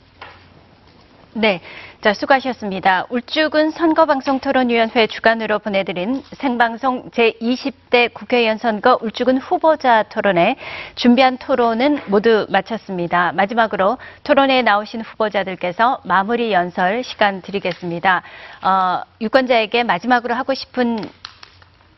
네. 1.34 1.62
자, 2.02 2.14
수고하셨습니다. 2.14 3.06
울주군 3.10 3.72
선거방송토론위원회 3.72 5.08
주관으로 5.08 5.60
보내드린 5.60 6.24
생방송 6.34 7.10
제20대 7.12 8.14
국회의원 8.14 8.58
선거 8.58 9.00
울주군 9.02 9.38
후보자 9.38 10.04
토론회 10.04 10.58
준비한 10.96 11.38
토론은 11.38 12.02
모두 12.08 12.48
마쳤습니다. 12.50 13.32
마지막으로 13.32 13.98
토론회에 14.26 14.62
나오신 14.62 15.02
후보자들께서 15.02 16.02
마무리 16.04 16.52
연설 16.52 17.02
시간 17.04 17.42
드리겠습니다. 17.42 18.24
어, 18.62 19.02
유권자에게 19.22 19.84
마지막으로 19.84 20.36
하고 20.36 20.54
싶은 20.54 21.00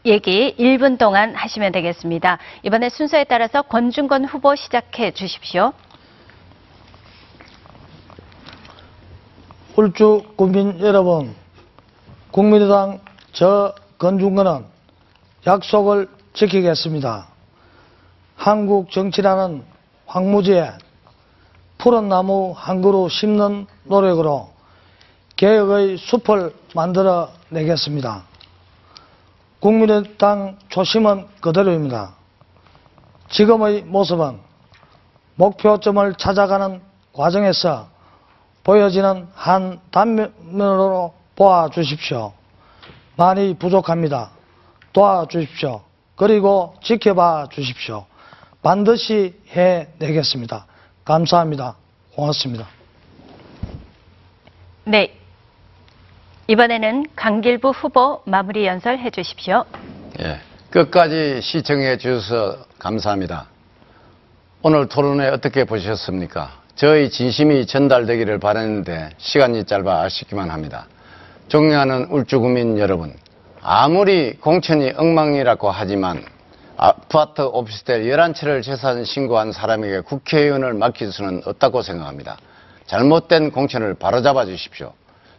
얘기 0.06 0.54
1분 0.60 1.00
동안 1.00 1.34
하시면 1.34 1.72
되겠습니다. 1.72 2.38
이번에 2.62 2.90
순서에 2.90 3.24
따라서 3.24 3.64
권중건 3.64 4.26
후보 4.26 4.56
시작해 4.56 5.10
주십시오. 5.12 5.74
울주 9.76 10.21
국민 10.36 10.80
여러분, 10.82 11.34
국민의당 12.30 12.99
저 13.32 13.74
건중근은 13.97 14.65
약속을 15.47 16.09
지키겠습니다. 16.36 17.28
한국 18.36 18.91
정치라는 18.91 19.63
황무지에 20.05 20.74
푸른 21.80 22.07
나무 22.07 22.53
한 22.55 22.84
그루 22.84 23.09
심는 23.09 23.65
노력으로 23.86 24.51
개혁의 25.38 25.97
숲을 25.97 26.53
만들어 26.76 27.32
내겠습니다. 27.49 28.26
국민의당 29.59 30.59
초심은 30.69 31.26
그대로입니다. 31.41 32.13
지금의 33.32 33.86
모습은 33.86 34.38
목표점을 35.34 36.13
찾아가는 36.13 36.80
과정에서 37.11 37.93
보여지는 38.64 39.28
한 39.34 39.80
단면으로 39.91 41.14
보아주십시오. 41.36 42.34
많이 43.16 43.53
부족합니다. 43.55 44.32
도와주십시오. 44.93 45.82
그리고 46.16 46.76
지켜봐 46.82 47.49
주십시오. 47.51 48.05
반드시 48.61 49.36
해내겠습니다. 49.49 50.66
감사합니다. 51.03 51.76
고맙습니다. 52.16 52.68
네. 54.86 55.18
이번에는 56.47 57.07
강길부 57.16 57.70
후보 57.70 58.22
마무리 58.26 58.66
연설 58.66 58.99
해 58.99 59.09
주십시오. 59.09 59.66
예, 60.20 60.39
끝까지 60.70 61.41
시청해 61.41 61.97
주셔서 61.97 62.66
감사합니다. 62.80 63.47
오늘 64.61 64.88
토론회 64.88 65.28
어떻게 65.30 65.64
보셨습니까? 65.64 66.62
저희 66.76 67.11
진심이 67.11 67.67
전달되기를 67.67 68.39
바랐는데 68.39 69.11
시간이 69.17 69.65
짧아 69.65 70.01
아쉽기만 70.01 70.49
합니다. 70.49 70.88
존경하는 71.47 72.05
울주구민 72.05 72.80
여러분, 72.80 73.13
아무리 73.61 74.34
공천이 74.38 74.93
엉망이라고 74.97 75.69
하지만 75.69 76.26
아파트 76.76 77.41
오피스텔 77.41 78.05
11채를 78.05 78.63
재산 78.63 79.05
신고한 79.05 79.51
사람에게 79.51 79.99
국회의원을 79.99 80.74
맡길 80.74 81.11
수는 81.11 81.43
없다고 81.45 81.84
생각합니다. 81.84 82.38
잘못된 82.88 83.51
공천을 83.51 83.93
바로잡아 83.93 84.45
주십시오. 84.45 84.93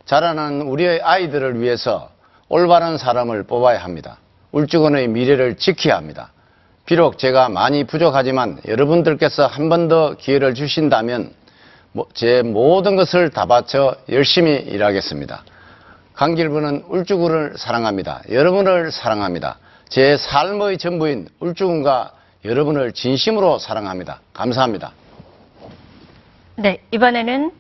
자라는 0.07 0.62
우리의 0.62 1.03
아이들을 1.03 1.61
위해서 1.61 2.11
올바른 2.49 2.97
사람을 2.97 3.43
뽑아야 3.43 3.82
합니다. 3.82 4.18
울주군의 4.53 5.09
미래를 5.09 5.57
지켜야 5.57 5.97
합니다. 5.97 6.30
비록 6.87 7.18
제가 7.18 7.49
많이 7.49 7.85
부족하지만 7.85 8.61
여러분들께서 8.66 9.47
한 9.47 9.68
번 9.68 9.89
더 9.89 10.14
기회를 10.16 10.55
주신다면 10.55 11.32
뭐- 11.93 12.07
제 12.12 12.43
모든 12.43 12.97
것을 12.97 13.30
다 13.30 13.47
바쳐 13.47 13.95
열심히 14.11 14.53
일하겠습니다. 14.57 15.45
강길부는 16.14 16.85
울주군을 16.89 17.55
사랑합니다. 17.57 18.22
여러분을 18.30 18.91
사랑합니다. 18.93 19.59
제 19.89 20.16
삶의 20.16 20.78
전부인 20.78 21.28
울주군과 21.41 22.12
여러분을 22.45 22.93
진심으로 22.93 23.59
사랑합니다. 23.59 24.20
감사합니다. 24.32 24.93
네, 26.57 26.80
이번에는 26.93 27.51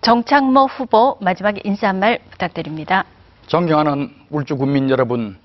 정창모 0.00 0.66
후보 0.66 1.16
마지막 1.20 1.54
인사 1.66 1.88
한 1.88 1.98
말 2.00 2.18
부탁드립니다. 2.30 3.04
존경하는 3.46 4.10
울주 4.30 4.56
국민 4.56 4.88
여러분, 4.90 5.36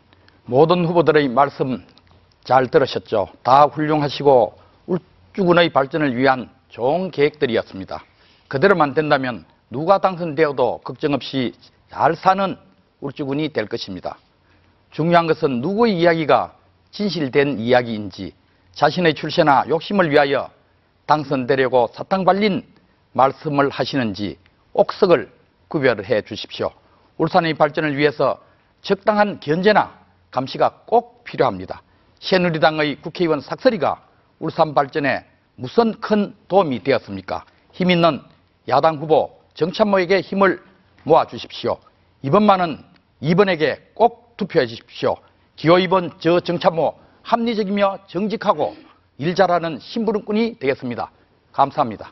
모든 0.45 0.85
후보들의 0.85 1.27
말씀 1.29 1.83
잘 2.43 2.67
들으셨죠? 2.67 3.29
다 3.43 3.63
훌륭하시고 3.63 4.59
울주군의 4.87 5.69
발전을 5.71 6.15
위한 6.15 6.49
좋은 6.69 7.11
계획들이었습니다. 7.11 8.03
그대로만 8.47 8.93
된다면 8.93 9.45
누가 9.69 9.99
당선되어도 9.99 10.81
걱정 10.83 11.13
없이 11.13 11.53
잘 11.89 12.15
사는 12.15 12.57
울주군이 13.01 13.49
될 13.49 13.67
것입니다. 13.67 14.17
중요한 14.91 15.27
것은 15.27 15.61
누구의 15.61 15.99
이야기가 15.99 16.55
진실된 16.91 17.59
이야기인지 17.59 18.33
자신의 18.73 19.13
출세나 19.13 19.65
욕심을 19.69 20.09
위하여 20.09 20.49
당선되려고 21.05 21.89
사탕 21.93 22.25
발린 22.25 22.63
말씀을 23.13 23.69
하시는지 23.69 24.37
옥석을 24.73 25.31
구별을 25.67 26.05
해 26.05 26.21
주십시오. 26.21 26.71
울산의 27.17 27.55
발전을 27.55 27.97
위해서 27.97 28.39
적당한 28.81 29.39
견제나 29.39 29.99
감시가 30.31 30.81
꼭 30.85 31.23
필요합니다. 31.23 31.81
새누리당의 32.19 32.97
국회의원 33.01 33.41
삭설이가 33.41 34.01
울산 34.39 34.73
발전에 34.73 35.25
무슨 35.55 35.99
큰 35.99 36.35
도움이 36.47 36.83
되었습니까? 36.83 37.43
힘 37.71 37.91
있는 37.91 38.21
야당 38.67 38.97
후보 38.97 39.39
정찬모에게 39.53 40.21
힘을 40.21 40.63
모아 41.03 41.25
주십시오. 41.25 41.77
이번만은 42.21 42.83
이번에게 43.21 43.91
꼭 43.93 44.37
투표해 44.37 44.67
주십시오. 44.67 45.15
기호 45.55 45.75
2번 45.75 46.11
저 46.19 46.39
정찬모 46.39 46.95
합리적이며 47.23 47.99
정직하고 48.07 48.75
일 49.17 49.35
잘하는 49.35 49.79
심부름꾼이 49.79 50.59
되겠습니다. 50.59 51.11
감사합니다. 51.51 52.11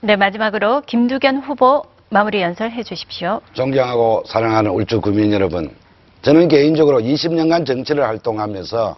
네, 0.00 0.16
마지막으로 0.16 0.80
김두견 0.82 1.38
후보 1.38 1.82
마무리 2.08 2.40
연설해 2.40 2.82
주십시오. 2.82 3.42
존경하고 3.52 4.24
사랑하는 4.26 4.70
울주 4.70 5.00
국민 5.00 5.32
여러분, 5.32 5.76
저는 6.22 6.48
개인적으로 6.48 7.00
20년간 7.00 7.64
정치를 7.64 8.04
활동하면서 8.04 8.96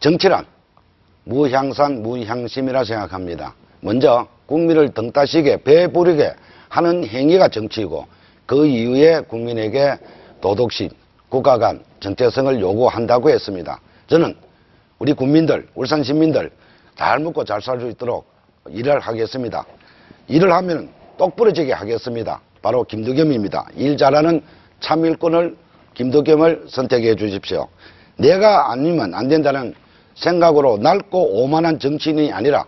정치란 0.00 0.46
무향산 1.24 2.02
무향심이라 2.02 2.84
생각합니다. 2.84 3.54
먼저 3.80 4.26
국민을 4.46 4.90
등 4.94 5.12
따시게 5.12 5.62
배부르게 5.64 6.32
하는 6.68 7.06
행위가 7.06 7.48
정치이고 7.48 8.06
그 8.46 8.64
이후에 8.66 9.20
국민에게 9.20 9.98
도덕심, 10.40 10.88
국가 11.28 11.58
간 11.58 11.82
정체성을 12.00 12.60
요구한다고 12.60 13.28
했습니다. 13.30 13.78
저는 14.06 14.34
우리 14.98 15.12
국민들, 15.12 15.68
울산 15.74 16.02
시민들 16.02 16.50
잘 16.96 17.18
먹고 17.18 17.44
잘 17.44 17.60
살 17.60 17.78
수 17.80 17.88
있도록 17.88 18.26
일을 18.70 19.00
하겠습니다. 19.00 19.64
일을 20.28 20.52
하면 20.52 20.88
똑부러지게 21.18 21.72
하겠습니다. 21.72 22.40
바로 22.62 22.84
김두겸입니다. 22.84 23.66
일 23.76 23.96
잘하는 23.96 24.42
참일꾼을 24.80 25.56
김두겸을 25.96 26.66
선택해 26.68 27.16
주십시오. 27.16 27.68
내가 28.16 28.70
아니면 28.70 29.14
안 29.14 29.28
된다는 29.28 29.74
생각으로 30.14 30.78
낡고 30.78 31.42
오만한 31.42 31.78
정치인이 31.78 32.32
아니라 32.32 32.64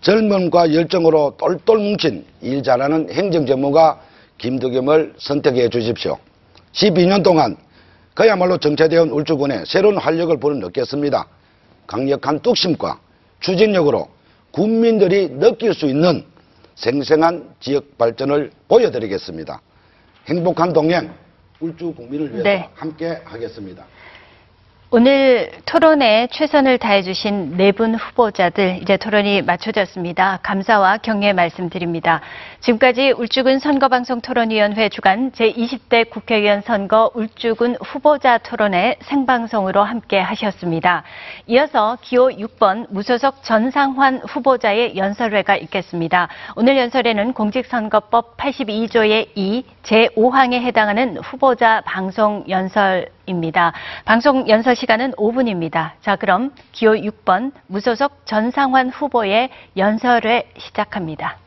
젊음과 0.00 0.72
열정으로 0.72 1.36
똘똘 1.36 1.78
뭉친 1.78 2.24
일 2.40 2.62
잘하는 2.62 3.12
행정 3.12 3.46
전문가 3.46 4.00
김두겸을 4.38 5.14
선택해 5.18 5.68
주십시오. 5.68 6.18
12년 6.72 7.22
동안 7.22 7.56
그야말로 8.14 8.58
정체되어 8.58 9.02
온 9.02 9.10
울주군에 9.10 9.64
새로운 9.66 9.98
활력을 9.98 10.38
불어넣겠습니다. 10.38 11.26
강력한 11.86 12.38
뚝심과 12.40 12.98
추진력으로 13.40 14.08
국민들이 14.52 15.28
느낄 15.28 15.74
수 15.74 15.86
있는 15.86 16.24
생생한 16.76 17.54
지역 17.60 17.98
발전을 17.98 18.50
보여드리겠습니다. 18.68 19.60
행복한 20.28 20.72
동행 20.72 21.10
울주 21.60 21.92
국민을 21.92 22.30
위해서 22.30 22.42
네. 22.42 22.68
함께 22.74 23.20
하겠습니다. 23.24 23.84
오늘 24.92 25.52
토론에 25.66 26.26
최선을 26.32 26.78
다해주신 26.78 27.56
네 27.56 27.70
분 27.70 27.94
후보자들 27.94 28.80
이제 28.82 28.96
토론이 28.96 29.42
마쳐졌습니다. 29.42 30.40
감사와 30.42 30.98
격려 30.98 31.32
말씀드립니다. 31.32 32.20
지금까지 32.58 33.12
울주군 33.12 33.60
선거방송 33.60 34.20
토론위원회 34.20 34.88
주간 34.88 35.30
제20대 35.30 36.10
국회의원 36.10 36.62
선거 36.62 37.08
울주군 37.14 37.76
후보자 37.80 38.38
토론회 38.38 38.96
생방송으로 39.02 39.84
함께 39.84 40.18
하셨습니다. 40.18 41.04
이어서 41.46 41.96
기호 42.00 42.28
6번 42.28 42.86
무소속 42.90 43.44
전상환 43.44 44.22
후보자의 44.26 44.96
연설회가 44.96 45.56
있겠습니다. 45.58 46.26
오늘 46.56 46.76
연설회는 46.76 47.34
공직선거법 47.34 48.36
82조의 48.36 49.28
2 49.36 49.64
제5항에 49.84 50.54
해당하는 50.54 51.16
후보자 51.18 51.80
방송 51.86 52.44
연설 52.48 53.06
입니다. 53.30 53.72
방송 54.04 54.48
연설 54.48 54.76
시간은 54.76 55.12
5분입니다. 55.12 55.92
자, 56.02 56.16
그럼 56.16 56.52
기호 56.72 56.92
6번 56.92 57.52
무소속 57.68 58.26
전상환 58.26 58.90
후보의 58.90 59.48
연설회 59.76 60.50
시작합니다. 60.58 61.38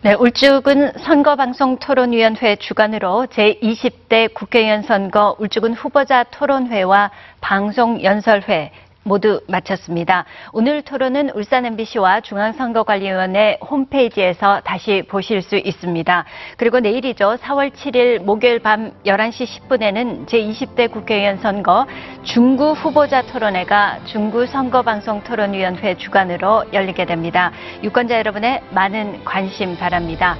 네, 0.00 0.14
울주군 0.14 0.92
선거방송 0.98 1.78
토론위원회 1.78 2.54
주관으로 2.56 3.26
제20대 3.30 4.32
국회의원 4.32 4.82
선거 4.82 5.34
울주군 5.40 5.74
후보자 5.74 6.22
토론회와 6.22 7.10
방송 7.40 8.00
연설회 8.02 8.70
모두 9.08 9.40
마쳤습니다. 9.48 10.26
오늘 10.52 10.82
토론은 10.82 11.30
울산 11.30 11.64
MBC와 11.64 12.20
중앙선거관리위원회 12.20 13.58
홈페이지에서 13.68 14.60
다시 14.60 15.02
보실 15.08 15.42
수 15.42 15.56
있습니다. 15.56 16.24
그리고 16.56 16.78
내일이죠. 16.78 17.36
4월 17.40 17.70
7일 17.72 18.22
목요일 18.22 18.60
밤 18.60 18.92
11시 19.04 19.68
10분에는 19.68 20.26
제20대 20.26 20.92
국회의원 20.92 21.38
선거 21.38 21.86
중구 22.22 22.72
후보자 22.72 23.22
토론회가 23.22 24.00
중구 24.04 24.46
선거방송 24.46 25.24
토론위원회 25.24 25.96
주관으로 25.96 26.66
열리게 26.72 27.06
됩니다. 27.06 27.50
유권자 27.82 28.18
여러분의 28.18 28.60
많은 28.70 29.24
관심 29.24 29.76
바랍니다. 29.76 30.36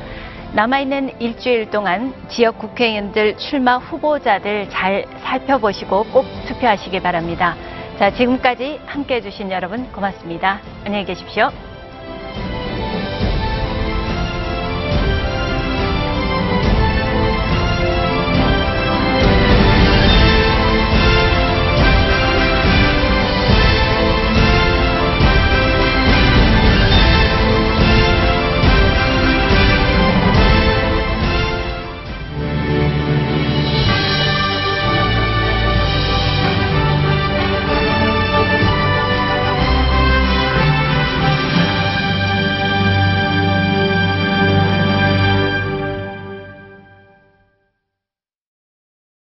남아있는 0.52 1.20
일주일 1.20 1.70
동안 1.70 2.14
지역 2.28 2.58
국회의원들 2.58 3.36
출마 3.36 3.76
후보자들 3.76 4.68
잘 4.70 5.04
살펴보시고 5.22 6.04
꼭 6.04 6.24
투표하시기 6.46 7.00
바랍니다. 7.00 7.54
자, 7.98 8.12
지금까지 8.12 8.78
함께 8.86 9.16
해주신 9.16 9.50
여러분 9.50 9.90
고맙습니다. 9.90 10.60
안녕히 10.84 11.04
계십시오. 11.04 11.50